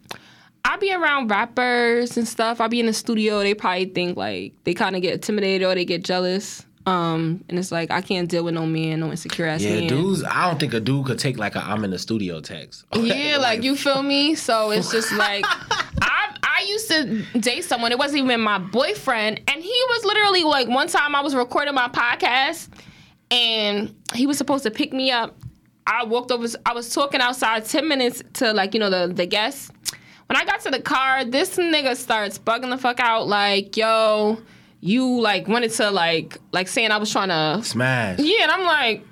I 0.69 0.77
be 0.79 0.93
around 0.93 1.29
rappers 1.29 2.17
and 2.17 2.27
stuff. 2.27 2.61
I 2.61 2.67
be 2.67 2.81
in 2.81 2.87
the 2.87 2.93
studio. 2.93 3.41
They 3.41 3.55
probably 3.55 3.87
think 3.87 4.17
like 4.17 4.53
they 4.65 4.75
kind 4.75 4.97
of 4.97 5.03
get 5.03 5.15
intimidated 5.15 5.67
or 5.67 5.75
they 5.75 5.85
get 5.85 6.05
jealous. 6.05 6.65
Um, 6.87 7.45
and 7.49 7.59
it's 7.59 7.73
like 7.73 7.91
I 7.91 8.01
can't 8.01 8.29
deal 8.29 8.45
with 8.45 8.55
no 8.55 8.65
man, 8.67 9.01
no 9.01 9.11
insecure 9.11 9.47
ass 9.47 9.61
Yeah, 9.63 9.81
man. 9.81 9.89
dudes. 9.89 10.23
I 10.25 10.49
don't 10.49 10.59
think 10.61 10.73
a 10.75 10.81
dude 10.81 11.07
could 11.07 11.19
take 11.19 11.37
like 11.39 11.57
a 11.57 11.61
I'm 11.61 11.83
in 11.85 11.91
the 11.91 11.99
studio 11.99 12.41
text. 12.41 12.85
Yeah, 12.95 13.39
like 13.39 13.63
you 13.63 13.75
feel 13.77 14.03
me? 14.03 14.35
So 14.35 14.71
it's 14.71 14.91
just 14.93 15.13
like 15.27 15.45
I 15.47 16.37
I 16.43 16.65
used 16.69 16.89
to 16.91 17.23
date 17.41 17.65
someone. 17.65 17.91
It 17.93 17.99
wasn't 17.99 18.23
even 18.25 18.41
my 18.41 18.59
boyfriend, 18.59 19.41
and 19.49 19.63
he 19.63 19.83
was 19.89 20.05
literally 20.05 20.45
like 20.45 20.69
one 20.69 20.89
time 20.89 21.15
I 21.15 21.23
was 21.23 21.35
recording 21.35 21.75
my 21.75 21.89
podcast, 21.89 22.69
and 23.31 23.95
he 24.15 24.27
was 24.27 24.39
supposed 24.39 24.63
to 24.65 24.71
pick 24.71 24.93
me 24.93 25.11
up. 25.11 25.37
I 25.89 26.05
walked 26.05 26.31
over. 26.31 26.47
I 26.65 26.73
was 26.73 26.93
talking 26.95 27.21
outside 27.21 27.65
ten 27.65 27.89
minutes 27.89 28.23
to 28.35 28.53
like 28.53 28.75
you 28.75 28.81
know 28.81 28.91
the 28.91 29.13
the 29.13 29.27
guests. 29.27 29.71
When 30.29 30.37
I 30.37 30.45
got 30.45 30.61
to 30.63 30.71
the 30.71 30.81
car, 30.81 31.25
this 31.25 31.57
nigga 31.57 31.97
starts 31.97 32.39
bugging 32.39 32.71
the 32.71 32.79
fuck 32.79 32.99
out 33.01 33.29
like, 33.29 33.77
yo, 33.77 34.39
you 34.81 35.21
like 35.21 35.49
wanted 35.49 35.71
to 35.73 35.91
like 35.91 36.39
like 36.53 36.69
saying 36.69 36.91
I 36.91 36.97
was 36.99 37.11
trying 37.11 37.29
to 37.29 37.65
Smash. 37.65 38.19
yeah, 38.19 38.43
and 38.43 38.51
I'm 38.51 38.65
like, 38.65 39.05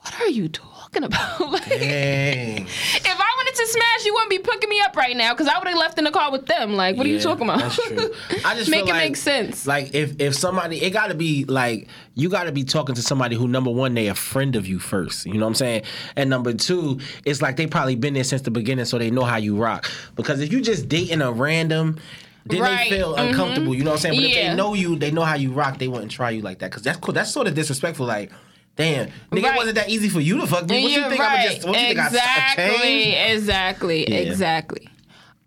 what 0.00 0.20
are 0.20 0.28
you 0.28 0.48
talking 0.94 1.04
about? 1.04 1.40
like, 1.52 1.68
Dang. 1.68 2.66
if 2.66 3.06
I 3.06 3.34
wanted 3.36 3.54
to 3.56 3.66
smash, 3.66 4.04
you 4.04 4.12
wouldn't 4.14 4.30
be 4.30 4.38
picking 4.38 4.68
me 4.68 4.80
up 4.80 4.96
right 4.96 5.16
now 5.16 5.32
because 5.32 5.48
I 5.48 5.58
would 5.58 5.68
have 5.68 5.76
left 5.76 5.98
in 5.98 6.04
the 6.04 6.10
car 6.10 6.30
with 6.30 6.46
them. 6.46 6.74
Like, 6.74 6.96
what 6.96 7.06
are 7.06 7.10
you 7.10 7.20
talking 7.20 7.44
about? 7.44 7.60
That's 7.60 7.76
true. 7.76 8.14
I 8.44 8.54
just 8.54 8.70
Make 8.74 8.86
feel 8.86 8.94
it 8.94 8.98
like, 8.98 9.10
make 9.10 9.16
sense. 9.16 9.66
Like 9.66 9.94
if 9.94 10.20
if 10.20 10.34
somebody, 10.34 10.82
it 10.82 10.90
got 10.90 11.08
to 11.08 11.14
be 11.14 11.44
like 11.44 11.88
you 12.14 12.28
got 12.28 12.44
to 12.44 12.52
be 12.52 12.64
talking 12.64 12.94
to 12.94 13.02
somebody 13.02 13.36
who 13.36 13.48
number 13.48 13.70
one 13.70 13.94
they 13.94 14.08
a 14.08 14.14
friend 14.14 14.56
of 14.56 14.66
you 14.66 14.78
first. 14.78 15.26
You 15.26 15.34
know 15.34 15.40
what 15.40 15.48
I'm 15.48 15.54
saying? 15.54 15.82
And 16.16 16.30
number 16.30 16.52
two, 16.52 17.00
it's 17.24 17.42
like 17.42 17.56
they 17.56 17.66
probably 17.66 17.96
been 17.96 18.14
there 18.14 18.24
since 18.24 18.42
the 18.42 18.50
beginning, 18.50 18.84
so 18.84 18.98
they 18.98 19.10
know 19.10 19.24
how 19.24 19.36
you 19.36 19.56
rock. 19.56 19.90
Because 20.16 20.40
if 20.40 20.52
you 20.52 20.60
just 20.60 20.88
dating 20.88 21.22
a 21.22 21.32
random. 21.32 21.98
Then 22.46 22.60
Right. 22.60 22.90
they 22.90 22.98
feel 22.98 23.14
uncomfortable, 23.14 23.68
mm-hmm. 23.68 23.78
you 23.78 23.84
know 23.84 23.92
what 23.92 24.04
I'm 24.04 24.12
saying? 24.12 24.20
But 24.20 24.24
if 24.28 24.34
they 24.34 24.54
know 24.54 24.74
you, 24.74 24.96
they 24.96 25.10
know 25.10 25.22
how 25.22 25.34
you 25.34 25.50
rock, 25.50 25.78
they 25.78 25.88
wouldn't 25.88 26.10
try 26.10 26.28
you 26.28 26.42
like 26.42 26.58
that. 26.58 26.70
Cause 26.70 26.82
that's 26.82 26.98
cool. 26.98 27.14
That's 27.14 27.30
sort 27.32 27.46
of 27.46 27.54
disrespectful. 27.54 28.04
Like, 28.04 28.32
damn, 28.76 29.06
nigga, 29.06 29.38
it 29.38 29.42
Right. 29.42 29.56
wasn't 29.56 29.76
that 29.76 29.88
easy 29.88 30.08
for 30.08 30.20
you 30.20 30.40
to 30.40 30.46
fuck 30.46 30.68
me. 30.68 30.82
What 30.82 30.92
you 30.92 31.08
think? 31.08 31.20
I'ma 31.20 31.42
just 31.44 31.66
what 31.66 31.80
you 31.80 31.86
think 31.86 31.98
I, 31.98 32.02
I 32.02 32.06
exactly. 32.06 33.12
Exactly. 33.14 34.10
Yeah. 34.10 34.16
Exactly. 34.18 34.88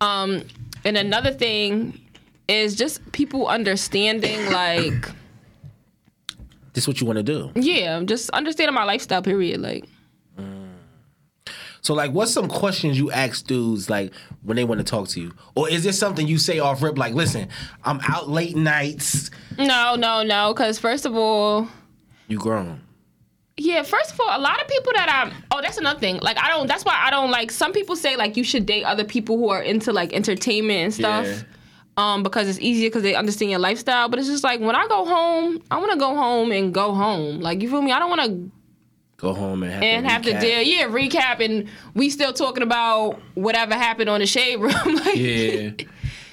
Um, 0.00 0.42
and 0.84 0.96
another 0.96 1.32
thing 1.32 2.00
is 2.48 2.76
just 2.76 3.12
people 3.12 3.46
understanding, 3.46 4.50
like, 4.52 5.08
This 6.72 6.86
what 6.86 7.00
you 7.00 7.06
want 7.06 7.16
to 7.18 7.22
do. 7.22 7.50
yeah, 7.56 8.00
just 8.04 8.30
understanding 8.30 8.74
my 8.74 8.84
lifestyle. 8.84 9.22
Period. 9.22 9.60
Like, 9.60 9.84
So 11.80 11.94
like, 11.94 12.12
what's 12.12 12.32
some 12.32 12.48
questions 12.48 12.98
you 12.98 13.10
ask 13.10 13.46
dudes 13.46 13.88
like 13.88 14.12
when 14.42 14.56
they 14.56 14.64
want 14.64 14.78
to 14.78 14.84
talk 14.84 15.08
to 15.08 15.20
you, 15.20 15.32
or 15.54 15.68
is 15.70 15.84
this 15.84 15.98
something 15.98 16.26
you 16.26 16.36
say 16.38 16.58
off 16.58 16.82
rip? 16.82 16.98
Like, 16.98 17.14
listen, 17.14 17.48
I'm 17.84 18.00
out 18.06 18.28
late 18.28 18.56
nights. 18.56 19.30
no, 19.58 19.94
no, 19.96 20.22
no. 20.22 20.52
Because 20.52 20.78
first 20.78 21.06
of 21.06 21.14
all, 21.16 21.68
You 22.28 22.38
grown. 22.38 22.80
Yeah, 23.58 23.82
first 23.82 24.12
of 24.12 24.20
all, 24.20 24.28
a 24.28 24.40
lot 24.40 24.60
of 24.62 24.68
people 24.68 24.92
that 24.94 25.08
I'm 25.10 25.32
oh, 25.50 25.60
that's 25.60 25.78
another 25.78 25.98
thing. 25.98 26.18
Like 26.22 26.38
I 26.38 26.48
don't 26.48 26.68
that's 26.68 26.84
why 26.84 26.94
I 26.96 27.10
don't 27.10 27.30
like 27.30 27.50
some 27.50 27.72
people 27.72 27.96
say 27.96 28.16
like 28.16 28.36
you 28.36 28.44
should 28.44 28.66
date 28.66 28.84
other 28.84 29.04
people 29.04 29.36
who 29.36 29.50
are 29.50 29.62
into 29.62 29.92
like 29.92 30.12
entertainment 30.12 30.80
and 30.80 30.94
stuff. 30.94 31.26
Yeah. 31.26 31.42
Um, 31.96 32.22
because 32.22 32.48
it's 32.48 32.60
easier 32.60 32.88
because 32.88 33.02
they 33.02 33.16
understand 33.16 33.50
your 33.50 33.58
lifestyle. 33.58 34.08
But 34.08 34.20
it's 34.20 34.28
just 34.28 34.44
like 34.44 34.60
when 34.60 34.76
I 34.76 34.86
go 34.86 35.04
home, 35.04 35.60
I 35.68 35.78
want 35.78 35.90
to 35.90 35.98
go 35.98 36.14
home 36.14 36.52
and 36.52 36.72
go 36.72 36.94
home. 36.94 37.40
Like 37.40 37.60
you 37.60 37.68
feel 37.68 37.82
me? 37.82 37.90
I 37.90 37.98
don't 37.98 38.10
want 38.10 38.22
to 38.22 38.52
Go 39.18 39.34
home 39.34 39.64
and 39.64 39.72
have 39.72 39.82
and 39.82 40.06
to 40.06 40.12
have 40.12 40.22
to 40.22 40.40
deal. 40.40 40.62
Yeah, 40.62 40.86
recap 40.86 41.44
and 41.44 41.68
we 41.94 42.08
still 42.08 42.32
talking 42.32 42.62
about 42.62 43.20
whatever 43.34 43.74
happened 43.74 44.08
on 44.08 44.20
the 44.20 44.26
shade 44.26 44.60
room. 44.60 44.70
like, 44.94 45.16
Yeah. 45.16 45.70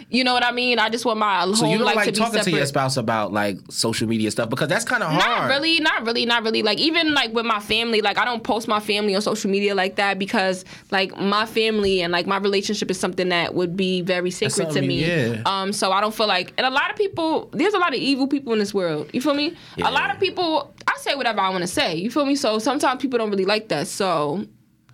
You 0.10 0.24
know 0.24 0.34
what 0.34 0.44
I 0.44 0.52
mean? 0.52 0.80
I 0.80 0.90
just 0.90 1.06
want 1.06 1.20
my 1.20 1.52
So 1.54 1.68
you 1.68 1.78
don't 1.78 1.86
like 1.86 2.06
to 2.06 2.12
talking 2.12 2.44
to 2.44 2.52
your 2.52 2.66
spouse 2.66 2.98
about 2.98 3.34
like 3.34 3.58
social 3.70 4.08
media 4.08 4.30
stuff 4.32 4.50
because 4.50 4.68
that's 4.68 4.86
kind 4.86 5.02
of 5.04 5.10
hard. 5.10 5.50
Not 5.50 5.50
really, 5.50 5.80
not 5.80 6.06
really, 6.06 6.26
not 6.26 6.44
really. 6.44 6.62
Like 6.64 6.80
even 6.80 7.14
like 7.14 7.34
with 7.34 7.46
my 7.46 7.60
family, 7.60 8.02
like 8.02 8.18
I 8.18 8.26
don't 8.26 8.44
post 8.44 8.68
my 8.68 8.80
family 8.80 9.16
on 9.16 9.22
social 9.22 9.50
media 9.50 9.74
like 9.74 9.96
that 9.96 10.20
because 10.20 10.64
like 10.92 11.18
my 11.18 11.46
family 11.46 12.02
and 12.02 12.12
like 12.12 12.28
my 12.28 12.38
relationship 12.38 12.92
is 12.92 13.00
something 13.00 13.30
that 13.30 13.56
would 13.56 13.76
be 13.76 14.02
very 14.02 14.32
sacred 14.32 14.70
to 14.72 14.82
me. 14.82 15.06
yeah. 15.06 15.42
Um, 15.46 15.74
so 15.74 15.92
I 15.92 16.02
don't 16.02 16.14
feel 16.14 16.28
like, 16.28 16.54
and 16.58 16.68
a 16.68 16.70
lot 16.70 16.92
of 16.92 16.96
people, 16.96 17.50
there's 17.54 17.74
a 17.74 17.80
lot 17.80 17.94
of 17.94 18.00
evil 18.00 18.28
people 18.28 18.54
in 18.54 18.60
this 18.60 18.74
world. 18.74 19.10
You 19.14 19.22
feel 19.22 19.34
me? 19.34 19.56
Yeah. 19.76 19.90
A 19.90 19.92
lot 19.92 20.14
of 20.14 20.20
people, 20.20 20.74
I 20.88 20.96
say 20.98 21.16
whatever 21.16 21.42
I 21.42 21.50
want 21.50 21.64
to 21.64 21.68
say. 21.68 21.96
You 21.96 22.12
feel 22.12 22.26
me? 22.26 22.36
So 22.36 22.60
sometimes 22.60 23.02
people 23.02 23.18
don't 23.18 23.32
really 23.32 23.46
like 23.46 23.70
that. 23.70 23.88
So 23.88 24.46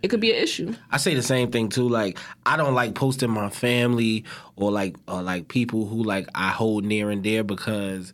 it 0.03 0.07
could 0.09 0.19
be 0.19 0.31
an 0.31 0.41
issue. 0.43 0.73
I 0.91 0.97
say 0.97 1.13
the 1.15 1.21
same 1.21 1.51
thing 1.51 1.69
too. 1.69 1.87
Like 1.87 2.17
I 2.45 2.57
don't 2.57 2.73
like 2.73 2.95
posting 2.95 3.29
my 3.29 3.49
family 3.49 4.25
or 4.55 4.71
like 4.71 4.95
or 5.07 5.21
like 5.21 5.47
people 5.47 5.85
who 5.85 6.03
like 6.03 6.27
I 6.35 6.49
hold 6.49 6.85
near 6.85 7.09
and 7.09 7.21
dear 7.23 7.43
because 7.43 8.13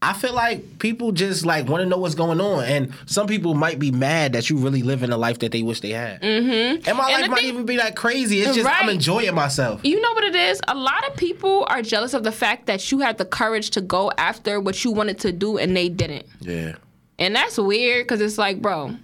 I 0.00 0.12
feel 0.12 0.32
like 0.32 0.78
people 0.78 1.10
just 1.10 1.44
like 1.44 1.66
want 1.68 1.82
to 1.82 1.86
know 1.88 1.98
what's 1.98 2.14
going 2.14 2.40
on, 2.40 2.62
and 2.64 2.92
some 3.06 3.26
people 3.26 3.54
might 3.54 3.80
be 3.80 3.90
mad 3.90 4.34
that 4.34 4.48
you 4.48 4.56
really 4.56 4.82
live 4.84 5.02
in 5.02 5.10
a 5.10 5.16
life 5.16 5.40
that 5.40 5.50
they 5.50 5.62
wish 5.64 5.80
they 5.80 5.90
had. 5.90 6.22
Mm-hmm. 6.22 6.88
And 6.88 6.96
my 6.96 7.10
And 7.10 7.22
life 7.22 7.30
might 7.30 7.40
thing- 7.40 7.48
even 7.48 7.66
be 7.66 7.78
that 7.78 7.96
crazy. 7.96 8.38
It's 8.40 8.54
just 8.54 8.68
I'm 8.70 8.88
enjoying 8.90 9.34
myself. 9.34 9.80
You 9.84 10.00
know 10.00 10.12
what 10.12 10.22
it 10.22 10.36
is? 10.36 10.60
A 10.68 10.76
lot 10.76 11.04
of 11.08 11.16
people 11.16 11.66
are 11.68 11.82
jealous 11.82 12.14
of 12.14 12.22
the 12.22 12.30
fact 12.30 12.66
that 12.66 12.92
you 12.92 13.00
had 13.00 13.18
the 13.18 13.24
courage 13.24 13.70
to 13.70 13.80
go 13.80 14.12
after 14.16 14.60
what 14.60 14.84
you 14.84 14.92
wanted 14.92 15.18
to 15.20 15.32
do 15.32 15.58
and 15.58 15.76
they 15.76 15.88
didn't. 15.88 16.26
Yeah. 16.42 16.76
And 17.18 17.34
that's 17.34 17.58
weird 17.58 18.06
because 18.06 18.20
it's 18.20 18.38
like, 18.38 18.62
bro, 18.62 18.94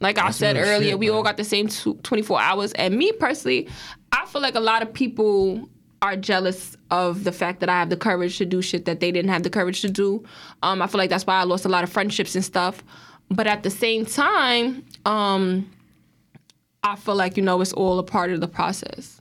like 0.00 0.18
I 0.18 0.30
said 0.30 0.56
earlier, 0.56 0.90
shit, 0.90 0.98
we 0.98 1.08
all 1.08 1.22
got 1.22 1.36
the 1.36 1.44
same 1.44 1.68
tw- 1.68 2.02
24 2.02 2.40
hours. 2.40 2.72
And 2.72 2.96
me 2.96 3.12
personally, 3.12 3.68
I 4.12 4.26
feel 4.26 4.42
like 4.42 4.54
a 4.54 4.60
lot 4.60 4.82
of 4.82 4.92
people 4.92 5.68
are 6.02 6.16
jealous 6.16 6.76
of 6.90 7.24
the 7.24 7.32
fact 7.32 7.60
that 7.60 7.68
I 7.68 7.78
have 7.78 7.88
the 7.90 7.96
courage 7.96 8.36
to 8.38 8.44
do 8.44 8.60
shit 8.60 8.84
that 8.84 9.00
they 9.00 9.10
didn't 9.10 9.30
have 9.30 9.42
the 9.42 9.50
courage 9.50 9.80
to 9.82 9.88
do. 9.88 10.22
Um, 10.62 10.82
I 10.82 10.86
feel 10.86 10.98
like 10.98 11.10
that's 11.10 11.26
why 11.26 11.36
I 11.36 11.44
lost 11.44 11.64
a 11.64 11.68
lot 11.68 11.84
of 11.84 11.90
friendships 11.90 12.34
and 12.34 12.44
stuff. 12.44 12.82
But 13.30 13.46
at 13.46 13.62
the 13.62 13.70
same 13.70 14.04
time, 14.04 14.84
um, 15.06 15.70
I 16.82 16.96
feel 16.96 17.14
like, 17.14 17.36
you 17.36 17.42
know, 17.42 17.60
it's 17.62 17.72
all 17.72 17.98
a 17.98 18.02
part 18.02 18.30
of 18.30 18.40
the 18.40 18.48
process. 18.48 19.20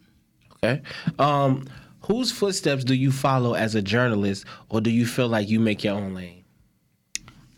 Okay. 0.57 0.81
Um, 1.19 1.65
whose 2.01 2.31
footsteps 2.31 2.83
do 2.83 2.93
you 2.93 3.11
follow 3.11 3.53
as 3.53 3.75
a 3.75 3.81
journalist, 3.81 4.45
or 4.69 4.81
do 4.81 4.89
you 4.89 5.05
feel 5.05 5.29
like 5.29 5.49
you 5.49 5.59
make 5.59 5.83
your 5.83 5.95
own 5.95 6.13
lane? 6.13 6.42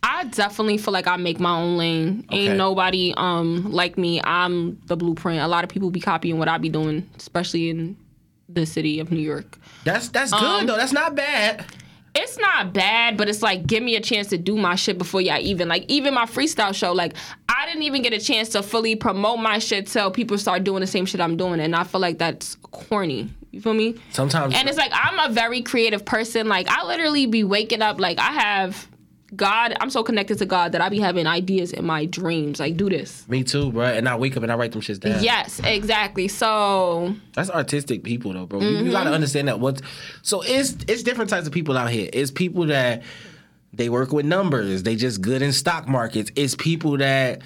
I 0.08 0.26
definitely 0.26 0.78
feel 0.78 0.94
like 0.94 1.08
I 1.08 1.18
make 1.18 1.40
my 1.40 1.58
own 1.60 1.78
lane. 1.78 2.26
Okay. 2.30 2.48
Ain't 2.50 2.58
nobody 2.58 3.12
um 3.18 3.72
like 3.72 3.98
me. 3.98 4.22
I'm 4.24 4.80
the 4.86 4.96
blueprint. 4.96 5.42
A 5.42 5.48
lot 5.48 5.64
of 5.64 5.70
people 5.72 5.90
be 5.90 6.00
copying 6.00 6.38
what 6.38 6.48
I 6.48 6.60
be 6.60 6.70
doing, 6.70 7.10
especially 7.18 7.72
in 7.72 7.98
the 8.48 8.68
city 8.68 9.00
of 9.00 9.12
New 9.12 9.20
York. 9.20 9.58
That's 9.84 10.10
that's 10.10 10.32
good 10.32 10.44
Um, 10.44 10.66
though. 10.68 10.78
That's 10.78 10.94
not 10.94 11.16
bad. 11.16 11.66
It's 12.14 12.38
not 12.38 12.72
bad, 12.72 13.18
but 13.18 13.28
it's 13.28 13.42
like 13.42 13.66
give 13.66 13.82
me 13.82 13.96
a 13.96 14.00
chance 14.00 14.28
to 14.28 14.38
do 14.38 14.56
my 14.56 14.76
shit 14.76 15.00
before 15.00 15.22
y'all 15.22 15.40
even 15.42 15.68
like 15.68 15.86
even 15.88 16.14
my 16.14 16.26
freestyle 16.28 16.74
show. 16.74 16.94
Like 16.94 17.16
I 17.50 17.66
didn't 17.66 17.84
even 17.84 18.04
get 18.04 18.14
a 18.14 18.20
chance 18.20 18.50
to 18.50 18.62
fully 18.62 18.96
promote 18.96 19.40
my 19.40 19.58
shit 19.58 19.88
till 19.88 20.12
people 20.12 20.38
start 20.38 20.64
doing 20.64 20.82
the 20.82 20.88
same 20.88 21.08
shit 21.08 21.20
I'm 21.20 21.36
doing, 21.36 21.60
and 21.60 21.76
I 21.76 21.84
feel 21.84 22.00
like 22.00 22.20
that's 22.20 22.56
corny. 22.72 23.34
You 23.50 23.60
feel 23.62 23.74
me? 23.74 23.96
Sometimes 24.12 24.54
And 24.54 24.70
it's 24.70 24.78
like 24.78 24.92
I'm 24.94 25.32
a 25.32 25.34
very 25.34 25.64
creative 25.64 26.06
person. 26.06 26.48
Like 26.48 26.68
I 26.70 26.86
literally 26.86 27.26
be 27.26 27.44
waking 27.44 27.82
up 27.82 28.00
like 28.00 28.20
I 28.20 28.32
have 28.34 28.88
God. 29.36 29.76
I'm 29.80 29.90
so 29.90 30.04
connected 30.04 30.38
to 30.40 30.46
God 30.46 30.72
that 30.74 30.82
I 30.82 30.90
be 30.90 31.00
having 31.00 31.26
ideas 31.28 31.72
in 31.72 31.86
my 31.86 32.06
dreams. 32.06 32.60
Like 32.60 32.78
do 32.78 32.90
this. 32.90 33.28
me 33.30 33.44
too, 33.44 33.72
bro. 33.72 33.86
And 33.86 34.08
I 34.10 34.16
wake 34.16 34.36
up 34.38 34.44
and 34.44 34.52
I 34.52 34.56
write 34.56 34.72
them 34.74 34.82
shits 34.82 35.00
down. 35.00 35.24
Yes, 35.24 35.60
exactly. 35.64 36.28
So 36.28 37.16
That's 37.34 37.50
artistic 37.50 38.04
people 38.04 38.34
though, 38.34 38.46
bro. 38.46 38.60
You- 38.62 38.68
You, 38.70 38.76
Mm-hmm. 38.84 38.92
gotta 38.92 39.12
understand 39.12 39.48
that 39.48 39.60
what 39.60 39.82
so 40.22 40.42
it's 40.42 40.78
it's 40.88 41.02
different 41.04 41.30
types 41.30 41.48
of 41.48 41.54
people 41.54 41.78
out 41.78 41.90
here. 41.90 42.10
It's 42.14 42.32
people 42.32 42.66
that 42.68 43.02
they 43.74 43.90
work 43.90 44.12
with 44.14 44.26
numbers, 44.26 44.84
they 44.84 44.96
just 44.96 45.22
good 45.22 45.42
in 45.42 45.52
stock 45.52 45.88
markets. 45.88 46.32
It's 46.36 46.56
people 46.56 46.98
that 46.98 47.42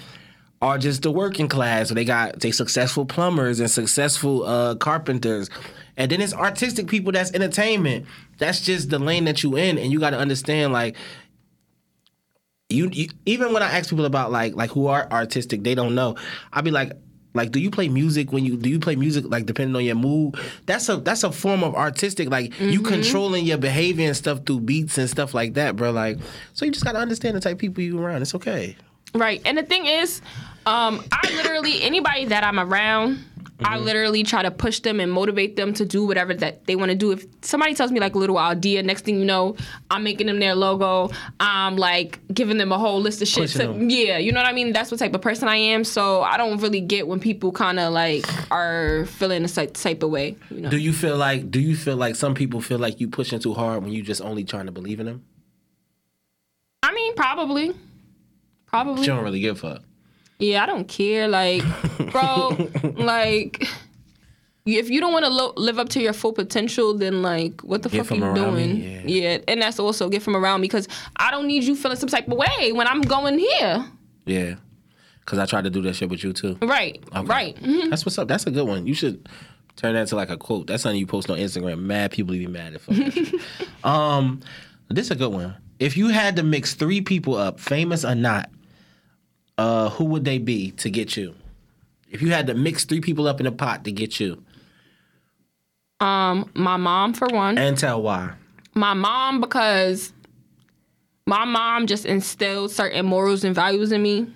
are 0.62 0.76
just 0.76 1.02
the 1.02 1.10
working 1.10 1.48
class, 1.48 1.90
or 1.90 1.94
they 1.94 2.04
got 2.04 2.40
they 2.40 2.50
successful 2.50 3.06
plumbers 3.06 3.58
and 3.60 3.70
successful 3.70 4.44
uh, 4.44 4.74
carpenters. 4.74 5.48
And 5.96 6.10
then 6.10 6.20
it's 6.20 6.32
artistic 6.34 6.86
people 6.86 7.12
that's 7.12 7.32
entertainment. 7.32 8.06
That's 8.38 8.60
just 8.60 8.90
the 8.90 8.98
lane 8.98 9.24
that 9.24 9.42
you 9.42 9.56
in, 9.56 9.76
and 9.78 9.90
you 9.90 9.98
got 9.98 10.10
to 10.10 10.18
understand 10.18 10.72
like 10.72 10.96
you, 12.70 12.88
you 12.92 13.08
even 13.26 13.52
when 13.52 13.62
I 13.62 13.70
ask 13.70 13.90
people 13.90 14.04
about 14.04 14.32
like 14.32 14.54
like 14.54 14.70
who 14.70 14.86
are 14.86 15.08
artistic, 15.10 15.62
they 15.62 15.74
don't 15.74 15.94
know. 15.94 16.16
I'll 16.52 16.62
be 16.62 16.70
like, 16.70 16.92
like, 17.34 17.52
do 17.52 17.60
you 17.60 17.70
play 17.70 17.88
music 17.88 18.32
when 18.32 18.44
you 18.44 18.56
do 18.56 18.68
you 18.68 18.80
play 18.80 18.96
music 18.96 19.24
like 19.28 19.46
depending 19.46 19.76
on 19.76 19.84
your 19.84 19.94
mood? 19.94 20.34
That's 20.66 20.88
a 20.88 20.96
that's 20.96 21.22
a 21.22 21.30
form 21.30 21.62
of 21.62 21.74
artistic. 21.74 22.30
Like 22.30 22.58
you 22.58 22.82
controlling 22.82 23.44
your 23.44 23.58
behavior 23.58 24.06
and 24.06 24.16
stuff 24.16 24.44
through 24.46 24.60
beats 24.60 24.98
and 24.98 25.08
stuff 25.08 25.34
like 25.34 25.54
that, 25.54 25.76
bro. 25.76 25.90
Like, 25.92 26.18
so 26.54 26.64
you 26.64 26.72
just 26.72 26.84
gotta 26.84 26.98
understand 26.98 27.36
the 27.36 27.40
type 27.40 27.54
of 27.54 27.58
people 27.58 27.82
you 27.82 28.00
around. 28.00 28.22
It's 28.22 28.34
okay. 28.34 28.76
Right. 29.14 29.42
And 29.44 29.58
the 29.58 29.62
thing 29.62 29.86
is, 29.86 30.20
um, 30.66 31.04
I 31.12 31.32
literally 31.34 31.82
anybody 31.82 32.26
that 32.26 32.44
I'm 32.44 32.60
around, 32.60 33.24
I 33.62 33.76
mm-hmm. 33.76 33.84
literally 33.84 34.22
try 34.22 34.42
to 34.42 34.50
push 34.50 34.80
them 34.80 35.00
and 35.00 35.12
motivate 35.12 35.56
them 35.56 35.72
to 35.74 35.84
do 35.84 36.06
whatever 36.06 36.34
that 36.34 36.66
they 36.66 36.76
want 36.76 36.90
to 36.90 36.96
do. 36.96 37.12
If 37.12 37.26
somebody 37.42 37.74
tells 37.74 37.92
me 37.92 38.00
like 38.00 38.14
a 38.14 38.18
little 38.18 38.38
idea, 38.38 38.82
next 38.82 39.04
thing 39.04 39.18
you 39.18 39.24
know, 39.24 39.56
I'm 39.90 40.02
making 40.02 40.26
them 40.26 40.38
their 40.38 40.54
logo. 40.54 41.10
I'm 41.38 41.76
like 41.76 42.20
giving 42.32 42.56
them 42.56 42.72
a 42.72 42.78
whole 42.78 43.00
list 43.00 43.22
of 43.22 43.28
shit. 43.28 43.50
To, 43.50 43.74
yeah, 43.78 44.18
you 44.18 44.32
know 44.32 44.40
what 44.40 44.48
I 44.48 44.52
mean. 44.52 44.72
That's 44.72 44.90
what 44.90 44.98
type 44.98 45.14
of 45.14 45.20
person 45.20 45.48
I 45.48 45.56
am. 45.56 45.84
So 45.84 46.22
I 46.22 46.36
don't 46.36 46.60
really 46.60 46.80
get 46.80 47.06
when 47.06 47.20
people 47.20 47.52
kind 47.52 47.78
of 47.78 47.92
like 47.92 48.24
are 48.50 49.06
feeling 49.06 49.44
a 49.44 49.48
type 49.48 49.74
type 49.74 50.02
of 50.02 50.10
way. 50.10 50.36
You 50.50 50.62
know. 50.62 50.70
Do 50.70 50.78
you 50.78 50.92
feel 50.92 51.16
like 51.16 51.50
do 51.50 51.60
you 51.60 51.76
feel 51.76 51.96
like 51.96 52.16
some 52.16 52.34
people 52.34 52.60
feel 52.60 52.78
like 52.78 53.00
you 53.00 53.08
pushing 53.08 53.38
too 53.40 53.54
hard 53.54 53.82
when 53.82 53.92
you 53.92 54.02
just 54.02 54.22
only 54.22 54.44
trying 54.44 54.66
to 54.66 54.72
believe 54.72 55.00
in 55.00 55.06
them? 55.06 55.24
I 56.82 56.92
mean, 56.92 57.14
probably, 57.14 57.74
probably. 58.66 59.02
You 59.02 59.06
don't 59.08 59.22
really 59.22 59.40
give 59.40 59.62
a 59.62 59.74
fuck. 59.74 59.82
Yeah, 60.40 60.62
I 60.62 60.66
don't 60.66 60.88
care. 60.88 61.28
Like, 61.28 61.62
bro, 62.10 62.56
like, 62.96 63.64
if 64.66 64.90
you 64.90 65.00
don't 65.00 65.12
want 65.12 65.24
to 65.24 65.30
lo- 65.30 65.52
live 65.56 65.78
up 65.78 65.88
to 65.90 66.00
your 66.00 66.12
full 66.12 66.32
potential, 66.32 66.94
then 66.96 67.22
like, 67.22 67.60
what 67.62 67.82
the 67.82 67.88
Get 67.88 68.06
fuck 68.06 68.18
are 68.18 68.28
you 68.28 68.34
doing? 68.34 68.74
me, 68.74 69.02
yeah. 69.06 69.38
and 69.48 69.62
that's 69.62 69.78
also 69.78 70.08
get 70.08 70.22
from 70.22 70.36
around 70.36 70.60
me 70.60 70.66
because 70.68 70.88
I 71.16 71.30
don't 71.30 71.46
need 71.46 71.64
you 71.64 71.76
feeling 71.76 71.96
some 71.96 72.08
type 72.08 72.26
of 72.28 72.36
way 72.36 72.72
when 72.72 72.86
I'm 72.86 73.02
going 73.02 73.38
here. 73.38 73.84
Yeah. 74.26 74.54
Cause 75.26 75.38
I 75.38 75.46
tried 75.46 75.62
to 75.64 75.70
do 75.70 75.80
that 75.82 75.94
shit 75.94 76.08
with 76.10 76.24
you 76.24 76.32
too. 76.32 76.58
Right, 76.60 77.00
right. 77.22 77.54
Mhm. 77.56 77.88
That's 77.90 78.04
what's 78.04 78.18
up. 78.18 78.26
That's 78.26 78.46
a 78.46 78.50
good 78.50 78.66
one. 78.66 78.86
You 78.88 78.94
should 78.94 79.28
turn 79.76 79.94
that 79.94 80.00
into 80.00 80.16
like 80.16 80.28
a 80.30 80.36
quote. 80.36 80.66
That's 80.66 80.82
something 80.82 80.98
you 80.98 81.06
post 81.06 81.30
on 81.30 81.38
Instagram. 81.38 81.80
Mad 81.82 82.10
people 82.10 82.32
be 82.32 82.48
mad 82.48 82.74
at. 82.74 82.80
Fuck 82.80 83.40
um, 83.84 84.40
this 84.88 85.06
is 85.06 85.10
a 85.12 85.14
good 85.14 85.30
one. 85.32 85.54
If 85.78 85.96
you 85.96 86.08
had 86.08 86.34
to 86.36 86.42
mix 86.42 86.74
three 86.74 87.00
people 87.00 87.36
up, 87.36 87.60
famous 87.60 88.04
or 88.04 88.16
not, 88.16 88.50
uh, 89.60 89.90
who 89.90 90.04
would 90.04 90.24
they 90.24 90.38
be 90.38 90.70
to 90.82 90.88
get 90.90 91.16
you? 91.16 91.34
If 92.10 92.22
you 92.22 92.30
had 92.32 92.46
to 92.48 92.54
mix 92.54 92.84
three 92.84 93.00
people 93.00 93.28
up 93.28 93.40
in 93.40 93.46
a 93.46 93.52
pot 93.52 93.84
to 93.84 93.92
get 93.92 94.18
you, 94.18 94.42
Um, 96.00 96.50
my 96.54 96.76
mom 96.76 97.12
for 97.12 97.28
one. 97.28 97.58
and 97.58 97.76
tell 97.76 98.00
why. 98.02 98.32
my 98.74 98.94
mom 98.94 99.40
because 99.40 100.12
my 101.26 101.44
mom 101.44 101.86
just 101.86 102.06
instilled 102.06 102.70
certain 102.70 103.04
morals 103.06 103.44
and 103.44 103.54
values 103.54 103.92
in 103.92 104.02
me. 104.02 104.26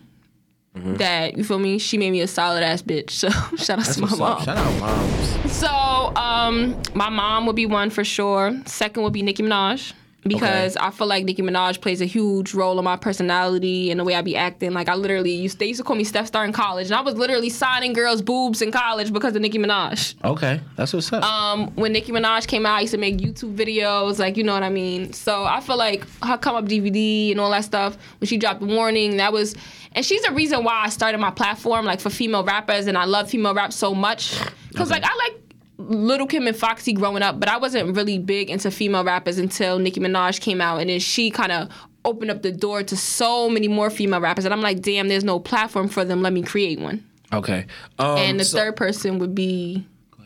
Mm-hmm. 0.77 0.95
That 0.97 1.37
you 1.39 1.45
feel 1.45 1.61
me? 1.61 1.79
She 1.79 1.97
made 1.99 2.11
me 2.11 2.21
a 2.21 2.27
solid 2.27 2.63
ass 2.65 2.83
bitch. 2.83 3.11
So 3.11 3.29
shout 3.57 3.79
out 3.79 3.85
That's 3.87 3.95
to 3.95 4.01
my 4.03 4.11
mom. 4.11 4.23
up. 4.23 4.43
Shout 4.45 4.59
out 4.59 4.81
moms. 4.81 5.53
So, 5.53 5.69
um, 6.17 6.77
my 6.95 7.09
mom 7.11 7.47
would 7.47 7.55
be 7.57 7.67
one 7.67 7.91
for 7.91 8.03
sure. 8.05 8.53
Second 8.67 9.05
would 9.05 9.13
be 9.13 9.23
Nicki 9.23 9.43
Minaj. 9.45 9.93
Because 10.27 10.77
I 10.77 10.91
feel 10.91 11.07
like 11.07 11.25
Nicki 11.25 11.43
Minaj 11.43 11.81
plays 11.83 12.01
a 12.01 12.07
huge 12.07 12.55
role 12.55 12.79
in 12.79 12.85
my 12.85 12.97
personality 12.97 13.91
and 13.91 14.01
the 14.01 14.05
way 14.05 14.15
I 14.15 14.23
be 14.23 14.37
acting. 14.37 14.73
Like 14.73 14.89
I 14.89 14.95
literally 14.95 15.33
used 15.33 15.59
they 15.59 15.67
used 15.67 15.81
to 15.81 15.85
call 15.85 15.97
me 15.97 16.05
Steph 16.05 16.27
Star 16.27 16.45
in 16.45 16.53
college, 16.53 16.87
and 16.87 16.95
I 16.95 17.03
was 17.03 17.15
literally 17.17 17.51
signing 17.51 17.93
girls' 17.93 18.23
boobs 18.23 18.63
in 18.63 18.73
college 18.73 19.13
because 19.13 19.37
of 19.37 19.43
Nicki 19.43 19.59
Minaj. 19.59 20.15
Okay, 20.25 20.61
that's 20.77 20.93
what's 20.95 21.13
up. 21.13 21.23
Um, 21.23 21.71
when 21.75 21.93
Nicki 21.93 22.11
Minaj 22.11 22.47
came 22.47 22.65
out, 22.65 22.79
I 22.79 22.81
used 22.81 22.95
to 22.95 22.99
make 22.99 23.19
YouTube 23.19 23.55
videos, 23.55 24.19
like 24.19 24.37
you 24.37 24.45
know 24.45 24.55
what 24.55 24.63
I 24.63 24.71
mean. 24.71 25.13
So 25.13 25.45
I 25.45 25.61
feel 25.61 25.77
like 25.77 26.07
her 26.23 26.39
come 26.39 26.57
up 26.57 26.65
DVD 26.65 27.31
and 27.33 27.41
all 27.41 27.51
that 27.51 27.65
stuff 27.65 27.99
when 28.19 28.27
she 28.27 28.39
dropped 28.39 28.63
warning, 28.63 29.19
that 29.19 29.33
was, 29.33 29.55
and 29.93 30.05
she's 30.05 30.23
the 30.23 30.33
reason 30.33 30.65
why 30.65 30.85
I 30.85 30.89
started 30.89 31.19
my 31.19 31.31
platform, 31.31 31.85
like 31.85 32.01
for 32.01 32.11
female 32.11 32.45
rappers, 32.45 32.87
and 32.87 32.97
I 32.97 33.05
love 33.05 33.29
female 33.29 33.55
rap 33.55 33.73
so 33.73 33.95
much, 33.95 34.39
cause 34.75 34.91
like 34.91 35.05
I 35.05 35.15
like 35.17 35.44
Lil' 35.77 36.27
Kim 36.27 36.47
and 36.47 36.57
Foxy 36.57 36.93
growing 36.93 37.23
up, 37.23 37.41
but 37.41 37.49
I 37.49 37.57
wasn't 37.59 37.97
really 37.97 38.19
big 38.19 38.49
into 38.51 38.71
female 38.71 39.03
rappers 39.05 39.39
until 39.39 39.79
Nicki 39.79 40.01
Minaj 40.01 40.41
came 40.41 40.61
out, 40.61 40.81
and 40.81 40.89
then 40.89 41.01
she 41.01 41.31
kind 41.31 41.51
of 41.53 41.69
opened 42.05 42.31
up 42.31 42.43
the 42.43 42.53
door 42.53 42.83
to 42.85 42.97
so 42.97 43.49
many 43.49 43.67
more 43.67 43.91
female 43.91 44.21
rappers, 44.21 44.45
and 44.45 44.55
I'm 44.55 44.61
like, 44.61 44.81
damn, 44.83 45.09
there's 45.09 45.25
no 45.25 45.39
platform 45.41 45.89
for 45.89 46.05
them. 46.05 46.23
Let 46.23 46.33
me 46.33 46.43
create 46.43 46.79
one. 46.79 47.05
okay. 47.33 47.67
Um, 47.99 48.19
And 48.19 48.39
the 48.41 48.45
so- 48.45 48.59
third 48.59 48.77
person 48.77 49.19
would 49.19 49.35
be 49.35 49.85
Go 50.17 50.23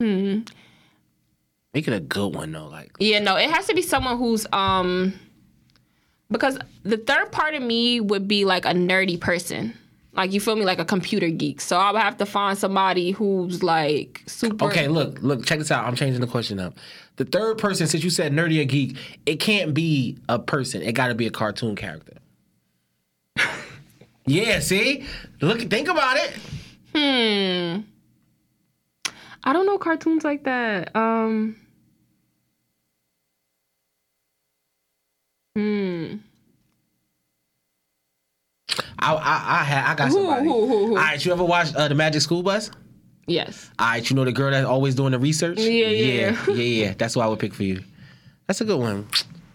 ahead. 0.00 0.50
Make 1.74 1.88
it 1.88 1.92
a 1.94 2.00
good 2.00 2.34
one 2.34 2.52
though. 2.52 2.68
Like 2.68 2.92
Yeah, 2.98 3.18
no, 3.18 3.36
it 3.36 3.50
has 3.50 3.66
to 3.66 3.74
be 3.74 3.82
someone 3.82 4.16
who's 4.18 4.46
um 4.52 5.12
because 6.30 6.58
the 6.84 6.96
third 6.96 7.32
part 7.32 7.54
of 7.54 7.62
me 7.62 8.00
would 8.00 8.26
be 8.26 8.44
like 8.44 8.64
a 8.64 8.70
nerdy 8.72 9.20
person. 9.20 9.76
Like 10.16 10.32
you 10.32 10.40
feel 10.40 10.56
me, 10.56 10.64
like 10.64 10.78
a 10.78 10.84
computer 10.84 11.28
geek. 11.28 11.60
So 11.60 11.76
I 11.76 11.92
would 11.92 12.00
have 12.00 12.16
to 12.18 12.26
find 12.26 12.56
somebody 12.56 13.10
who's 13.10 13.62
like 13.62 14.22
super. 14.26 14.64
Okay, 14.64 14.88
look, 14.88 15.20
look, 15.20 15.44
check 15.44 15.58
this 15.58 15.70
out. 15.70 15.84
I'm 15.84 15.94
changing 15.94 16.22
the 16.22 16.26
question 16.26 16.58
up. 16.58 16.74
The 17.16 17.24
third 17.24 17.58
person, 17.58 17.86
since 17.86 18.02
you 18.02 18.10
said 18.10 18.32
nerdy 18.32 18.60
or 18.60 18.64
geek, 18.64 18.96
it 19.26 19.36
can't 19.36 19.74
be 19.74 20.18
a 20.28 20.38
person. 20.38 20.82
It 20.82 20.92
got 20.92 21.08
to 21.08 21.14
be 21.14 21.26
a 21.26 21.30
cartoon 21.30 21.76
character. 21.76 22.14
yeah, 24.26 24.60
see, 24.60 25.06
look, 25.40 25.60
think 25.60 25.88
about 25.88 26.16
it. 26.16 26.32
Hmm. 26.94 27.82
I 29.44 29.52
don't 29.52 29.66
know 29.66 29.78
cartoons 29.78 30.24
like 30.24 30.44
that. 30.44 30.96
Um. 30.96 31.56
Hmm. 35.54 36.16
I 38.98 39.14
I 39.14 39.60
I, 39.60 39.64
had, 39.64 39.84
I 39.90 39.94
got 39.94 40.12
somebody. 40.12 40.44
who, 40.46 40.66
who, 40.66 40.86
who? 40.86 40.96
All 40.96 41.02
right, 41.02 41.24
you 41.24 41.32
ever 41.32 41.44
watched 41.44 41.74
uh, 41.76 41.88
the 41.88 41.94
Magic 41.94 42.22
School 42.22 42.42
Bus? 42.42 42.70
Yes. 43.26 43.70
All 43.78 43.88
right, 43.88 44.08
you 44.08 44.14
know 44.16 44.24
the 44.24 44.32
girl 44.32 44.50
that's 44.50 44.66
always 44.66 44.94
doing 44.94 45.12
the 45.12 45.18
research. 45.18 45.58
Yeah, 45.58 45.70
yeah, 45.88 45.88
yeah, 46.30 46.44
yeah, 46.48 46.54
yeah. 46.86 46.94
That's 46.96 47.14
who 47.14 47.20
I 47.20 47.26
would 47.26 47.38
pick 47.38 47.52
for 47.54 47.64
you. 47.64 47.82
That's 48.46 48.60
a 48.60 48.64
good 48.64 48.78
one. 48.78 49.06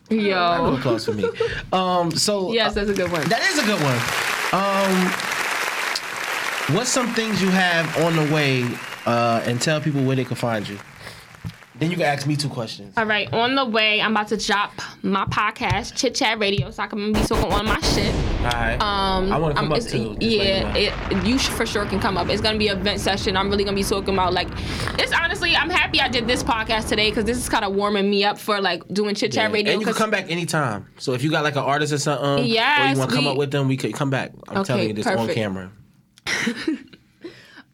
Round 0.09 0.21
Yo. 0.21 0.75
applause 0.75 1.05
for 1.05 1.13
me. 1.13 1.23
Um, 1.71 2.11
so 2.11 2.51
Yes, 2.51 2.73
that's 2.73 2.89
a 2.89 2.93
good 2.93 3.09
one. 3.11 3.23
that 3.29 3.41
is 3.43 3.57
a 3.59 3.65
good 3.65 3.81
one. 3.81 3.95
Um, 4.53 5.11
what's 6.75 6.89
some 6.89 7.07
things 7.13 7.41
you 7.41 7.49
have 7.49 7.97
on 8.03 8.15
the 8.17 8.33
way, 8.33 8.65
uh, 9.05 9.41
and 9.45 9.61
tell 9.61 9.79
people 9.79 10.03
where 10.03 10.17
they 10.17 10.25
can 10.25 10.35
find 10.35 10.67
you. 10.67 10.77
Then 11.81 11.89
you 11.89 11.97
can 11.97 12.05
ask 12.05 12.27
me 12.27 12.35
two 12.35 12.47
questions. 12.47 12.93
All 12.95 13.07
right, 13.07 13.27
on 13.33 13.55
the 13.55 13.65
way, 13.65 13.99
I'm 14.03 14.11
about 14.11 14.27
to 14.27 14.37
drop 14.37 14.71
my 15.01 15.25
podcast, 15.25 15.95
Chit 15.95 16.13
Chat 16.13 16.37
Radio, 16.37 16.69
so 16.69 16.83
I 16.83 16.85
can 16.85 17.11
be 17.11 17.19
talking 17.21 17.51
on 17.51 17.65
my 17.65 17.81
shit. 17.81 18.13
All 18.13 18.43
right. 18.51 18.79
Um, 18.79 19.33
I 19.33 19.39
want 19.39 19.55
to 19.55 19.59
come 19.59 19.71
um, 19.71 19.79
up 19.79 19.81
too. 19.83 20.15
Yeah, 20.19 20.77
you 20.77 20.91
it, 20.91 21.25
you 21.25 21.39
for 21.39 21.65
sure 21.65 21.87
can 21.87 21.99
come 21.99 22.17
up. 22.17 22.29
It's 22.29 22.39
gonna 22.39 22.59
be 22.59 22.67
a 22.67 22.75
vent 22.75 22.99
session. 22.99 23.35
I'm 23.35 23.49
really 23.49 23.63
gonna 23.63 23.75
be 23.75 23.81
talking 23.83 24.13
about 24.13 24.31
like, 24.31 24.47
it's 24.99 25.11
honestly, 25.11 25.55
I'm 25.55 25.71
happy 25.71 25.99
I 25.99 26.07
did 26.07 26.27
this 26.27 26.43
podcast 26.43 26.87
today 26.87 27.09
because 27.09 27.25
this 27.25 27.37
is 27.39 27.49
kind 27.49 27.65
of 27.65 27.73
warming 27.73 28.07
me 28.11 28.25
up 28.25 28.37
for 28.37 28.61
like 28.61 28.87
doing 28.89 29.15
Chit 29.15 29.31
Chat 29.31 29.49
Yeah. 29.49 29.53
Radio. 29.55 29.71
And 29.73 29.81
you 29.81 29.87
can 29.87 29.95
come 29.95 30.11
back 30.11 30.29
anytime. 30.29 30.85
So 30.99 31.13
if 31.13 31.23
you 31.23 31.31
got 31.31 31.43
like 31.43 31.55
an 31.55 31.63
artist 31.63 31.93
or 31.93 31.97
something, 31.97 32.43
or 32.43 32.47
Yes, 32.47 32.93
you 32.93 32.99
want 32.99 33.09
to 33.09 33.15
come 33.15 33.25
up 33.25 33.37
with 33.37 33.49
them, 33.49 33.67
we 33.67 33.75
could 33.75 33.95
come 33.95 34.11
back. 34.11 34.33
I'm 34.49 34.57
Okay, 34.59 34.67
telling 34.67 34.87
you 34.89 34.93
this 34.93 35.07
on 35.07 35.17
perfect. 35.17 35.33
camera. 35.35 35.71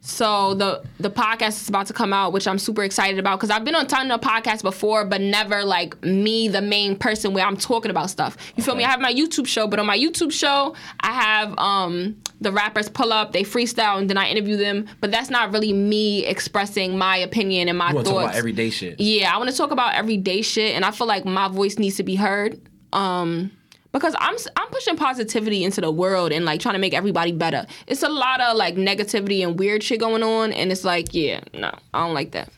So 0.00 0.54
the 0.54 0.82
the 1.00 1.10
podcast 1.10 1.60
is 1.60 1.68
about 1.68 1.86
to 1.88 1.92
come 1.92 2.12
out, 2.12 2.32
which 2.32 2.46
I'm 2.46 2.58
super 2.58 2.82
excited 2.84 3.18
about 3.18 3.38
because 3.38 3.50
I've 3.50 3.64
been 3.64 3.74
on 3.74 3.86
ton 3.88 4.10
of 4.10 4.20
podcasts 4.20 4.62
before, 4.62 5.04
but 5.04 5.20
never 5.20 5.64
like 5.64 6.02
me, 6.04 6.48
the 6.48 6.62
main 6.62 6.96
person, 6.96 7.34
where 7.34 7.44
I'm 7.44 7.56
talking 7.56 7.90
about 7.90 8.08
stuff. 8.08 8.36
You 8.56 8.62
feel 8.62 8.76
me? 8.76 8.84
I 8.84 8.88
have 8.90 9.00
my 9.00 9.12
YouTube 9.12 9.46
show, 9.46 9.66
but 9.66 9.78
on 9.80 9.86
my 9.86 9.98
YouTube 9.98 10.32
show, 10.32 10.74
I 11.00 11.12
have 11.12 11.58
um 11.58 12.16
the 12.40 12.52
rappers 12.52 12.88
pull 12.88 13.12
up, 13.12 13.32
they 13.32 13.42
freestyle, 13.42 13.98
and 13.98 14.08
then 14.08 14.16
I 14.16 14.28
interview 14.30 14.56
them. 14.56 14.86
But 15.00 15.10
that's 15.10 15.30
not 15.30 15.52
really 15.52 15.72
me 15.72 16.24
expressing 16.24 16.96
my 16.96 17.16
opinion 17.16 17.68
and 17.68 17.76
my 17.76 17.88
You 17.88 17.94
thoughts. 17.96 18.08
talk 18.08 18.22
about 18.22 18.34
everyday 18.36 18.70
shit. 18.70 19.00
Yeah, 19.00 19.34
I 19.34 19.38
want 19.38 19.50
to 19.50 19.56
talk 19.56 19.72
about 19.72 19.94
everyday 19.94 20.42
shit, 20.42 20.76
and 20.76 20.84
I 20.84 20.92
feel 20.92 21.08
like 21.08 21.24
my 21.24 21.48
voice 21.48 21.76
needs 21.78 21.96
to 21.96 22.04
be 22.04 22.14
heard. 22.14 22.60
Um, 22.92 23.50
because 23.98 24.14
I'm 24.18 24.36
I'm 24.56 24.68
pushing 24.68 24.96
positivity 24.96 25.64
into 25.64 25.80
the 25.80 25.90
world 25.90 26.32
and 26.32 26.44
like 26.44 26.60
trying 26.60 26.74
to 26.74 26.78
make 26.78 26.94
everybody 26.94 27.32
better. 27.32 27.66
It's 27.86 28.02
a 28.02 28.08
lot 28.08 28.40
of 28.40 28.56
like 28.56 28.76
negativity 28.76 29.46
and 29.46 29.58
weird 29.58 29.82
shit 29.82 30.00
going 30.00 30.22
on, 30.22 30.52
and 30.52 30.70
it's 30.72 30.84
like, 30.84 31.12
yeah, 31.14 31.40
no, 31.54 31.72
I 31.92 32.06
don't 32.06 32.14
like 32.14 32.32
that. 32.32 32.50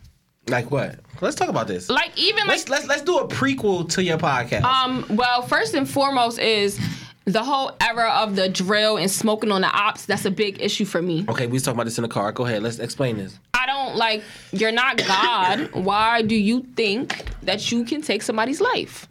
Like 0.48 0.70
what? 0.70 0.96
Let's 1.20 1.36
talk 1.36 1.48
about 1.48 1.68
this. 1.68 1.88
Like 1.88 2.16
even 2.16 2.46
let's 2.46 2.68
let's 2.68 2.86
let's 2.86 3.02
do 3.02 3.18
a 3.18 3.28
prequel 3.28 3.88
to 3.90 4.02
your 4.02 4.18
podcast. 4.18 4.62
um, 4.62 5.04
well, 5.10 5.42
first 5.42 5.74
and 5.74 5.88
foremost 5.88 6.38
is 6.38 6.78
the 7.26 7.44
whole 7.44 7.76
era 7.80 8.10
of 8.10 8.34
the 8.34 8.48
drill 8.48 8.96
and 8.96 9.10
smoking 9.10 9.52
on 9.52 9.60
the 9.60 9.70
ops. 9.70 10.06
That's 10.06 10.24
a 10.24 10.30
big 10.30 10.60
issue 10.60 10.84
for 10.84 11.00
me. 11.02 11.24
okay, 11.28 11.46
we 11.46 11.52
was 11.52 11.62
talking 11.62 11.76
about 11.76 11.84
this 11.84 11.98
in 11.98 12.02
the 12.02 12.08
car. 12.08 12.32
Go 12.32 12.46
ahead. 12.46 12.62
Let's 12.62 12.78
explain 12.78 13.18
this. 13.18 13.38
I 13.54 13.66
don't 13.66 13.96
like. 13.96 14.22
You're 14.52 14.72
not 14.72 14.96
God. 14.96 15.70
Why 15.74 16.22
do 16.22 16.34
you 16.34 16.62
think 16.74 17.26
that 17.42 17.70
you 17.70 17.84
can 17.84 18.02
take 18.02 18.22
somebody's 18.22 18.60
life? 18.60 19.06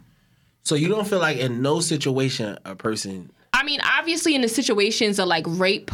So 0.62 0.74
you 0.74 0.88
don't 0.88 1.06
feel 1.06 1.18
like 1.18 1.38
in 1.38 1.62
no 1.62 1.80
situation 1.80 2.58
a 2.64 2.74
person. 2.76 3.30
I 3.52 3.64
mean, 3.64 3.80
obviously, 3.98 4.34
in 4.34 4.42
the 4.42 4.48
situations 4.48 5.18
of 5.18 5.26
like 5.28 5.44
rape, 5.48 5.90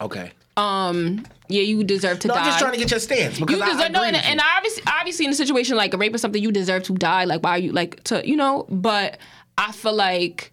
Okay. 0.00 0.32
um, 0.56 1.24
yeah, 1.48 1.62
you 1.62 1.84
deserve 1.84 2.18
to 2.20 2.28
No, 2.28 2.34
die. 2.34 2.40
I'm 2.40 2.46
just 2.46 2.58
trying 2.58 2.72
to 2.72 2.78
get 2.78 2.90
your 2.90 3.00
stance 3.00 3.38
because 3.38 3.56
you 3.56 3.62
I, 3.62 3.66
deserve 3.66 3.82
I 3.82 3.88
no, 3.88 4.02
and, 4.02 4.16
and 4.16 4.40
obviously, 4.56 4.82
obviously, 4.86 5.26
in 5.26 5.32
a 5.32 5.34
situation 5.34 5.76
like 5.76 5.92
a 5.94 5.98
rape 5.98 6.14
or 6.14 6.18
something, 6.18 6.42
you 6.42 6.50
deserve 6.52 6.84
to 6.84 6.94
die. 6.94 7.24
Like, 7.24 7.42
why 7.42 7.50
are 7.50 7.58
you 7.58 7.72
like 7.72 8.02
to, 8.04 8.26
you 8.26 8.36
know? 8.36 8.66
But 8.70 9.18
I 9.58 9.72
feel 9.72 9.94
like 9.94 10.52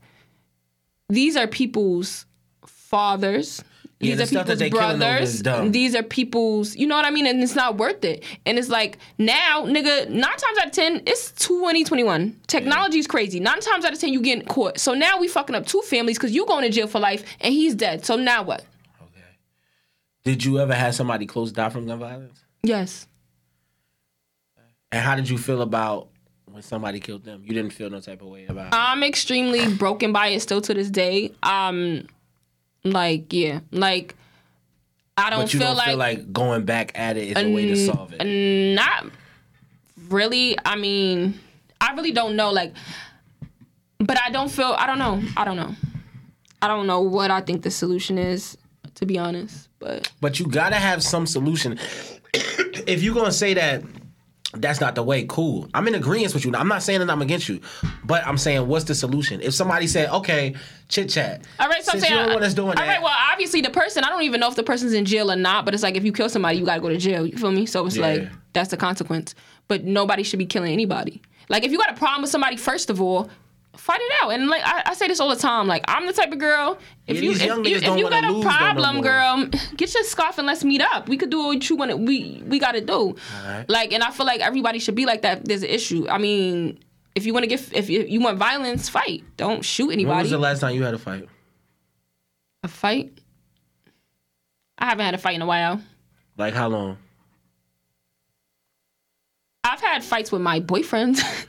these 1.07 1.35
are 1.37 1.47
people's 1.47 2.25
fathers. 2.65 3.63
Yeah, 4.01 4.15
These 4.15 4.29
the 4.29 4.39
are 4.39 4.43
people's 4.43 4.59
they 4.59 4.69
killing 4.69 5.03
over 5.03 5.17
is 5.17 5.43
brothers. 5.43 5.71
These 5.73 5.93
are 5.93 6.03
people's, 6.03 6.75
you 6.77 6.87
know 6.87 6.95
what 6.95 7.03
I 7.03 7.09
mean? 7.09 7.27
And 7.27 7.43
it's 7.43 7.55
not 7.55 7.77
worth 7.77 8.05
it. 8.05 8.23
And 8.45 8.57
it's 8.57 8.69
like 8.69 8.97
now, 9.17 9.65
nigga, 9.65 10.07
nine 10.09 10.21
times 10.37 10.57
out 10.59 10.67
of 10.67 10.71
ten, 10.71 11.01
it's 11.05 11.33
2021. 11.33 12.39
Technology 12.47 12.99
is 12.99 13.07
crazy. 13.07 13.41
Nine 13.41 13.59
times 13.59 13.83
out 13.83 13.91
of 13.91 13.99
ten, 13.99 14.13
you 14.13 14.21
getting 14.21 14.45
caught. 14.45 14.79
So 14.79 14.93
now 14.93 15.19
we 15.19 15.27
fucking 15.27 15.53
up 15.53 15.65
two 15.65 15.81
families 15.81 16.17
because 16.17 16.31
you 16.31 16.45
going 16.45 16.63
to 16.63 16.69
jail 16.69 16.87
for 16.87 16.99
life 16.99 17.25
and 17.41 17.53
he's 17.53 17.75
dead. 17.75 18.05
So 18.05 18.15
now 18.15 18.43
what? 18.43 18.63
Okay. 19.01 19.25
Did 20.23 20.45
you 20.45 20.59
ever 20.59 20.73
have 20.73 20.95
somebody 20.95 21.25
close 21.25 21.51
die 21.51 21.67
from 21.69 21.85
gun 21.85 21.99
violence? 21.99 22.41
Yes. 22.63 23.05
And 24.93 25.03
how 25.03 25.15
did 25.15 25.29
you 25.29 25.37
feel 25.37 25.61
about 25.61 26.07
when 26.45 26.61
somebody 26.63 27.01
killed 27.01 27.25
them? 27.25 27.41
You 27.43 27.53
didn't 27.53 27.73
feel 27.73 27.89
no 27.89 27.99
type 27.99 28.21
of 28.21 28.29
way 28.29 28.45
about 28.47 28.67
it. 28.67 28.73
I'm 28.73 29.03
extremely 29.03 29.73
broken 29.75 30.13
by 30.13 30.27
it 30.27 30.39
still 30.39 30.61
to 30.61 30.73
this 30.73 30.89
day. 30.89 31.33
Um, 31.43 32.07
like 32.83 33.33
yeah, 33.33 33.59
like 33.71 34.15
I 35.17 35.29
don't 35.29 35.41
but 35.41 35.53
you 35.53 35.59
feel 35.59 35.69
don't 35.69 35.77
like, 35.77 35.87
feel 35.87 35.97
like 35.97 36.33
going 36.33 36.65
back 36.65 36.97
at 36.97 37.17
it 37.17 37.37
is 37.37 37.43
a 37.43 37.53
way 37.53 37.67
to 37.67 37.75
solve 37.75 38.13
it. 38.17 38.75
not 38.75 39.05
really. 40.09 40.57
I 40.63 40.75
mean, 40.75 41.39
I 41.81 41.93
really 41.93 42.11
don't 42.11 42.35
know. 42.35 42.51
Like, 42.51 42.73
but 43.99 44.19
I 44.21 44.29
don't 44.31 44.49
feel. 44.49 44.75
I 44.77 44.85
don't 44.87 44.99
know. 44.99 45.21
I 45.35 45.45
don't 45.45 45.57
know. 45.57 45.75
I 46.61 46.67
don't 46.67 46.87
know 46.87 47.01
what 47.01 47.31
I 47.31 47.41
think 47.41 47.63
the 47.63 47.71
solution 47.71 48.17
is. 48.17 48.57
To 48.95 49.05
be 49.05 49.17
honest, 49.17 49.69
but 49.79 50.11
But 50.19 50.39
you 50.39 50.45
gotta 50.47 50.75
have 50.75 51.01
some 51.01 51.25
solution. 51.25 51.79
if 52.33 53.01
you're 53.01 53.15
gonna 53.15 53.31
say 53.31 53.53
that 53.53 53.81
that's 54.53 54.81
not 54.81 54.95
the 54.95 55.03
way, 55.03 55.25
cool. 55.29 55.69
I'm 55.75 55.87
in 55.87 55.93
agreement 55.95 56.33
with 56.33 56.43
you. 56.43 56.51
I'm 56.55 56.67
not 56.67 56.81
saying 56.81 56.99
that 57.01 57.09
I'm 57.09 57.21
against 57.21 57.47
you, 57.49 57.59
but 58.03 58.25
I'm 58.25 58.37
saying 58.37 58.67
what's 58.67 58.85
the 58.85 58.95
solution? 58.95 59.41
If 59.41 59.53
somebody 59.53 59.85
said, 59.85 60.09
okay, 60.09 60.55
chit 60.87 61.09
chat. 61.09 61.45
all 61.59 61.67
right. 61.69 61.83
So 61.83 61.91
since 61.91 62.03
I'm 62.05 62.09
saying, 62.09 62.27
the 62.29 62.33
one 62.33 62.41
that's 62.41 62.53
doing 62.55 62.69
all 62.69 62.73
that, 62.75 62.87
right. 62.87 63.01
Well, 63.01 63.13
obviously 63.31 63.61
the 63.61 63.69
person. 63.69 64.03
I 64.03 64.09
don't 64.09 64.23
even 64.23 64.39
know 64.39 64.47
if 64.49 64.55
the 64.55 64.63
person's 64.63 64.93
in 64.93 65.05
jail 65.05 65.31
or 65.31 65.35
not. 65.35 65.65
But 65.65 65.73
it's 65.75 65.83
like 65.83 65.95
if 65.95 66.03
you 66.03 66.11
kill 66.11 66.29
somebody, 66.29 66.57
you 66.57 66.65
gotta 66.65 66.81
go 66.81 66.89
to 66.89 66.97
jail. 66.97 67.27
You 67.27 67.37
feel 67.37 67.51
me? 67.51 67.65
So 67.67 67.85
it's 67.85 67.95
Yeah. 67.95 68.07
like 68.07 68.29
that's 68.53 68.71
the 68.71 68.77
consequence. 68.77 69.35
But 69.67 69.83
nobody 69.83 70.23
should 70.23 70.39
be 70.39 70.47
killing 70.47 70.73
anybody. 70.73 71.21
Like 71.47 71.63
if 71.63 71.71
you 71.71 71.77
got 71.77 71.91
a 71.91 71.95
problem 71.95 72.23
with 72.23 72.31
somebody, 72.31 72.57
first 72.57 72.89
of 72.89 72.99
all, 73.01 73.29
fight 73.77 73.99
it 74.01 74.11
out. 74.21 74.31
And 74.31 74.47
like 74.47 74.61
I, 74.63 74.83
I 74.87 74.93
say 74.93 75.07
this 75.07 75.19
all 75.19 75.29
the 75.29 75.35
time. 75.35 75.67
Like 75.67 75.85
I'm 75.87 76.05
the 76.05 76.13
type 76.13 76.31
of 76.31 76.39
girl. 76.39 76.77
If 77.07 77.17
Yeah, 77.17 77.23
you 77.23 77.31
if, 77.31 77.41
you, 77.43 77.63
if 77.75 77.83
you 77.97 78.09
got 78.09 78.23
a 78.23 78.27
though 78.27 78.39
no 78.39 78.41
problem, 78.41 79.01
girl, 79.01 79.45
get 79.77 79.93
your 79.93 80.03
scarf 80.03 80.37
and 80.37 80.47
let's 80.47 80.63
meet 80.63 80.81
up. 80.81 81.07
We 81.09 81.17
could 81.17 81.29
do 81.29 81.39
what 81.45 81.69
you 81.69 81.75
want. 81.75 81.91
to 81.91 81.97
We 81.97 82.43
we 82.45 82.59
got 82.59 82.73
to 82.73 82.81
do. 82.81 83.15
right. 83.45 83.65
Like, 83.67 83.93
and 83.93 84.03
I 84.03 84.11
feel 84.11 84.25
like 84.25 84.41
everybody 84.41 84.79
should 84.79 84.95
be 84.95 85.05
like 85.05 85.21
that. 85.23 85.39
if 85.39 85.43
There's 85.45 85.63
an 85.63 85.69
issue. 85.69 86.07
I 86.09 86.17
mean. 86.17 86.79
If 87.15 87.25
you 87.25 87.33
want 87.33 87.43
to 87.43 87.47
get, 87.47 87.73
if 87.73 87.89
you, 87.89 88.03
you 88.03 88.21
want 88.21 88.37
violence, 88.37 88.87
fight. 88.87 89.23
Don't 89.35 89.65
shoot 89.65 89.89
anybody. 89.89 90.13
when 90.15 90.21
was 90.21 90.29
the 90.29 90.37
last 90.37 90.59
time 90.61 90.75
you 90.75 90.83
had 90.83 90.93
a 90.93 90.97
fight? 90.99 91.27
A 92.63 92.67
fight? 92.67 93.11
I 94.77 94.85
haven't 94.85 95.03
had 95.03 95.15
a 95.15 95.17
fight 95.17 95.35
in 95.35 95.41
a 95.41 95.45
while. 95.45 95.81
Like 96.37 96.53
how 96.53 96.69
long? 96.69 96.97
I've 99.63 99.81
had 99.81 100.03
fights 100.03 100.31
with 100.31 100.41
my 100.41 100.59
boyfriends, 100.61 101.19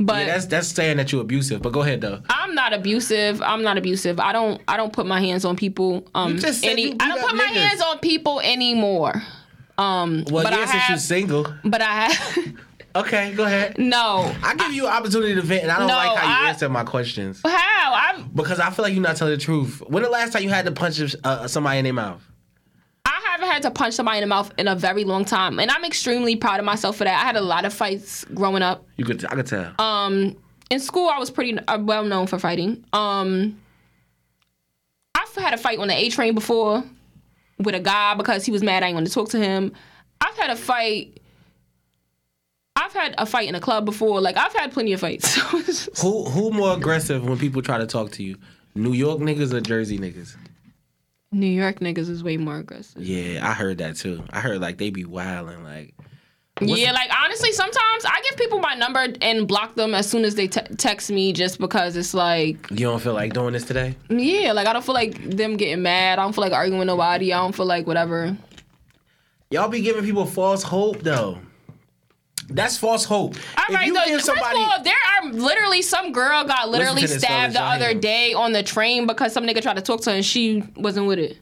but 0.00 0.16
yeah, 0.20 0.26
that's 0.26 0.46
that's 0.46 0.68
saying 0.68 0.96
that 0.98 1.12
you're 1.12 1.20
abusive. 1.22 1.62
But 1.62 1.72
go 1.72 1.82
ahead 1.82 2.00
though. 2.00 2.20
I'm 2.28 2.54
not 2.54 2.72
abusive. 2.72 3.40
I'm 3.42 3.62
not 3.62 3.78
abusive. 3.78 4.18
I 4.20 4.32
don't. 4.32 4.60
I 4.68 4.76
don't 4.76 4.92
put 4.92 5.06
my 5.06 5.20
hands 5.20 5.44
on 5.44 5.56
people. 5.56 6.06
Um, 6.14 6.34
You 6.34 6.40
just 6.40 6.60
said 6.60 6.70
any. 6.70 6.92
I 7.00 7.08
don't 7.08 7.20
put 7.28 7.36
my 7.36 7.44
hands 7.44 7.80
on 7.80 7.98
people 7.98 8.40
anymore. 8.40 9.22
Um, 9.78 10.24
Well, 10.30 10.44
but 10.44 10.52
yeah, 10.52 10.60
I 10.60 10.66
since 10.66 10.88
you're 10.88 10.98
single. 10.98 11.46
but 11.64 11.80
I 11.82 12.08
have. 12.10 12.38
Okay, 12.96 13.34
go 13.34 13.42
ahead. 13.42 13.76
no. 13.76 14.32
I 14.40 14.54
give 14.54 14.72
you 14.72 14.86
an 14.86 14.92
opportunity 14.92 15.34
to 15.34 15.42
vent, 15.42 15.64
and 15.64 15.72
I 15.72 15.78
don't 15.80 15.88
No, 15.88 15.96
like 15.96 16.16
how 16.16 16.28
you 16.42 16.46
I- 16.46 16.48
answer 16.50 16.68
my 16.68 16.84
questions 16.84 17.40
How? 17.44 17.50
I 17.92 18.22
because 18.32 18.60
I 18.60 18.70
feel 18.70 18.84
like 18.84 18.92
you're 18.94 19.02
not 19.02 19.16
telling 19.16 19.32
the 19.34 19.36
truth. 19.44 19.82
When 19.88 20.04
the 20.04 20.08
last 20.10 20.32
time 20.32 20.44
you 20.44 20.48
had 20.50 20.64
to 20.66 20.70
punch 20.70 21.00
uh, 21.24 21.48
somebody 21.48 21.78
in 21.80 21.84
their 21.86 21.92
mouth? 21.92 22.22
I 23.44 23.48
haven't 23.48 23.62
had 23.64 23.74
to 23.74 23.78
punch 23.78 23.94
somebody 23.94 24.18
in 24.18 24.22
the 24.22 24.26
mouth 24.26 24.52
in 24.58 24.68
a 24.68 24.74
very 24.74 25.04
long 25.04 25.24
time, 25.24 25.58
and 25.58 25.70
I'm 25.70 25.84
extremely 25.84 26.34
proud 26.36 26.60
of 26.60 26.66
myself 26.66 26.96
for 26.96 27.04
that. 27.04 27.22
I 27.22 27.26
had 27.26 27.36
a 27.36 27.40
lot 27.40 27.64
of 27.64 27.72
fights 27.72 28.24
growing 28.34 28.62
up. 28.62 28.86
You 28.96 29.04
could, 29.04 29.24
I 29.26 29.34
could 29.34 29.46
tell. 29.46 29.74
Um, 29.78 30.36
in 30.70 30.80
school, 30.80 31.08
I 31.08 31.18
was 31.18 31.30
pretty 31.30 31.58
uh, 31.58 31.78
well 31.78 32.04
known 32.04 32.26
for 32.26 32.38
fighting. 32.38 32.84
Um, 32.92 33.60
I've 35.14 35.34
had 35.34 35.54
a 35.54 35.58
fight 35.58 35.78
on 35.78 35.88
the 35.88 35.94
A 35.94 36.08
train 36.08 36.34
before 36.34 36.82
with 37.58 37.74
a 37.74 37.80
guy 37.80 38.14
because 38.14 38.44
he 38.44 38.52
was 38.52 38.62
mad 38.62 38.82
I 38.82 38.86
didn't 38.86 38.94
want 38.94 39.06
to 39.08 39.12
talk 39.12 39.28
to 39.30 39.38
him. 39.38 39.72
I've 40.20 40.36
had 40.36 40.50
a 40.50 40.56
fight. 40.56 41.20
I've 42.76 42.92
had 42.92 43.14
a 43.18 43.26
fight 43.26 43.48
in 43.48 43.54
a 43.54 43.60
club 43.60 43.84
before. 43.84 44.20
Like 44.20 44.36
I've 44.36 44.54
had 44.54 44.72
plenty 44.72 44.92
of 44.92 45.00
fights. 45.00 45.34
Who 46.00 46.24
who 46.24 46.50
more 46.50 46.74
aggressive 46.74 47.24
when 47.24 47.38
people 47.38 47.62
try 47.62 47.78
to 47.78 47.86
talk 47.86 48.10
to 48.12 48.24
you? 48.24 48.36
New 48.74 48.92
York 48.92 49.20
niggas 49.20 49.52
or 49.52 49.60
Jersey 49.60 49.98
niggas? 49.98 50.36
New 51.34 51.46
York 51.48 51.80
niggas 51.80 52.08
is 52.08 52.22
way 52.22 52.36
more 52.36 52.56
aggressive. 52.58 53.02
Yeah, 53.02 53.46
I 53.48 53.52
heard 53.52 53.78
that 53.78 53.96
too. 53.96 54.22
I 54.30 54.40
heard 54.40 54.60
like 54.60 54.78
they 54.78 54.90
be 54.90 55.04
wilding 55.04 55.62
like. 55.64 55.94
Yeah, 56.60 56.92
like 56.92 57.10
honestly, 57.20 57.50
sometimes 57.50 58.04
I 58.04 58.22
give 58.30 58.38
people 58.38 58.60
my 58.60 58.74
number 58.76 59.08
and 59.20 59.48
block 59.48 59.74
them 59.74 59.92
as 59.92 60.08
soon 60.08 60.24
as 60.24 60.36
they 60.36 60.46
te- 60.46 60.60
text 60.76 61.10
me, 61.10 61.32
just 61.32 61.58
because 61.58 61.96
it's 61.96 62.14
like, 62.14 62.70
You 62.70 62.86
don't 62.86 63.00
feel 63.02 63.12
like 63.14 63.32
doing 63.32 63.54
this 63.54 63.64
today? 63.64 63.96
yeah, 64.08 64.52
like 64.52 64.68
I 64.68 64.72
don't 64.72 64.84
feel 64.84 64.94
like 64.94 65.20
them 65.30 65.56
getting 65.56 65.82
mad. 65.82 66.20
I 66.20 66.22
don't 66.22 66.32
feel 66.32 66.42
like 66.42 66.52
arguing 66.52 66.78
with 66.78 66.86
nobody. 66.86 67.32
I 67.32 67.38
don't 67.38 67.54
feel 67.56 67.66
like 67.66 67.88
whatever. 67.88 68.36
Y'all 69.50 69.68
be 69.68 69.80
giving 69.80 70.04
people 70.04 70.26
false 70.26 70.62
hope 70.62 71.00
though. 71.02 71.38
That's 72.48 72.76
false 72.76 73.04
hope. 73.04 73.34
All 73.56 73.64
if 73.68 73.74
right, 73.74 73.86
you 73.86 73.94
give 74.04 74.20
somebody, 74.22 74.60
of 74.60 74.68
all, 74.70 74.82
there 74.82 74.94
are 75.22 75.32
literally 75.32 75.82
some 75.82 76.12
girl 76.12 76.44
got 76.44 76.68
literally 76.68 77.06
stabbed 77.06 77.54
the 77.54 77.62
other 77.62 77.90
him. 77.90 78.00
day 78.00 78.32
on 78.34 78.52
the 78.52 78.62
train 78.62 79.06
because 79.06 79.32
some 79.32 79.44
nigga 79.46 79.62
tried 79.62 79.76
to 79.76 79.82
talk 79.82 80.02
to 80.02 80.10
her 80.10 80.16
and 80.16 80.24
she 80.24 80.62
wasn't 80.76 81.06
with 81.06 81.18
it. 81.18 81.38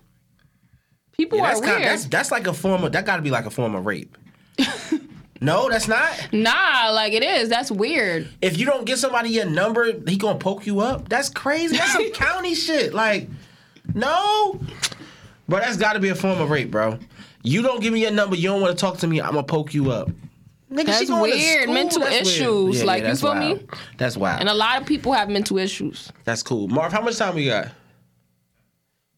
People 1.16 1.38
Yeah, 1.38 1.52
are 1.52 1.60
weird. 1.60 1.64
kinda, 1.64 1.88
that's 1.88 2.04
that's 2.06 2.30
like 2.30 2.46
a 2.46 2.52
form 2.54 2.84
of 2.84 2.92
that. 2.92 3.04
Got 3.04 3.16
to 3.16 3.22
be 3.22 3.30
like 3.30 3.46
a 3.46 3.50
form 3.50 3.74
of 3.74 3.84
rape. 3.84 4.16
no, 5.40 5.68
that's 5.68 5.88
not. 5.88 6.28
nah, 6.32 6.90
like 6.92 7.12
it 7.12 7.22
is. 7.22 7.48
That's 7.48 7.70
weird. 7.70 8.28
If 8.40 8.56
you 8.56 8.64
don't 8.66 8.84
give 8.86 8.98
somebody 8.98 9.30
your 9.30 9.46
number, 9.46 9.92
he 10.08 10.16
gonna 10.16 10.38
poke 10.38 10.66
you 10.66 10.80
up. 10.80 11.08
That's 11.08 11.28
crazy. 11.28 11.76
That's 11.76 11.92
some 11.92 12.10
county 12.12 12.54
shit. 12.54 12.94
Like, 12.94 13.28
no, 13.94 14.60
bro, 15.48 15.58
that's 15.58 15.76
got 15.76 15.94
to 15.94 16.00
be 16.00 16.08
a 16.10 16.14
form 16.14 16.40
of 16.40 16.48
rape, 16.50 16.70
bro. 16.70 16.98
You 17.42 17.62
don't 17.62 17.82
give 17.82 17.92
me 17.92 18.00
your 18.02 18.12
number. 18.12 18.36
You 18.36 18.48
don't 18.48 18.60
want 18.60 18.76
to 18.76 18.80
talk 18.80 18.98
to 18.98 19.06
me. 19.06 19.20
I'm 19.20 19.30
gonna 19.34 19.42
poke 19.42 19.74
you 19.74 19.90
up. 19.90 20.10
Nigga, 20.72 20.78
she 20.78 20.84
That's 20.86 21.08
going 21.10 21.22
weird. 21.22 21.62
school? 21.64 21.74
Mental 21.74 22.00
That's 22.00 22.12
weird. 22.12 22.26
issues. 22.26 22.78
Yeah, 22.80 22.84
Like, 22.86 23.02
yeah, 23.02 23.10
you 23.10 23.16
feel 23.16 23.30
wild. 23.34 23.60
me? 23.60 23.66
That's 23.98 24.16
wild. 24.16 24.40
And 24.40 24.48
a 24.48 24.54
lot 24.54 24.80
of 24.80 24.86
people 24.86 25.12
have 25.12 25.28
mental 25.28 25.58
issues. 25.58 26.10
That's 26.24 26.42
cool. 26.42 26.68
Marv, 26.68 26.92
how 26.92 27.02
much 27.02 27.16
time 27.18 27.34
we 27.34 27.46
got? 27.46 27.68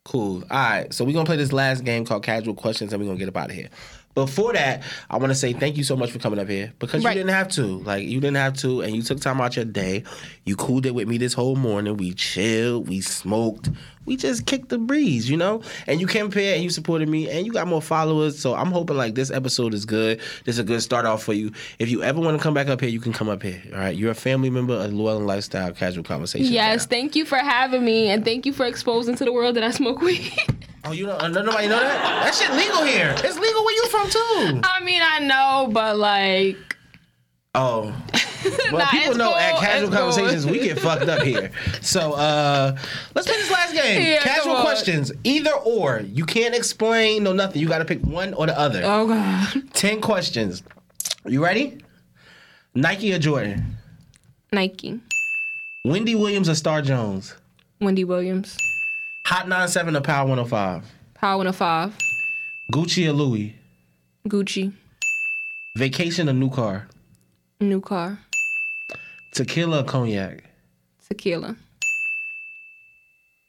Cool. 0.05 0.43
All 0.51 0.59
right. 0.59 0.93
So 0.93 1.05
we're 1.05 1.13
going 1.15 1.25
to 1.25 1.29
play 1.29 1.37
this 1.39 1.53
last 1.53 1.85
game 1.85 2.05
called 2.05 2.23
Casual 2.23 2.55
Questions 2.55 2.93
and 2.93 3.01
we're 3.01 3.07
going 3.07 3.19
to 3.19 3.25
get 3.25 3.29
up 3.35 3.37
out 3.43 3.51
of 3.51 3.57
here. 3.57 3.69
Before 4.15 4.53
that, 4.53 4.83
I 5.11 5.17
want 5.17 5.31
to 5.31 5.35
say 5.35 5.53
thank 5.55 5.77
you 5.77 5.83
so 5.83 5.97
much 5.97 6.13
for 6.13 6.21
coming 6.21 6.39
up 6.39 6.49
here 6.49 6.73
because 6.79 7.03
Right. 7.05 7.17
you 7.17 7.21
didn't 7.25 7.35
have 7.35 7.49
to. 7.53 7.63
Like, 7.81 8.05
you 8.05 8.21
didn't 8.21 8.37
have 8.37 8.55
to, 8.59 8.81
and 8.83 8.95
you 8.95 9.03
took 9.03 9.21
time 9.21 9.41
out 9.41 9.57
your 9.57 9.65
day. 9.65 10.05
You 10.45 10.55
cooled 10.55 10.87
it 10.87 10.95
with 10.95 11.09
me 11.09 11.19
this 11.19 11.33
whole 11.33 11.57
morning. 11.57 11.97
We 11.97 12.13
chilled, 12.15 12.89
we 12.89 13.01
smoked, 13.01 13.71
we 14.07 14.17
just 14.17 14.47
kicked 14.47 14.71
the 14.71 14.79
breeze, 14.79 15.29
you 15.29 15.37
know? 15.37 15.63
And 15.87 16.01
you 16.01 16.07
came 16.07 16.27
up 16.27 16.35
here 16.35 16.55
and 16.55 16.63
you 16.63 16.71
supported 16.71 17.09
me, 17.09 17.31
and 17.31 17.47
you 17.47 17.53
got 17.53 17.67
more 17.67 17.83
followers. 17.83 18.39
So 18.39 18.55
I'm 18.55 18.71
hoping, 18.71 18.97
like, 18.97 19.15
this 19.15 19.31
episode 19.31 19.75
is 19.75 19.85
good. 19.85 20.19
This 20.45 20.57
is 20.57 20.59
a 20.59 20.65
good 20.65 20.83
start 20.83 21.07
off 21.07 21.23
for 21.23 21.33
you. 21.33 21.53
If 21.79 21.89
you 21.89 22.03
ever 22.03 22.21
want 22.21 22.37
to 22.37 22.43
come 22.43 22.55
back 22.55 22.69
up 22.69 22.81
here, 22.81 22.91
you 22.91 23.01
can 23.01 23.13
come 23.13 23.29
up 23.29 23.43
here. 23.43 23.63
All 23.73 23.79
right. 23.79 23.95
You're 23.97 24.13
a 24.13 24.15
family 24.15 24.51
member 24.51 24.75
of 24.75 24.95
and 24.95 25.27
Lifestyle 25.27 25.73
Casual 25.73 26.05
Conversation. 26.05 26.53
Yes, 26.53 26.87
thank 26.87 27.17
you 27.17 27.25
for 27.25 27.37
having 27.37 27.85
me 27.85 28.09
and 28.09 28.25
thank 28.25 28.47
you 28.47 28.53
for 28.53 28.65
exposing 28.65 29.15
to 29.17 29.25
the 29.25 29.33
world 29.33 29.57
that 29.57 29.65
I 29.65 29.71
smoke 29.71 30.01
weed. 30.01 30.33
Oh, 30.85 30.93
you 30.93 31.07
don't? 31.07 31.21
Uh, 31.21 31.29
nobody 31.29 31.67
know 31.67 31.81
that? 31.81 32.25
That 32.25 32.35
shit 32.35 32.51
legal 32.53 32.85
here. 32.85 33.15
It's 33.17 33.39
legal 33.39 33.65
where 33.65 33.75
you 33.75 33.89
from 33.89 34.11
too. 34.11 34.61
I 34.65 34.81
mean, 34.85 35.01
I 35.03 35.19
know, 35.21 35.71
but 35.73 35.97
like, 35.97 36.74
Oh. 37.55 37.95
Well, 38.71 38.87
people 38.89 39.15
know 39.15 39.35
at 39.35 39.57
casual 39.59 39.89
it's 39.89 39.97
cool. 39.97 39.99
conversations 40.11 40.45
we 40.47 40.59
get 40.59 40.79
fucked 40.79 41.09
up 41.09 41.23
here. 41.23 41.51
So 41.81 42.13
uh 42.13 42.77
let's 43.15 43.27
play 43.27 43.37
this 43.39 43.51
last 43.51 43.73
game. 43.73 44.03
Yeah, 44.03 44.19
casual 44.21 44.57
questions, 44.61 45.11
either 45.25 45.53
or. 45.53 46.01
You 46.01 46.27
can't 46.27 46.55
explain 46.55 47.23
no 47.25 47.33
nothing. 47.33 47.63
You 47.63 47.69
got 47.69 47.79
to 47.79 47.87
pick 47.87 48.03
one 48.03 48.35
or 48.35 48.47
the 48.47 48.59
other. 48.59 48.83
oh 48.85 49.07
god, 49.09 49.63
Ten 49.73 50.03
questions. 50.03 50.63
You 51.25 51.43
ready? 51.43 51.79
Nike 52.75 53.15
or 53.15 53.19
Jordan? 53.19 53.77
Nike, 54.53 55.01
Wendy 55.87 56.15
Williams 56.15 56.51
or 56.51 56.55
Star 56.55 56.83
Jones? 56.83 57.35
Wendy 57.81 58.05
Williams, 58.05 58.59
Hot 59.27 59.49
97 59.49 59.97
or 59.97 60.01
Power 60.03 60.29
105? 60.29 60.85
Power 61.15 61.37
105, 61.39 61.97
Gucci 62.75 63.09
or 63.09 63.13
Louis? 63.13 63.55
Gucci, 64.29 64.71
Vacation 65.79 66.29
or 66.29 66.35
new 66.35 66.51
car? 66.51 66.89
New 67.61 67.81
car, 67.81 68.19
Tequila 69.33 69.81
or 69.81 69.85
cognac? 69.85 70.45
tequila, 71.09 71.57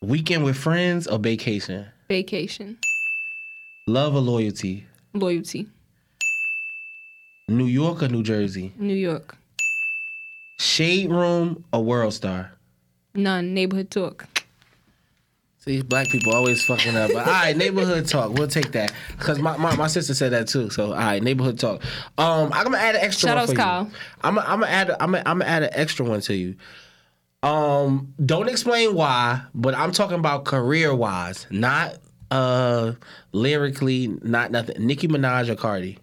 Weekend 0.01 0.43
with 0.43 0.57
friends 0.57 1.07
or 1.07 1.19
vacation? 1.19 1.87
vacation, 2.09 2.77
Love 3.87 4.15
or 4.15 4.21
loyalty? 4.21 4.85
loyalty, 5.13 5.67
New 7.47 7.65
York 7.65 8.03
or 8.03 8.07
New 8.07 8.23
Jersey? 8.23 8.73
New 8.77 8.95
York, 8.95 9.37
Shade 10.59 11.09
Room 11.09 11.63
or 11.73 11.83
World 11.83 12.13
Star? 12.13 12.51
none, 13.13 13.53
neighborhood 13.53 13.89
talk. 13.91 14.27
See, 15.65 15.81
black 15.81 16.09
people 16.09 16.31
always 16.31 16.63
fucking 16.63 16.95
up. 16.95 17.09
But 17.11 17.25
all 17.25 17.33
right, 17.33 17.57
neighborhood 17.57 18.07
talk. 18.07 18.33
We'll 18.33 18.47
take 18.47 18.71
that 18.73 18.93
because 19.17 19.39
my, 19.39 19.57
my, 19.57 19.75
my 19.75 19.87
sister 19.87 20.13
said 20.13 20.31
that 20.31 20.47
too. 20.47 20.69
So 20.69 20.91
all 20.91 20.93
right, 20.93 21.23
neighborhood 21.23 21.57
talk. 21.59 21.81
Um, 22.19 22.53
I'm 22.53 22.65
gonna 22.65 22.77
add 22.77 22.93
an 22.93 23.01
extra 23.01 23.29
Shout 23.29 23.37
one 23.37 23.47
for 23.47 23.53
Kyle. 23.55 23.83
you. 23.85 23.91
I'm 24.21 24.35
gonna 24.35 24.47
I'm 24.47 24.59
gonna 24.59 24.71
add 24.71 24.91
I'm 24.91 24.97
gonna, 25.11 25.23
I'm 25.25 25.39
gonna 25.39 25.49
add 25.49 25.63
an 25.63 25.69
extra 25.73 26.05
one 26.05 26.21
to 26.21 26.35
you. 26.35 26.55
Um, 27.41 28.13
don't 28.23 28.47
explain 28.47 28.93
why, 28.93 29.41
but 29.55 29.73
I'm 29.75 29.91
talking 29.91 30.19
about 30.19 30.45
career 30.45 30.93
wise, 30.93 31.47
not 31.49 31.97
uh 32.29 32.93
lyrically, 33.31 34.07
not 34.21 34.51
nothing. 34.51 34.85
Nicki 34.85 35.07
Minaj 35.07 35.49
or 35.49 35.55
Cardi? 35.55 35.97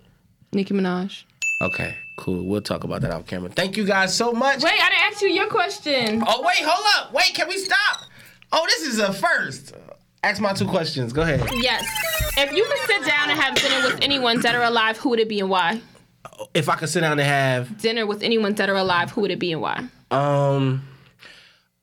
Nicki 0.53 0.75
Minaj. 0.75 1.23
Okay, 1.61 1.97
cool. 2.19 2.45
We'll 2.49 2.63
talk 2.63 2.83
about 2.83 3.03
that 3.03 3.13
off 3.13 3.27
camera. 3.29 3.49
Thank 3.49 3.77
you 3.77 3.87
guys 3.87 4.13
so 4.17 4.33
much. 4.33 4.61
Wait, 4.65 4.73
I 4.73 4.89
didn't 4.89 5.03
ask 5.13 5.23
you 5.23 5.29
your 5.29 5.47
question. 5.47 6.25
Oh 6.27 6.43
wait, 6.45 6.65
hold 6.65 6.85
up. 6.97 7.13
Wait, 7.13 7.33
can 7.35 7.47
we 7.49 7.59
stop? 7.59 8.07
Oh, 8.53 8.65
this 8.67 8.83
is 8.87 8.99
a 8.99 9.13
first. 9.13 9.75
Ask 10.23 10.41
my 10.41 10.53
two 10.53 10.67
questions. 10.69 11.13
Go 11.13 11.23
ahead. 11.23 11.41
Yes. 11.57 11.85
If 12.37 12.53
you 12.53 12.65
could 12.65 12.79
sit 12.87 13.05
down 13.05 13.31
and 13.31 13.39
have 13.41 13.55
dinner 13.57 13.87
with 13.89 13.99
anyone 14.03 14.41
dead 14.41 14.55
or 14.55 14.63
alive, 14.63 14.97
who 14.99 15.11
would 15.11 15.19
it 15.21 15.29
be 15.29 15.41
and 15.41 15.51
why? 15.51 15.81
If 16.55 16.69
I 16.69 16.77
could 16.77 16.89
sit 16.89 17.01
down 17.01 17.13
and 17.13 17.21
have 17.21 17.79
Dinner 17.81 18.07
with 18.07 18.23
anyone 18.23 18.55
dead 18.55 18.71
or 18.71 18.77
alive, 18.77 19.11
who 19.11 19.23
would 19.23 19.31
it 19.31 19.39
be 19.39 19.53
and 19.53 19.61
why? 19.61 19.85
um 20.11 20.87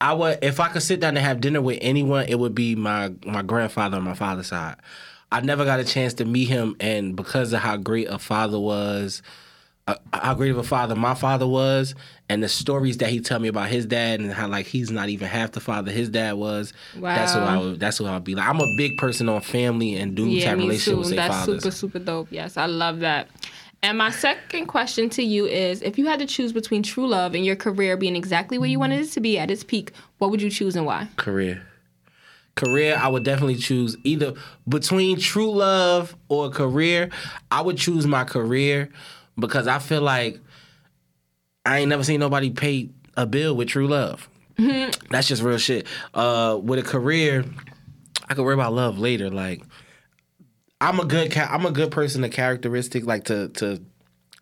I 0.02 0.14
would 0.14 0.40
if 0.42 0.60
I 0.60 0.70
could 0.70 0.82
sit 0.84 1.00
down 1.02 1.18
and 1.18 1.26
have 1.26 1.42
dinner 1.42 1.62
with 1.62 1.80
anyone, 1.82 2.26
it 2.28 2.40
would 2.40 2.56
be 2.56 2.76
my 2.76 3.12
my 3.26 3.42
grandfather 3.42 3.98
on 3.98 4.04
my 4.04 4.14
father's 4.14 4.48
side. 4.48 4.76
I 5.32 5.42
never 5.42 5.66
got 5.66 5.80
a 5.80 5.84
chance 5.84 6.14
to 6.16 6.26
meet 6.26 6.48
him 6.48 6.76
and 6.80 7.16
because 7.16 7.52
of 7.54 7.60
how 7.60 7.78
great 7.78 8.08
a 8.10 8.18
father 8.18 8.60
was, 8.60 9.22
Uh, 9.90 9.96
how 10.14 10.34
great 10.36 10.52
of 10.52 10.58
a 10.58 10.64
father 10.64 10.96
my 10.96 11.16
father 11.16 11.48
was 11.48 11.96
and 12.30 12.44
the 12.44 12.50
stories 12.50 12.98
that 12.98 13.10
he 13.10 13.20
tell 13.20 13.40
me 13.40 13.48
about 13.48 13.70
his 13.70 13.86
dad 13.88 14.20
and 14.20 14.32
how 14.32 14.48
like 14.48 14.68
he's 14.68 14.92
not 14.92 15.10
even 15.10 15.28
half 15.28 15.52
the 15.52 15.60
father 15.60 15.92
his 15.92 16.10
dad 16.10 16.34
was. 16.34 16.74
That's 16.94 17.34
who 17.34 17.40
I 17.40 17.56
Wow. 17.58 17.62
would 17.64 17.80
that's 17.80 17.98
who 17.98 18.06
I'd 18.06 18.24
be 18.24 18.36
like. 18.36 18.48
I'm 18.48 18.60
a 18.60 18.76
big 18.76 18.98
person 18.98 19.28
on 19.30 19.42
family 19.42 19.96
and 19.96 20.14
dudes 20.16 20.44
Yeah, 20.44 20.50
have 20.50 20.58
me 20.60 20.66
relationship 20.66 21.00
with 21.00 21.16
That's 21.16 21.36
fathers. 21.36 21.64
super, 21.64 21.72
super 21.72 22.00
dope. 22.00 22.28
Yes, 22.32 22.56
I 22.58 22.68
love 22.68 23.00
that. 23.00 23.30
And 23.82 23.98
my 23.98 24.12
second 24.12 24.68
question 24.68 25.10
to 25.12 25.24
you 25.24 25.46
is 25.46 25.82
if 25.82 25.98
you 25.98 26.06
had 26.06 26.20
to 26.20 26.26
choose 26.28 26.52
between 26.54 26.84
true 26.84 27.08
love 27.08 27.34
and 27.34 27.44
your 27.46 27.56
career 27.56 27.98
being 27.98 28.16
exactly 28.16 28.58
where 28.60 28.70
you 28.70 28.78
wanted 28.80 29.00
it 29.00 29.12
to 29.14 29.22
be 29.22 29.40
at 29.40 29.50
its 29.50 29.64
peak, 29.64 29.94
what 30.20 30.30
would 30.30 30.42
you 30.42 30.50
choose 30.52 30.76
and 30.76 30.86
why? 30.86 31.08
career. 31.16 31.64
Career, 32.56 32.98
I 33.02 33.08
would 33.08 33.24
definitely 33.24 33.56
choose 33.56 33.96
either 34.04 34.34
between 34.68 35.18
true 35.18 35.50
love 35.50 36.16
or 36.28 36.50
career. 36.50 37.10
I 37.50 37.62
would 37.62 37.78
choose 37.78 38.06
my 38.06 38.26
career 38.26 38.90
because 39.40 39.68
I 39.68 39.80
feel 39.80 40.02
like 40.02 40.40
I 41.66 41.80
ain't 41.80 41.90
never 41.90 42.04
seen 42.04 42.20
nobody 42.20 42.50
pay 42.50 42.90
a 43.16 43.26
bill 43.26 43.56
with 43.56 43.68
true 43.70 43.88
love. 43.88 44.30
That's 45.10 45.28
just 45.28 45.42
real 45.42 45.58
shit. 45.58 45.88
Uh, 46.14 46.60
with 46.62 46.80
a 46.80 46.84
career, 46.84 47.46
I 48.30 48.34
could 48.34 48.44
worry 48.44 48.54
about 48.56 48.74
love 48.74 49.00
later. 49.00 49.30
Like, 49.30 49.64
I'm 50.82 51.00
a 51.00 51.06
good, 51.06 51.32
ca- 51.32 51.48
I'm 51.50 51.66
a 51.66 51.72
good 51.72 51.92
person. 51.92 52.24
A 52.24 52.30
characteristic 52.30 53.06
like 53.06 53.26
to 53.26 53.50
to 53.50 53.82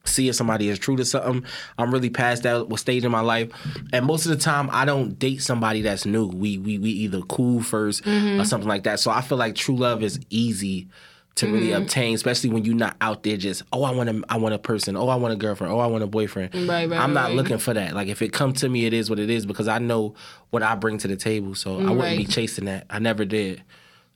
see 0.06 0.30
if 0.30 0.36
somebody 0.36 0.70
is 0.70 0.80
true 0.80 0.96
to 0.96 1.06
something. 1.06 1.44
I'm 1.78 1.92
really 1.92 2.10
past 2.10 2.44
that 2.44 2.70
what 2.70 2.80
stage 2.80 3.04
in 3.06 3.12
my 3.12 3.20
life, 3.22 3.52
and 3.94 4.06
most 4.06 4.26
of 4.26 4.32
the 4.32 4.38
time 4.38 4.70
I 4.72 4.86
don't 4.86 5.20
date 5.20 5.42
somebody 5.42 5.82
that's 5.82 6.06
new. 6.06 6.28
We 6.28 6.58
we 6.58 6.78
we 6.80 6.90
either 6.92 7.22
cool 7.22 7.60
1st 7.62 8.40
or 8.40 8.46
something 8.46 8.70
like 8.70 8.84
that. 8.84 9.00
So 9.00 9.12
I 9.12 9.22
feel 9.22 9.38
like 9.38 9.56
true 9.56 9.76
love 9.78 10.02
is 10.04 10.20
easy 10.30 10.88
to 11.38 11.48
really 11.48 11.70
mm-hmm. 11.70 11.84
obtain, 11.84 12.16
especially 12.16 12.50
when 12.50 12.66
you're 12.66 12.76
not 12.76 12.98
out 13.00 13.24
there 13.24 13.38
just 13.38 13.64
oh 13.72 13.84
I 13.84 13.92
want 13.92 14.10
a 14.10 14.22
I 14.30 14.38
want 14.38 14.56
a 14.56 14.60
person, 14.60 14.96
oh 14.96 15.08
I 15.08 15.16
want 15.16 15.34
a 15.34 15.38
girlfriend, 15.38 15.72
oh 15.72 15.80
I 15.80 15.88
want 15.88 16.04
a 16.04 16.08
boyfriend. 16.08 16.54
Right, 16.54 16.90
right, 16.90 17.00
I'm 17.00 17.14
not 17.14 17.28
right. 17.28 17.36
looking 17.36 17.58
for 17.58 17.74
that. 17.74 17.94
Like 17.94 18.08
if 18.08 18.22
it 18.22 18.34
come 18.34 18.54
to 18.54 18.70
me, 18.70 18.86
it 18.86 18.94
is 18.94 19.10
what 19.10 19.20
it 19.20 19.30
is 19.30 19.46
because 19.46 19.68
I 19.68 19.80
know 19.80 20.16
what 20.50 20.64
I 20.64 20.76
bring 20.76 20.98
to 21.00 21.08
the 21.08 21.16
table. 21.16 21.56
So 21.56 21.80
I 21.80 21.92
wouldn't 21.92 22.18
be 22.18 22.26
chasing 22.26 22.66
that. 22.66 22.86
I 22.90 23.00
never 23.00 23.26
did. 23.26 23.64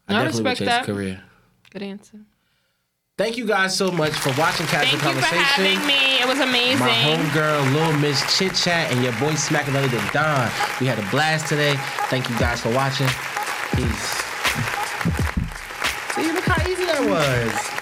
I, 0.07 0.13
I 0.13 0.23
definitely 0.23 0.43
would 0.43 0.49
respect 0.49 0.59
chase 0.59 0.67
that. 0.67 0.85
career. 0.85 1.23
Good 1.71 1.83
answer. 1.83 2.19
Thank 3.17 3.37
you 3.37 3.45
guys 3.45 3.77
so 3.77 3.91
much 3.91 4.13
for 4.13 4.29
watching 4.29 4.65
Casual 4.65 4.99
Thank 4.99 5.15
you 5.15 5.21
for 5.21 5.35
having 5.35 5.85
me. 5.85 6.19
It 6.19 6.27
was 6.27 6.39
amazing. 6.39 6.79
My 6.79 6.89
homegirl, 6.89 7.73
Lil 7.73 7.99
Miss 7.99 8.37
Chit 8.37 8.55
Chat, 8.55 8.91
and 8.91 9.03
your 9.03 9.13
boy 9.19 9.35
Smacking 9.35 9.75
the 9.75 10.09
Don. 10.11 10.49
We 10.79 10.87
had 10.87 10.97
a 10.97 11.07
blast 11.11 11.47
today. 11.47 11.75
Thank 12.09 12.29
you 12.29 12.39
guys 12.39 12.61
for 12.61 12.73
watching. 12.73 13.07
Peace. 13.75 14.30
That 17.01 17.75
was. 17.75 17.80